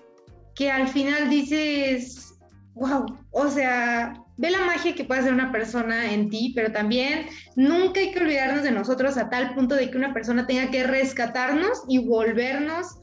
que 0.54 0.70
al 0.70 0.88
final 0.88 1.30
dices, 1.30 2.34
wow, 2.74 3.04
o 3.30 3.48
sea, 3.48 4.14
ve 4.38 4.50
la 4.50 4.64
magia 4.64 4.94
que 4.94 5.04
puede 5.04 5.20
hacer 5.20 5.32
una 5.32 5.52
persona 5.52 6.12
en 6.12 6.30
ti, 6.30 6.52
pero 6.54 6.72
también 6.72 7.26
nunca 7.54 8.00
hay 8.00 8.12
que 8.12 8.20
olvidarnos 8.20 8.62
de 8.62 8.70
nosotros 8.70 9.16
a 9.18 9.28
tal 9.28 9.54
punto 9.54 9.74
de 9.74 9.90
que 9.90 9.98
una 9.98 10.14
persona 10.14 10.46
tenga 10.46 10.70
que 10.70 10.84
rescatarnos 10.84 11.82
y 11.88 11.98
volvernos 11.98 12.98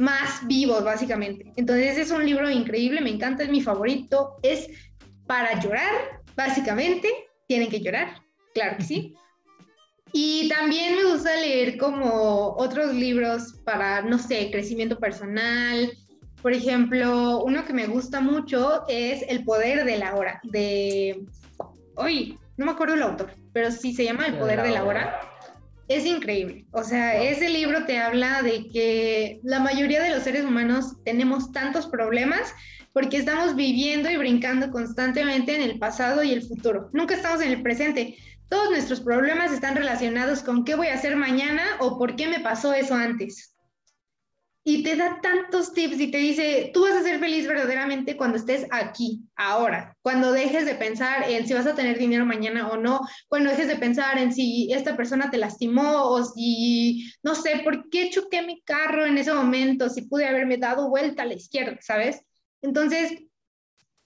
más 0.00 0.46
vivos, 0.46 0.82
básicamente. 0.82 1.52
Entonces 1.56 1.98
es 1.98 2.10
un 2.10 2.24
libro 2.24 2.48
increíble, 2.50 3.02
me 3.02 3.10
encanta, 3.10 3.42
es 3.42 3.50
mi 3.50 3.60
favorito, 3.60 4.36
es 4.42 4.66
para 5.26 5.60
llorar, 5.60 6.22
básicamente, 6.34 7.08
tienen 7.46 7.68
que 7.68 7.80
llorar, 7.80 8.22
claro 8.54 8.78
que 8.78 8.84
sí. 8.84 9.14
Y 10.14 10.48
también 10.48 10.96
me 10.96 11.04
gusta 11.04 11.36
leer 11.36 11.76
como 11.76 12.54
otros 12.56 12.94
libros 12.94 13.60
para, 13.64 14.00
no 14.00 14.18
sé, 14.18 14.50
crecimiento 14.50 14.98
personal. 14.98 15.92
Por 16.40 16.54
ejemplo, 16.54 17.44
uno 17.44 17.66
que 17.66 17.74
me 17.74 17.86
gusta 17.86 18.22
mucho 18.22 18.84
es 18.88 19.22
El 19.28 19.44
poder 19.44 19.84
de 19.84 19.98
la 19.98 20.14
hora, 20.14 20.40
de... 20.44 21.22
Uy, 21.98 22.38
no 22.56 22.64
me 22.64 22.72
acuerdo 22.72 22.94
el 22.94 23.02
autor, 23.02 23.34
pero 23.52 23.70
sí 23.70 23.92
se 23.92 24.04
llama 24.04 24.26
El 24.26 24.38
poder 24.38 24.62
de 24.62 24.70
la 24.70 24.82
hora 24.82 25.29
es 25.90 26.06
increíble. 26.06 26.66
O 26.70 26.84
sea, 26.84 27.20
ese 27.20 27.48
libro 27.48 27.84
te 27.84 27.98
habla 27.98 28.42
de 28.42 28.68
que 28.68 29.40
la 29.42 29.58
mayoría 29.58 30.00
de 30.00 30.10
los 30.10 30.22
seres 30.22 30.44
humanos 30.44 30.94
tenemos 31.04 31.50
tantos 31.50 31.88
problemas, 31.88 32.54
porque 32.92 33.16
estamos 33.16 33.56
viviendo 33.56 34.08
y 34.08 34.16
brincando 34.16 34.70
constantemente 34.70 35.56
en 35.56 35.62
el 35.62 35.80
pasado 35.80 36.22
y 36.22 36.30
el 36.32 36.42
futuro. 36.42 36.90
Nunca 36.92 37.16
estamos 37.16 37.40
en 37.42 37.50
el 37.50 37.62
presente. 37.62 38.16
Todos 38.48 38.70
nuestros 38.70 39.00
problemas 39.00 39.52
están 39.52 39.74
relacionados 39.74 40.42
con 40.42 40.64
qué 40.64 40.76
voy 40.76 40.86
a 40.88 40.94
hacer 40.94 41.16
mañana 41.16 41.64
o 41.80 41.98
por 41.98 42.14
qué 42.14 42.28
me 42.28 42.38
pasó 42.38 42.72
eso 42.72 42.94
antes 42.94 43.56
y 44.62 44.82
te 44.82 44.94
da 44.94 45.20
tantos 45.22 45.72
tips 45.72 45.98
y 46.00 46.10
te 46.10 46.18
dice, 46.18 46.70
tú 46.74 46.82
vas 46.82 46.94
a 46.94 47.02
ser 47.02 47.18
feliz 47.18 47.46
verdaderamente 47.46 48.16
cuando 48.16 48.36
estés 48.36 48.66
aquí, 48.70 49.22
ahora, 49.34 49.96
cuando 50.02 50.32
dejes 50.32 50.66
de 50.66 50.74
pensar 50.74 51.30
en 51.30 51.46
si 51.46 51.54
vas 51.54 51.66
a 51.66 51.74
tener 51.74 51.98
dinero 51.98 52.26
mañana 52.26 52.68
o 52.68 52.76
no, 52.76 53.00
cuando 53.28 53.50
dejes 53.50 53.68
de 53.68 53.76
pensar 53.76 54.18
en 54.18 54.34
si 54.34 54.70
esta 54.72 54.96
persona 54.96 55.30
te 55.30 55.38
lastimó 55.38 56.04
o 56.10 56.22
si, 56.24 57.10
no 57.22 57.34
sé, 57.34 57.62
por 57.64 57.88
qué 57.88 58.10
choqué 58.10 58.42
mi 58.42 58.60
carro 58.62 59.06
en 59.06 59.16
ese 59.16 59.32
momento, 59.32 59.88
si 59.88 60.02
pude 60.02 60.26
haberme 60.26 60.58
dado 60.58 60.90
vuelta 60.90 61.22
a 61.22 61.26
la 61.26 61.34
izquierda, 61.34 61.78
¿sabes? 61.80 62.20
Entonces, 62.60 63.12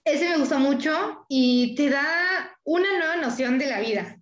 ese 0.05 0.28
me 0.28 0.38
gusta 0.38 0.59
mucho 0.59 1.26
y 1.28 1.74
te 1.74 1.90
da 1.90 2.57
una 2.62 2.96
nueva 2.98 3.16
noción 3.16 3.59
de 3.59 3.66
la 3.66 3.80
vida. 3.80 4.20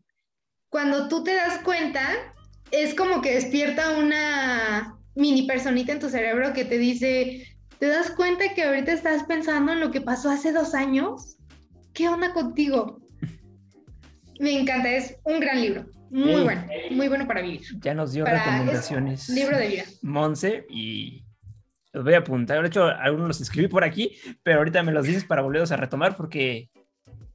Cuando 0.70 1.08
tú 1.08 1.22
te 1.24 1.34
das 1.34 1.58
cuenta, 1.58 2.08
es 2.70 2.94
como 2.94 3.20
que 3.20 3.34
despierta 3.34 3.98
una 3.98 4.98
mini 5.14 5.42
personita 5.46 5.92
en 5.92 5.98
tu 6.00 6.08
cerebro 6.08 6.52
que 6.52 6.64
te 6.64 6.78
dice, 6.78 7.46
¿te 7.78 7.86
das 7.86 8.10
cuenta 8.10 8.54
que 8.54 8.64
ahorita 8.64 8.92
estás 8.92 9.24
pensando 9.24 9.72
en 9.72 9.80
lo 9.80 9.90
que 9.90 10.00
pasó 10.00 10.30
hace 10.30 10.52
dos 10.52 10.74
años? 10.74 11.36
¿Qué 11.92 12.08
onda 12.08 12.32
contigo? 12.32 13.00
Me 14.40 14.58
encanta, 14.58 14.90
es 14.90 15.16
un 15.24 15.40
gran 15.40 15.60
libro. 15.60 15.86
Muy 16.10 16.42
bueno, 16.42 16.66
muy 16.90 17.08
bueno 17.08 17.26
para 17.26 17.40
vivir. 17.40 17.62
Ya 17.80 17.94
nos 17.94 18.12
dio 18.12 18.24
recomendaciones. 18.24 19.28
Libro 19.30 19.56
de 19.56 19.68
vida. 19.68 19.84
Monse, 20.02 20.66
y 20.68 21.24
los 21.92 22.04
voy 22.04 22.14
a 22.14 22.18
apuntar. 22.18 22.60
De 22.60 22.68
hecho, 22.68 22.84
algunos 22.84 23.28
los 23.28 23.40
escribí 23.40 23.68
por 23.68 23.84
aquí, 23.84 24.12
pero 24.42 24.58
ahorita 24.58 24.82
me 24.82 24.92
los 24.92 25.06
dices 25.06 25.24
para 25.24 25.42
volverlos 25.42 25.72
a 25.72 25.76
retomar 25.76 26.16
porque 26.16 26.70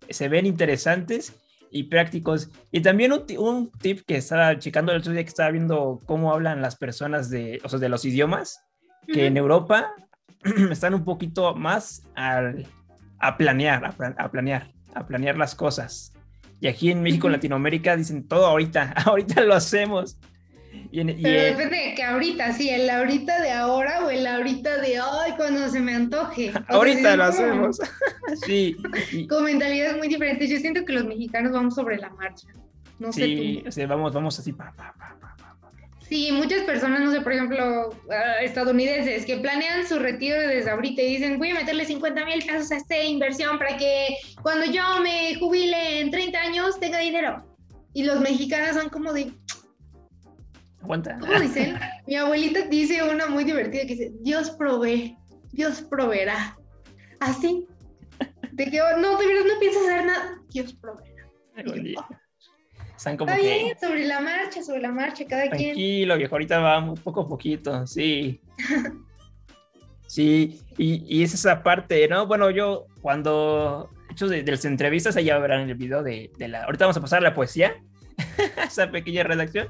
se 0.10 0.30
ven 0.30 0.46
interesantes 0.46 1.34
y 1.72 1.84
prácticos. 1.84 2.50
Y 2.72 2.82
también 2.82 3.12
un, 3.12 3.72
tip 3.72 4.02
que 4.06 4.18
estaba 4.18 4.58
checando 4.60 4.92
el 4.92 5.00
otro 5.00 5.14
día 5.14 5.24
que 5.24 5.30
estaba 5.30 5.52
viendo 5.52 6.02
cómo 6.06 6.34
hablan 6.34 6.62
las 6.62 6.76
personas 6.76 7.30
de, 7.30 7.60
o 7.64 7.70
sea, 7.70 7.80
de 7.80 7.90
los 7.90 8.06
idiomas, 8.06 8.64
que 9.08 9.28
en 9.28 9.38
Europa 9.38 9.92
están 10.72 10.94
un 10.94 11.04
poquito 11.04 11.56
más 11.56 12.04
a 12.16 13.38
planear, 13.38 13.86
a, 13.86 14.30
planear, 14.30 14.72
a 14.94 15.06
planear 15.06 15.38
las 15.38 15.56
cosas. 15.56 16.14
Y 16.60 16.68
aquí 16.68 16.92
en 16.92 17.04
México, 17.04 17.30
Latinoamérica, 17.30 17.96
dicen 17.96 18.28
todo 18.28 18.48
ahorita, 18.48 18.94
ahorita 19.06 19.42
lo 19.42 19.54
hacemos. 19.54 20.20
Y 20.92 21.04
Pero 21.04 21.44
depende 21.44 21.78
de 21.78 21.96
que 21.96 22.04
ahorita, 22.04 22.54
sí, 22.54 22.70
el 22.70 22.90
ahorita 22.90 23.42
de 23.42 23.52
ahora 23.52 24.06
o 24.06 24.10
el 24.10 24.26
ahorita 24.26 24.82
de 24.82 25.00
hoy 25.02 25.32
cuando 25.36 25.68
se 25.70 25.80
me 25.80 25.94
antoje. 25.94 26.52
ahorita 26.68 27.16
lo 27.18 27.24
hacemos. 27.26 27.78
sí. 28.46 28.76
Con 29.30 29.44
mentalidades 29.44 29.98
muy 29.98 30.08
diferentes. 30.08 30.50
Yo 30.50 30.58
siento 30.58 30.86
que 30.86 30.94
los 30.94 31.06
mexicanos 31.06 31.52
vamos 31.52 31.76
sobre 31.76 31.98
la 31.98 32.10
marcha. 32.12 32.48
No 33.00 33.12
sí, 33.12 33.64
sé 33.70 33.84
tú. 33.84 33.88
vamos, 33.90 34.14
vamos 34.14 34.40
así. 34.40 34.54
Pa, 34.54 34.74
pa, 34.76 34.94
pa, 34.98 35.18
sí, 36.08 36.32
muchas 36.32 36.62
personas, 36.64 37.02
no 37.02 37.12
sé, 37.12 37.22
por 37.22 37.34
ejemplo, 37.34 37.90
ah, 38.12 38.42
estadounidenses, 38.42 39.26
que 39.26 39.38
planean 39.38 39.88
su 39.88 40.00
retiro 40.00 40.40
desde 40.40 40.72
ahorita 40.72 41.02
y 41.02 41.16
dicen, 41.16 41.38
voy 41.38 41.52
a 41.52 41.56
meterle 41.56 41.86
50 41.86 42.26
mil 42.26 42.46
pesos 42.46 42.72
a 42.72 42.78
esta 42.78 43.04
inversión 43.04 43.58
para 43.58 43.78
que 43.78 44.18
cuando 44.42 44.66
yo 44.66 44.84
me 45.02 45.36
jubile 45.36 46.00
en 46.00 46.12
30 46.12 46.40
años 46.40 46.80
tenga 46.80 47.00
dinero. 47.00 47.44
Y 47.94 48.04
los 48.04 48.20
mexicanos 48.20 48.76
son 48.76 48.90
como 48.90 49.12
de, 49.12 49.32
Aguanta. 50.88 51.18
¿Cómo 51.20 51.38
dicen? 51.38 51.78
Mi 52.08 52.16
abuelita 52.16 52.62
dice 52.68 53.04
una 53.04 53.28
muy 53.28 53.44
divertida 53.44 53.82
que 53.82 53.96
dice, 53.96 54.12
Dios 54.22 54.52
provee, 54.52 55.18
Dios 55.52 55.82
proveerá. 55.82 56.58
Así. 57.20 57.68
De 58.54 58.66
que, 58.72 58.82
oh, 58.82 58.98
no, 58.98 59.18
de 59.18 59.28
verdad 59.28 59.44
no 59.54 59.60
piensas 59.60 59.84
hacer 59.84 60.06
nada, 60.06 60.42
Dios 60.50 60.74
proveerá. 60.76 61.28
Están 62.96 63.18
como 63.18 63.36
que... 63.36 63.76
sobre 63.82 64.06
la 64.06 64.22
marcha, 64.22 64.64
sobre 64.64 64.80
la 64.80 64.92
marcha, 64.94 65.26
cada 65.28 65.50
quien. 65.50 65.74
Tranquilo, 65.74 66.18
viejo, 66.18 66.36
ahorita 66.36 66.60
vamos 66.60 67.02
poco 67.02 67.22
a 67.22 67.28
poquito, 67.28 67.86
sí. 67.86 68.40
sí, 70.08 70.62
y, 70.78 71.18
y, 71.18 71.22
es 71.22 71.34
esa 71.34 71.64
parte, 71.64 72.08
¿no? 72.08 72.28
Bueno, 72.28 72.50
yo 72.50 72.86
cuando 73.02 73.90
hecho 74.10 74.30
de, 74.30 74.42
de 74.42 74.52
las 74.52 74.64
entrevistas, 74.64 75.18
allá 75.18 75.38
verán 75.38 75.70
el 75.70 75.76
video 75.76 76.02
de, 76.02 76.32
de 76.38 76.48
la... 76.48 76.64
Ahorita 76.64 76.86
vamos 76.86 76.98
a 76.98 77.02
pasar 77.02 77.20
a 77.20 77.24
la 77.24 77.34
poesía 77.34 77.76
esa 78.68 78.92
pequeña 78.92 79.24
redacción. 79.24 79.68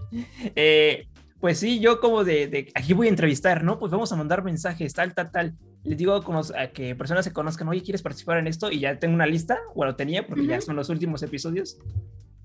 Eh, 0.56 1.08
pues 1.40 1.60
sí, 1.60 1.80
yo 1.80 2.00
como 2.00 2.24
de, 2.24 2.72
aquí 2.74 2.94
voy 2.94 3.08
a 3.08 3.12
entrevistar, 3.12 3.64
¿no? 3.64 3.78
Pues 3.78 3.92
vamos 3.92 4.12
a 4.12 4.16
mandar 4.16 4.44
mensajes, 4.44 4.94
tal, 4.94 5.14
tal, 5.14 5.32
tal. 5.32 5.56
Les 5.84 5.98
digo 5.98 6.16
a, 6.16 6.68
que 6.68 6.96
personas 6.96 7.26
se 7.26 7.34
conozcan, 7.34 7.68
oye, 7.68 7.84
¿quieres 7.84 8.02
participar 8.02 8.40
en 8.40 8.48
esto? 8.48 8.72
Y 8.72 8.80
ya 8.80 8.98
tengo 8.98 9.14
una 9.14 9.28
lista, 9.28 9.60
bueno, 9.76 9.96
tenía, 9.96 10.26
porque 10.26 10.48
ya 10.48 10.60
son 10.62 10.76
los 10.76 10.90
últimos 10.90 11.22
episodios, 11.22 11.78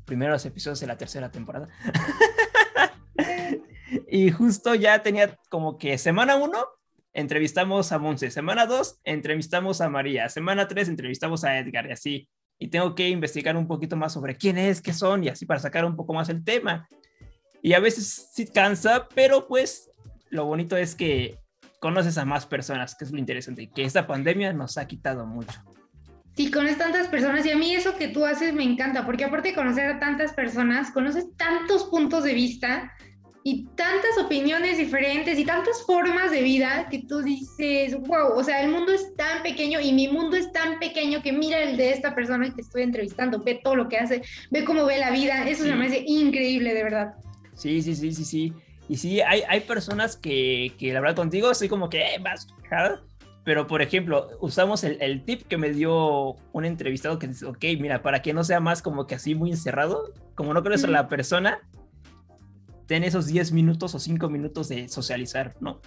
primeros 0.05 0.45
episodios 0.45 0.81
de 0.81 0.87
la 0.87 0.99
tercera 0.99 1.31
temporada. 1.31 1.69
y 4.11 4.31
justo 4.31 4.75
ya 4.75 5.03
tenía 5.03 5.39
como 5.49 5.79
que 5.79 5.97
semana 5.97 6.37
uno, 6.37 6.59
entrevistamos 7.15 7.93
a 7.93 7.99
Monse, 7.99 8.31
semana 8.31 8.67
dos, 8.67 9.01
entrevistamos 9.05 9.81
a 9.81 9.89
María, 9.89 10.29
semana 10.29 10.69
tres, 10.69 10.89
entrevistamos 10.89 11.45
a 11.45 11.59
Edgar 11.59 11.87
y 11.87 11.93
así 11.93 12.29
y 12.59 12.69
tengo 12.69 12.95
que 12.95 13.09
investigar 13.09 13.57
un 13.57 13.67
poquito 13.67 13.97
más 13.97 14.13
sobre 14.13 14.37
quién 14.37 14.59
es, 14.59 14.81
qué 14.81 14.93
son 14.93 15.25
y 15.25 15.29
así 15.29 15.47
para 15.47 15.61
sacar 15.61 15.85
un 15.85 15.97
poco 15.97 16.15
más 16.15 16.29
el 16.29 16.45
tema. 16.45 16.89
Y 17.63 17.75
a 17.75 17.81
veces 17.81 18.31
sí 18.33 18.47
cansa, 18.47 19.09
pero 19.15 19.47
pues 19.47 19.91
lo 20.31 20.47
bonito 20.47 20.77
es 20.77 20.95
que 20.95 21.39
conoces 21.81 22.17
a 22.19 22.25
más 22.25 22.47
personas, 22.47 22.95
que 22.95 23.05
es 23.05 23.11
lo 23.11 23.19
interesante, 23.19 23.63
y 23.63 23.67
que 23.67 23.83
esta 23.83 24.07
pandemia 24.07 24.53
nos 24.53 24.79
ha 24.79 24.87
quitado 24.87 25.27
mucho. 25.27 25.61
Sí, 26.37 26.51
conoces 26.51 26.79
tantas 26.79 27.09
personas 27.09 27.45
y 27.45 27.51
a 27.51 27.57
mí 27.57 27.75
eso 27.75 27.97
que 27.97 28.09
tú 28.09 28.25
haces 28.25 28.55
me 28.55 28.63
encanta, 28.65 29.05
porque 29.05 29.25
aparte 29.25 29.51
de 29.51 29.55
conocer 29.55 29.87
a 29.87 30.01
tantas 30.01 30.33
personas, 30.33 30.91
conoces 30.93 31.27
tantos 31.37 31.85
puntos 31.85 32.25
de 32.25 32.35
vista 32.35 32.93
y 33.45 33.65
tantas 33.75 34.19
opiniones 34.19 34.79
diferentes 34.79 35.39
y 35.39 35.45
tantas 35.45 35.83
formas 35.85 36.31
de 36.31 36.43
vida 36.43 36.89
que 36.91 37.03
tú 37.03 37.23
dices, 37.23 37.97
wow, 38.01 38.37
o 38.37 38.45
sea, 38.45 38.63
el 38.63 38.71
mundo 38.71 38.93
es 38.93 39.15
tan 39.17 39.43
pequeño 39.43 39.81
y 39.81 39.93
mi 39.93 40.09
mundo 40.09 40.37
es 40.37 40.53
tan 40.53 40.79
pequeño 40.79 41.23
que 41.23 41.33
mira 41.33 41.61
el 41.61 41.77
de 41.77 41.91
esta 41.91 42.15
persona 42.15 42.53
que 42.55 42.61
estoy 42.61 42.83
entrevistando, 42.83 43.43
ve 43.43 43.61
todo 43.63 43.75
lo 43.75 43.89
que 43.89 43.99
hace, 43.99 44.23
ve 44.51 44.65
cómo 44.65 44.85
ve 44.85 44.99
la 44.99 45.11
vida, 45.11 45.49
eso 45.49 45.65
se 45.65 45.75
me 45.75 45.87
hace 45.87 46.05
increíble, 46.07 46.73
de 46.73 46.85
verdad. 46.85 47.15
Sí, 47.55 47.83
sí, 47.83 47.97
sí, 47.97 48.13
sí, 48.13 48.25
sí. 48.25 48.53
Y 48.89 48.97
sí, 48.97 49.21
hay, 49.21 49.43
hay 49.49 49.61
personas 49.61 50.17
que, 50.17 50.73
que 50.79 50.93
la 50.93 51.01
verdad 51.01 51.17
contigo 51.17 51.51
estoy 51.51 51.69
como 51.69 51.89
que 51.89 52.01
eh, 52.01 52.19
vas, 52.21 52.47
pero 53.45 53.67
por 53.67 53.83
ejemplo, 53.83 54.29
usamos 54.41 54.85
el, 54.85 55.01
el, 55.03 55.25
tip 55.25 55.43
que 55.49 55.57
me 55.57 55.71
dio 55.71 56.37
un 56.53 56.65
entrevistado 56.65 57.19
que 57.19 57.27
dice, 57.27 57.45
ok, 57.45 57.65
mira, 57.81 58.03
para 58.03 58.23
que 58.23 58.33
no 58.33 58.45
sea 58.45 58.61
más 58.61 58.83
como 58.83 59.07
que 59.07 59.17
así 59.17 59.35
muy 59.35 59.51
encerrado, 59.51 60.13
como 60.37 60.55
no 60.55 60.63
conoces 60.63 60.85
a 60.85 60.91
la 60.91 61.09
persona, 61.09 61.61
ten 62.87 63.05
esos 63.05 63.27
10 63.27 63.53
minutos 63.53 63.95
o 63.95 63.99
5 63.99 64.29
minutos 64.29 64.69
de 64.69 64.89
socializar, 64.89 65.57
¿no? 65.61 65.81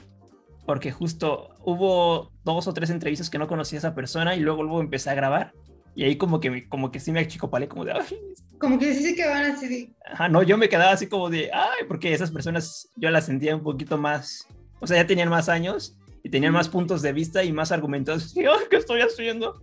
Porque 0.65 0.91
justo 0.91 1.49
hubo 1.63 2.31
dos 2.43 2.67
o 2.67 2.73
tres 2.73 2.89
entrevistas 2.89 3.29
que 3.29 3.37
no 3.37 3.47
conocía 3.47 3.77
a 3.77 3.81
esa 3.81 3.95
persona 3.95 4.35
y 4.35 4.39
luego 4.39 4.63
luego 4.63 4.81
empecé 4.81 5.11
a 5.11 5.15
grabar 5.15 5.53
y 5.95 6.03
ahí 6.03 6.17
como 6.17 6.41
que, 6.41 6.67
como 6.67 6.91
que 6.91 6.99
sí 6.99 7.11
me 7.11 7.21
achicopalé 7.21 7.69
como 7.69 7.85
de... 7.85 7.93
Ay. 7.93 8.19
Como 8.59 8.77
que 8.77 8.93
sí 8.93 9.01
se 9.01 9.15
quedaban 9.15 9.51
así 9.51 9.95
Ajá, 10.05 10.27
no, 10.27 10.43
yo 10.43 10.57
me 10.57 10.67
quedaba 10.67 10.91
así 10.91 11.07
como 11.07 11.29
de... 11.29 11.49
Ay, 11.53 11.85
porque 11.87 12.13
esas 12.13 12.31
personas 12.31 12.89
yo 12.97 13.09
las 13.09 13.25
sentía 13.25 13.55
un 13.55 13.63
poquito 13.63 13.97
más... 13.97 14.45
O 14.81 14.87
sea, 14.87 14.97
ya 14.97 15.07
tenían 15.07 15.29
más 15.29 15.47
años 15.47 15.97
y 16.21 16.29
tenían 16.29 16.51
más 16.51 16.67
puntos 16.67 17.01
de 17.01 17.13
vista 17.13 17.43
y 17.45 17.53
más 17.53 17.71
argumentos. 17.71 18.35
Y, 18.37 18.43
¿Qué 18.69 18.75
estoy 18.75 19.01
haciendo? 19.01 19.61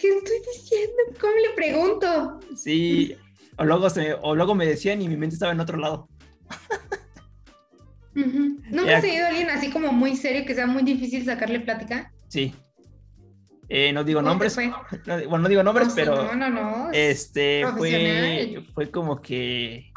¿Qué 0.00 0.08
estoy 0.08 0.38
diciendo? 0.54 0.96
¿Cómo 1.20 1.32
le 1.34 1.54
pregunto? 1.56 2.40
Sí, 2.54 3.16
o 3.58 3.64
luego, 3.64 3.90
se, 3.90 4.14
o 4.14 4.36
luego 4.36 4.54
me 4.54 4.66
decían 4.66 5.02
y 5.02 5.08
mi 5.08 5.16
mente 5.16 5.34
estaba 5.34 5.52
en 5.52 5.60
otro 5.60 5.78
lado. 5.78 6.08
¿Nunca 8.14 8.96
has 8.96 9.02
tenido 9.02 9.26
alguien 9.26 9.50
así 9.50 9.70
como 9.70 9.92
muy 9.92 10.16
serio 10.16 10.44
que 10.46 10.54
sea 10.54 10.66
muy 10.66 10.82
difícil 10.82 11.24
sacarle 11.24 11.60
plática? 11.60 12.12
Sí. 12.28 12.54
Eh, 13.68 13.92
no 13.92 14.04
digo 14.04 14.22
nombres. 14.22 14.56
bueno, 14.56 15.38
no 15.38 15.48
digo 15.48 15.62
nombres, 15.62 15.92
pero. 15.94 16.34
No, 16.34 16.34
no, 16.34 16.50
no. 16.50 16.90
Este 16.92 17.64
fue, 17.76 18.64
fue 18.74 18.90
como 18.90 19.20
que. 19.20 19.90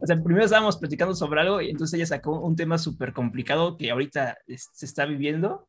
O 0.00 0.06
sea, 0.06 0.16
primero 0.22 0.44
estábamos 0.44 0.76
platicando 0.76 1.14
sobre 1.14 1.40
algo 1.40 1.60
y 1.60 1.70
entonces 1.70 1.94
ella 1.94 2.06
sacó 2.06 2.40
un 2.40 2.54
tema 2.54 2.78
súper 2.78 3.12
complicado 3.12 3.76
que 3.76 3.90
ahorita 3.90 4.38
se 4.46 4.86
está 4.86 5.06
viviendo. 5.06 5.68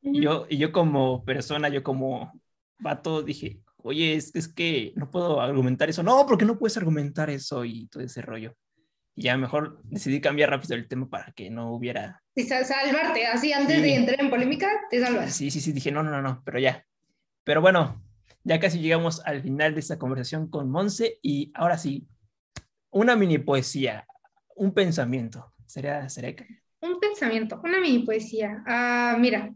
y, 0.00 0.22
yo, 0.22 0.46
y 0.48 0.56
yo 0.56 0.72
como 0.72 1.24
persona, 1.24 1.68
yo 1.68 1.82
como 1.82 2.32
vato, 2.78 3.22
dije, 3.22 3.60
oye, 3.76 4.14
es, 4.14 4.34
es 4.34 4.48
que 4.48 4.92
no 4.96 5.10
puedo 5.10 5.42
argumentar 5.42 5.90
eso. 5.90 6.02
No, 6.02 6.24
porque 6.26 6.46
no 6.46 6.58
puedes 6.58 6.78
argumentar 6.78 7.28
eso 7.28 7.66
y 7.66 7.86
todo 7.88 8.02
ese 8.02 8.22
rollo. 8.22 8.54
Y 9.18 9.22
ya 9.22 9.36
mejor 9.38 9.80
decidí 9.84 10.20
cambiar 10.20 10.50
rápido 10.50 10.74
el 10.76 10.86
tema 10.86 11.08
para 11.08 11.32
que 11.32 11.48
no 11.50 11.72
hubiera... 11.72 12.22
salvarte, 12.36 13.26
así 13.26 13.50
antes 13.52 13.80
de 13.80 13.94
entrar 13.94 14.20
en 14.20 14.28
polémica, 14.28 14.68
te 14.90 15.00
salvas. 15.00 15.34
Sí, 15.34 15.50
sí, 15.50 15.60
sí, 15.60 15.72
dije, 15.72 15.90
no, 15.90 16.02
no, 16.02 16.10
no, 16.10 16.20
no, 16.20 16.42
pero 16.44 16.58
ya. 16.58 16.86
Pero 17.42 17.62
bueno, 17.62 18.02
ya 18.44 18.60
casi 18.60 18.78
llegamos 18.78 19.22
al 19.24 19.42
final 19.42 19.72
de 19.72 19.80
esta 19.80 19.98
conversación 19.98 20.50
con 20.50 20.70
Monse 20.70 21.18
y 21.22 21.50
ahora 21.54 21.78
sí, 21.78 22.06
una 22.90 23.16
mini 23.16 23.38
poesía, 23.38 24.06
un 24.54 24.74
pensamiento. 24.74 25.52
¿Sería, 25.64 26.08
sería... 26.10 26.36
Un 26.80 27.00
pensamiento, 27.00 27.58
una 27.64 27.80
mini 27.80 28.04
poesía. 28.04 28.62
Ah, 28.66 29.16
mira, 29.18 29.50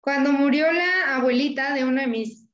Cuando 0.00 0.32
murió 0.32 0.72
la 0.72 1.16
abuelita 1.16 1.74
de 1.74 1.84
uno 1.84 2.00
de 2.00 2.06
mis 2.06 2.46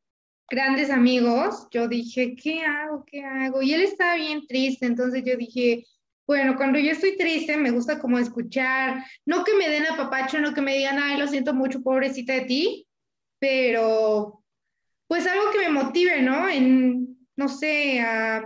grandes 0.49 0.91
amigos, 0.91 1.69
yo 1.71 1.87
dije, 1.87 2.35
¿qué 2.35 2.65
hago? 2.65 3.05
¿Qué 3.07 3.23
hago? 3.23 3.63
Y 3.63 3.75
él 3.75 3.83
estaba 3.83 4.17
bien 4.17 4.47
triste, 4.47 4.87
entonces 4.87 5.23
yo 5.25 5.37
dije, 5.37 5.85
bueno, 6.27 6.57
cuando 6.57 6.79
yo 6.79 6.91
estoy 6.91 7.17
triste, 7.17 7.57
me 7.57 7.71
gusta 7.71 8.01
como 8.01 8.19
escuchar, 8.19 9.05
no 9.25 9.45
que 9.45 9.55
me 9.55 9.69
den 9.69 9.87
a 9.87 9.97
papacho, 9.97 10.41
no 10.41 10.55
que 10.55 10.61
me 10.61 10.77
digan, 10.77 10.99
ay, 10.99 11.19
lo 11.19 11.29
siento 11.29 11.55
mucho, 11.55 11.83
pobrecita 11.83 12.33
de 12.33 12.41
ti, 12.43 12.89
pero 13.39 14.43
pues 15.07 15.27
algo 15.27 15.51
que 15.53 15.59
me 15.59 15.69
motive, 15.69 16.23
¿no? 16.23 16.49
En, 16.49 17.17
no 17.37 17.49
sé, 17.49 18.01
a, 18.01 18.43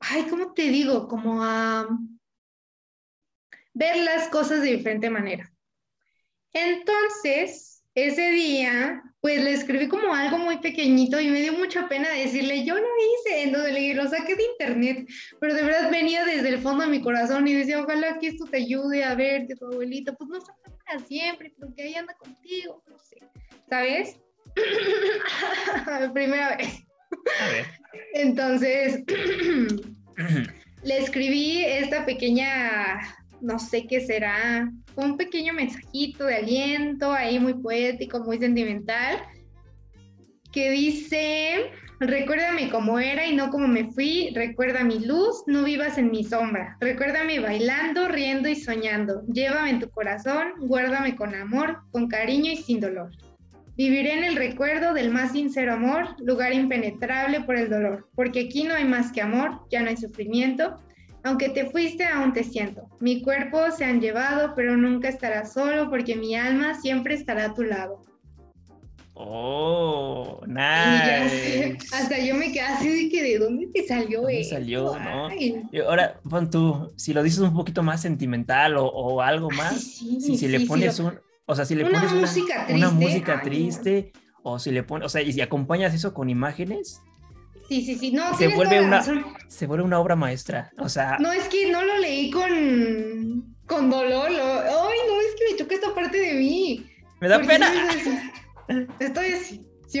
ay, 0.00 0.26
¿cómo 0.30 0.54
te 0.54 0.70
digo? 0.70 1.08
Como 1.08 1.42
a 1.44 1.86
ver 3.74 3.96
las 3.98 4.28
cosas 4.28 4.62
de 4.62 4.76
diferente 4.76 5.10
manera. 5.10 5.52
Entonces, 6.52 7.77
ese 8.06 8.30
día, 8.30 9.02
pues 9.20 9.42
le 9.42 9.52
escribí 9.52 9.88
como 9.88 10.14
algo 10.14 10.38
muy 10.38 10.58
pequeñito 10.58 11.20
y 11.20 11.28
me 11.28 11.40
dio 11.40 11.52
mucha 11.54 11.88
pena 11.88 12.08
decirle, 12.10 12.64
yo 12.64 12.74
lo 12.74 12.80
hice, 12.80 13.42
entonces 13.42 13.72
le 13.72 13.80
dije, 13.80 13.94
lo 13.94 14.08
saqué 14.08 14.36
de 14.36 14.44
internet, 14.44 15.08
pero 15.40 15.54
de 15.54 15.62
verdad 15.62 15.90
venía 15.90 16.24
desde 16.24 16.50
el 16.50 16.58
fondo 16.58 16.84
de 16.84 16.90
mi 16.90 17.00
corazón 17.00 17.46
y 17.48 17.54
decía, 17.54 17.82
ojalá 17.82 18.18
que 18.18 18.28
esto 18.28 18.44
te 18.46 18.58
ayude 18.58 19.04
a 19.04 19.14
ver 19.14 19.46
que 19.46 19.56
tu 19.56 19.66
abuelita, 19.66 20.12
pues 20.12 20.30
no 20.30 20.38
está 20.38 20.54
para 20.86 20.98
siempre, 21.00 21.52
pero 21.58 21.74
que 21.74 21.82
ahí 21.82 21.94
anda 21.94 22.14
contigo, 22.14 22.82
no 22.88 22.98
sé, 22.98 23.18
¿sabes? 23.68 24.18
Primera 26.14 26.56
vez. 26.56 26.84
Entonces, 28.14 29.02
le 30.82 30.98
escribí 30.98 31.64
esta 31.64 32.04
pequeña, 32.06 33.00
no 33.40 33.58
sé 33.58 33.86
qué 33.86 34.00
será, 34.00 34.70
un 34.96 35.16
pequeño 35.16 35.52
mensajito 35.52 36.24
de 36.24 36.36
aliento, 36.36 37.12
ahí 37.12 37.38
muy 37.38 37.54
poético, 37.54 38.20
muy 38.20 38.38
sentimental, 38.38 39.18
que 40.52 40.70
dice, 40.70 41.70
recuérdame 42.00 42.70
cómo 42.70 42.98
era 42.98 43.26
y 43.26 43.34
no 43.34 43.50
cómo 43.50 43.68
me 43.68 43.90
fui, 43.92 44.30
recuerda 44.34 44.84
mi 44.84 44.98
luz, 45.00 45.42
no 45.46 45.64
vivas 45.64 45.98
en 45.98 46.10
mi 46.10 46.24
sombra, 46.24 46.76
recuérdame 46.80 47.40
bailando, 47.40 48.08
riendo 48.08 48.48
y 48.48 48.56
soñando, 48.56 49.22
llévame 49.26 49.70
en 49.70 49.80
tu 49.80 49.90
corazón, 49.90 50.52
guárdame 50.60 51.16
con 51.16 51.34
amor, 51.34 51.78
con 51.90 52.08
cariño 52.08 52.52
y 52.52 52.56
sin 52.56 52.80
dolor. 52.80 53.10
Viviré 53.76 54.18
en 54.18 54.24
el 54.24 54.34
recuerdo 54.34 54.92
del 54.92 55.10
más 55.10 55.30
sincero 55.30 55.74
amor, 55.74 56.16
lugar 56.18 56.52
impenetrable 56.52 57.42
por 57.42 57.54
el 57.54 57.70
dolor, 57.70 58.08
porque 58.16 58.46
aquí 58.46 58.64
no 58.64 58.74
hay 58.74 58.84
más 58.84 59.12
que 59.12 59.22
amor, 59.22 59.60
ya 59.70 59.82
no 59.82 59.88
hay 59.88 59.96
sufrimiento. 59.96 60.80
Aunque 61.24 61.48
te 61.50 61.68
fuiste, 61.70 62.04
aún 62.04 62.32
te 62.32 62.44
siento. 62.44 62.88
Mi 63.00 63.22
cuerpo 63.22 63.70
se 63.70 63.84
han 63.84 64.00
llevado, 64.00 64.54
pero 64.54 64.76
nunca 64.76 65.08
estará 65.08 65.44
solo, 65.44 65.90
porque 65.90 66.16
mi 66.16 66.34
alma 66.36 66.74
siempre 66.74 67.14
estará 67.14 67.46
a 67.46 67.54
tu 67.54 67.62
lado. 67.62 68.04
Oh, 69.20 70.40
nice. 70.46 71.76
hasta 71.92 72.20
yo 72.20 72.36
me 72.36 72.52
quedé 72.52 72.60
así 72.60 73.04
de 73.04 73.10
que 73.10 73.20
de 73.20 73.38
dónde 73.38 73.66
te 73.66 73.84
salió 73.84 74.20
¿Dónde 74.20 74.44
salió, 74.44 74.96
¿no? 74.96 75.28
ahora, 75.88 76.20
pon 76.28 76.48
tú, 76.48 76.92
si 76.94 77.12
lo 77.12 77.24
dices 77.24 77.40
un 77.40 77.52
poquito 77.52 77.82
más 77.82 78.00
sentimental 78.00 78.76
o, 78.78 79.20
algo 79.20 79.50
más, 79.50 79.80
si, 79.80 80.38
si 80.38 80.46
le 80.46 80.60
pones 80.60 81.00
un, 81.00 81.18
o 81.46 81.56
sea, 81.56 81.64
si 81.64 81.74
le 81.74 81.84
pones 81.84 82.12
una 82.12 82.20
música 82.20 82.66
triste, 82.66 82.74
una 82.74 82.90
música 82.90 83.42
triste 83.42 84.12
o 84.44 84.58
si 84.60 84.70
le 84.70 84.84
pones, 84.84 85.06
o 85.06 85.08
sea, 85.08 85.22
y 85.22 85.32
si 85.32 85.40
acompañas 85.40 85.94
eso 85.94 86.14
con 86.14 86.30
imágenes. 86.30 87.02
Sí, 87.68 87.84
sí, 87.84 87.96
sí, 87.96 88.12
no, 88.12 88.34
se 88.36 88.48
vuelve 88.48 88.80
una 88.80 89.02
se 89.48 89.66
vuelve 89.66 89.84
una 89.84 90.00
obra 90.00 90.16
maestra, 90.16 90.72
o 90.78 90.88
sea. 90.88 91.18
No 91.18 91.32
es 91.32 91.48
que 91.48 91.70
no 91.70 91.84
lo 91.84 91.98
leí 91.98 92.30
con 92.30 93.56
con 93.66 93.90
dolor, 93.90 94.30
lo... 94.30 94.44
ay, 94.44 94.98
no, 95.06 95.20
es 95.20 95.34
que 95.36 95.52
me 95.52 95.58
choca 95.58 95.74
esta 95.74 95.94
parte 95.94 96.18
de 96.18 96.32
mí. 96.34 96.86
Me 97.20 97.28
da 97.28 97.40
pena. 97.40 97.70
Estoy 98.98 99.32
así, 99.32 99.62
sí, 99.86 100.00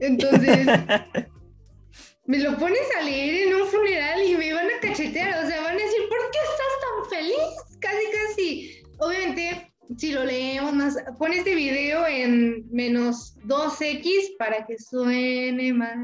Entonces, 0.00 0.66
me 2.26 2.38
lo 2.38 2.56
pones 2.58 2.88
a 2.98 3.02
leer 3.02 3.48
en 3.48 3.54
un 3.54 3.66
funeral 3.68 4.22
y 4.22 4.36
me 4.36 4.52
van 4.52 4.66
a 4.66 4.80
cachetear, 4.80 5.44
o 5.44 5.48
sea, 5.48 5.62
van 5.62 5.76
a 5.76 5.82
decir, 5.82 6.00
¿por 6.08 6.18
qué 6.32 6.38
estás 6.50 6.74
tan 6.82 7.10
feliz? 7.10 7.78
Casi, 7.80 8.04
casi. 8.12 8.82
Obviamente, 8.98 9.67
si 9.96 10.12
lo 10.12 10.24
leemos 10.24 10.74
más, 10.74 10.96
pon 11.18 11.32
este 11.32 11.54
video 11.54 12.06
en 12.06 12.68
menos 12.70 13.36
2x 13.44 14.36
para 14.38 14.66
que 14.66 14.78
suene 14.78 15.72
más 15.72 15.96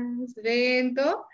lento 0.43 1.27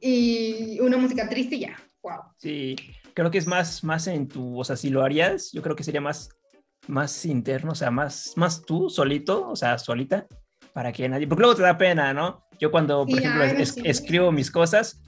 y 0.00 0.78
una 0.80 0.96
música 0.96 1.28
triste 1.28 1.56
y 1.56 1.60
ya. 1.60 1.76
Wow. 2.02 2.20
Sí, 2.38 2.76
creo 3.14 3.30
que 3.30 3.38
es 3.38 3.46
más, 3.46 3.84
más 3.84 4.06
en 4.06 4.28
tu, 4.28 4.58
o 4.58 4.64
sea, 4.64 4.76
si 4.76 4.90
lo 4.90 5.02
harías, 5.02 5.50
yo 5.52 5.62
creo 5.62 5.76
que 5.76 5.84
sería 5.84 6.00
más, 6.00 6.30
más 6.86 7.26
interno, 7.26 7.72
o 7.72 7.74
sea, 7.74 7.90
más, 7.90 8.32
más 8.36 8.62
tú 8.62 8.88
solito, 8.88 9.48
o 9.48 9.56
sea, 9.56 9.78
solita, 9.78 10.26
para 10.72 10.92
que 10.92 11.08
nadie, 11.08 11.26
porque 11.26 11.42
luego 11.42 11.56
te 11.56 11.62
da 11.62 11.76
pena, 11.76 12.14
¿no? 12.14 12.44
Yo 12.60 12.70
cuando, 12.70 13.04
por 13.04 13.18
ejemplo, 13.18 13.44
escribo 13.84 14.32
mis 14.32 14.50
cosas, 14.50 15.02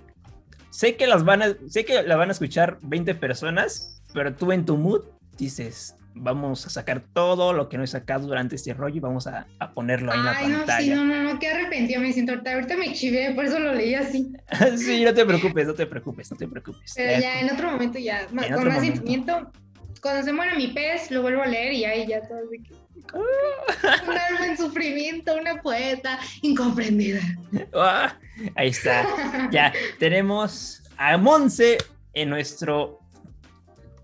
sé 0.71 0.97
que 0.97 1.07
las 1.07 1.25
van 1.25 1.43
a, 1.43 1.57
sé 1.69 1.85
que 1.85 2.03
la 2.03 2.17
van 2.17 2.29
a 2.29 2.33
escuchar 2.33 2.79
20 2.83 3.15
personas, 3.15 4.03
pero 4.13 4.35
tú 4.35 4.53
en 4.53 4.65
tu 4.65 4.77
mood 4.77 5.05
dices, 5.37 5.97
vamos 6.15 6.67
a 6.67 6.71
sacar 6.71 7.03
todo 7.13 7.53
lo 7.53 7.69
que 7.69 7.79
no 7.79 7.85
he 7.85 7.87
sacado 7.87 8.27
durante 8.27 8.57
este 8.57 8.75
rollo 8.75 8.97
y 8.97 9.01
vamos 9.01 9.27
a, 9.27 9.47
ponerlo 9.75 10.13
ahí 10.13 10.19
en 10.19 10.25
la 10.25 10.33
pantalla. 10.33 10.77
No, 10.77 10.83
sí, 10.83 10.91
no, 10.91 11.05
no, 11.05 11.33
no, 11.33 11.39
qué 11.39 11.49
arrepentido 11.49 12.01
me 12.01 12.13
siento 12.13 12.33
ahorita. 12.33 12.55
Ahorita 12.55 12.77
me 12.77 12.93
chivé, 12.93 13.33
por 13.35 13.45
eso 13.45 13.59
lo 13.59 13.75
leí 13.75 13.95
así. 13.95 14.33
sí, 14.77 15.05
no 15.05 15.15
te 15.15 15.25
preocupes, 15.25 15.67
no 15.67 15.75
te 15.75 15.87
preocupes, 15.87 16.31
no 16.31 16.37
te 16.37 16.49
preocupes. 16.49 16.93
Pero 16.97 17.21
ya 17.21 17.41
en 17.41 17.51
otro 17.51 17.71
momento, 17.71 17.99
ya, 17.99 18.27
con 18.27 18.69
más 18.69 18.81
sentimiento, 18.81 19.51
cuando 20.01 20.23
se 20.23 20.33
muera 20.33 20.55
mi 20.55 20.69
pez, 20.69 21.11
lo 21.11 21.23
vuelvo 21.23 21.43
a 21.43 21.47
leer 21.47 21.73
y 21.73 21.85
ahí 21.85 22.07
ya 22.07 22.27
todo 22.27 22.39
de 22.49 22.59
que... 22.59 22.75
un 23.15 24.17
alma 24.17 24.47
en 24.47 24.57
sufrimiento, 24.57 25.35
una 25.37 25.61
poeta 25.63 26.19
incomprendida. 26.43 27.21
Ah, 27.75 28.17
ahí 28.55 28.69
está. 28.69 29.05
Ya 29.51 29.73
tenemos 29.99 30.83
a 30.97 31.17
Monse 31.17 31.79
en 32.13 32.31
nuestro 32.31 33.01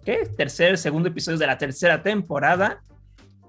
¿qué? 0.07 0.25
Tercer, 0.37 0.79
segundo 0.79 1.09
episodio 1.09 1.37
de 1.37 1.49
la 1.49 1.59
tercera 1.59 2.03
temporada. 2.03 2.83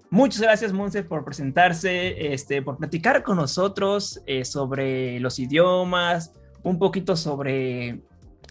Muchas 0.10 0.42
gracias, 0.42 0.74
Monse, 0.74 1.04
por 1.04 1.24
presentarse, 1.24 2.34
este, 2.34 2.64
por 2.64 2.78
platicar 2.78 3.22
con 3.22 3.38
nosotros 3.38 4.22
eh, 4.26 4.44
sobre 4.44 5.20
los 5.20 5.38
idiomas, 5.38 6.34
un 6.64 6.80
poquito 6.80 7.16
sobre 7.16 8.02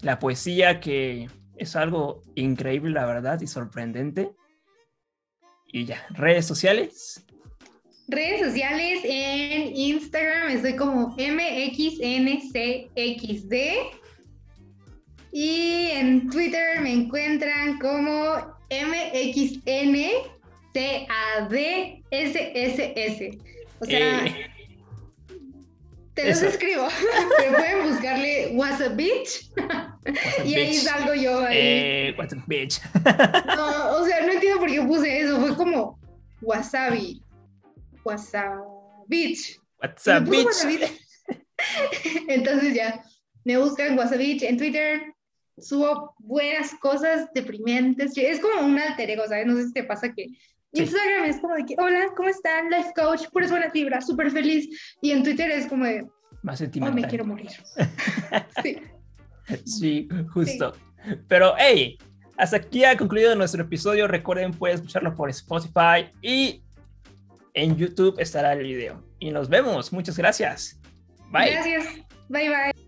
la 0.02 0.20
poesía, 0.20 0.78
que 0.78 1.28
es 1.56 1.74
algo 1.74 2.22
increíble, 2.36 2.92
la 2.92 3.06
verdad, 3.06 3.40
y 3.40 3.48
sorprendente. 3.48 4.30
Y 5.66 5.84
ya, 5.84 6.06
redes 6.10 6.46
sociales. 6.46 7.26
Redes 8.06 8.46
sociales 8.46 9.00
en 9.02 9.74
Instagram 9.74 10.50
estoy 10.50 10.76
como 10.76 11.08
MXNCXD 11.08 11.56
y 15.32 15.90
en 15.92 16.28
Twitter 16.30 16.80
me 16.80 16.92
encuentran 16.92 17.78
como 17.78 18.56
MXNCADSSS. 18.70 20.26
O 23.78 23.84
sea, 23.84 24.26
eh, 24.26 24.50
te 26.16 26.28
los 26.28 26.42
escribo. 26.42 26.88
Pero 27.38 27.56
pueden 27.56 27.88
buscarle 27.90 28.56
Beach. 28.94 29.50
y 30.44 30.54
ahí 30.54 30.74
salgo 30.74 31.14
yo 31.14 31.44
ahí. 31.44 31.56
Eh, 31.58 32.16
Beach. 32.46 32.80
no, 33.54 33.96
o 33.96 34.04
sea, 34.06 34.26
no 34.26 34.32
entiendo 34.32 34.58
por 34.60 34.70
qué 34.70 34.82
puse 34.82 35.20
eso. 35.20 35.38
Fue 35.40 35.54
como 35.54 36.00
Wasabi. 36.40 37.22
WhatsApp 38.02 38.62
Beach. 39.08 39.60
WhatsApp 39.82 40.24
Beach. 40.28 40.46
Entonces 42.28 42.74
ya, 42.74 43.02
me 43.44 43.58
buscan 43.58 43.98
WhatsApp 43.98 44.18
Beach 44.18 44.42
en 44.42 44.56
Twitter, 44.56 45.14
subo 45.58 46.14
buenas 46.18 46.74
cosas 46.80 47.28
deprimentes. 47.34 48.16
Es 48.16 48.40
como 48.40 48.66
un 48.66 48.78
alter 48.78 49.10
ego, 49.10 49.24
¿sabes? 49.28 49.46
No 49.46 49.54
sé 49.56 49.68
si 49.68 49.72
te 49.72 49.84
pasa 49.84 50.12
que 50.12 50.26
Instagram 50.72 51.24
es 51.24 51.40
como 51.40 51.54
de 51.54 51.64
que, 51.64 51.74
hola, 51.78 52.08
¿cómo 52.16 52.28
están? 52.28 52.70
Life 52.70 52.92
coach, 52.94 53.22
puras 53.32 53.50
buenas 53.50 53.72
vibras, 53.72 54.06
súper 54.06 54.30
feliz. 54.30 54.68
Y 55.00 55.12
en 55.12 55.22
Twitter 55.22 55.50
es 55.50 55.66
como 55.66 55.84
de, 55.84 56.06
más 56.42 56.58
sentimental. 56.58 56.98
Oh, 56.98 57.02
me 57.02 57.08
quiero 57.08 57.24
morir. 57.24 57.50
sí. 58.62 58.78
Sí, 59.64 60.08
justo. 60.32 60.72
Pero, 61.28 61.54
hey, 61.58 61.98
hasta 62.36 62.58
aquí 62.58 62.84
ha 62.84 62.96
concluido 62.96 63.34
nuestro 63.34 63.62
episodio. 63.62 64.06
Recuerden, 64.06 64.52
pueden 64.52 64.76
escucharlo 64.76 65.14
por 65.14 65.30
Spotify 65.30 66.10
y 66.20 66.62
en 67.54 67.76
YouTube 67.76 68.16
estará 68.18 68.52
el 68.52 68.62
video. 68.62 69.02
Y 69.18 69.30
nos 69.30 69.48
vemos. 69.48 69.92
Muchas 69.92 70.16
gracias. 70.16 70.78
Bye. 71.30 71.50
Gracias. 71.50 71.86
Bye, 72.28 72.48
bye. 72.48 72.85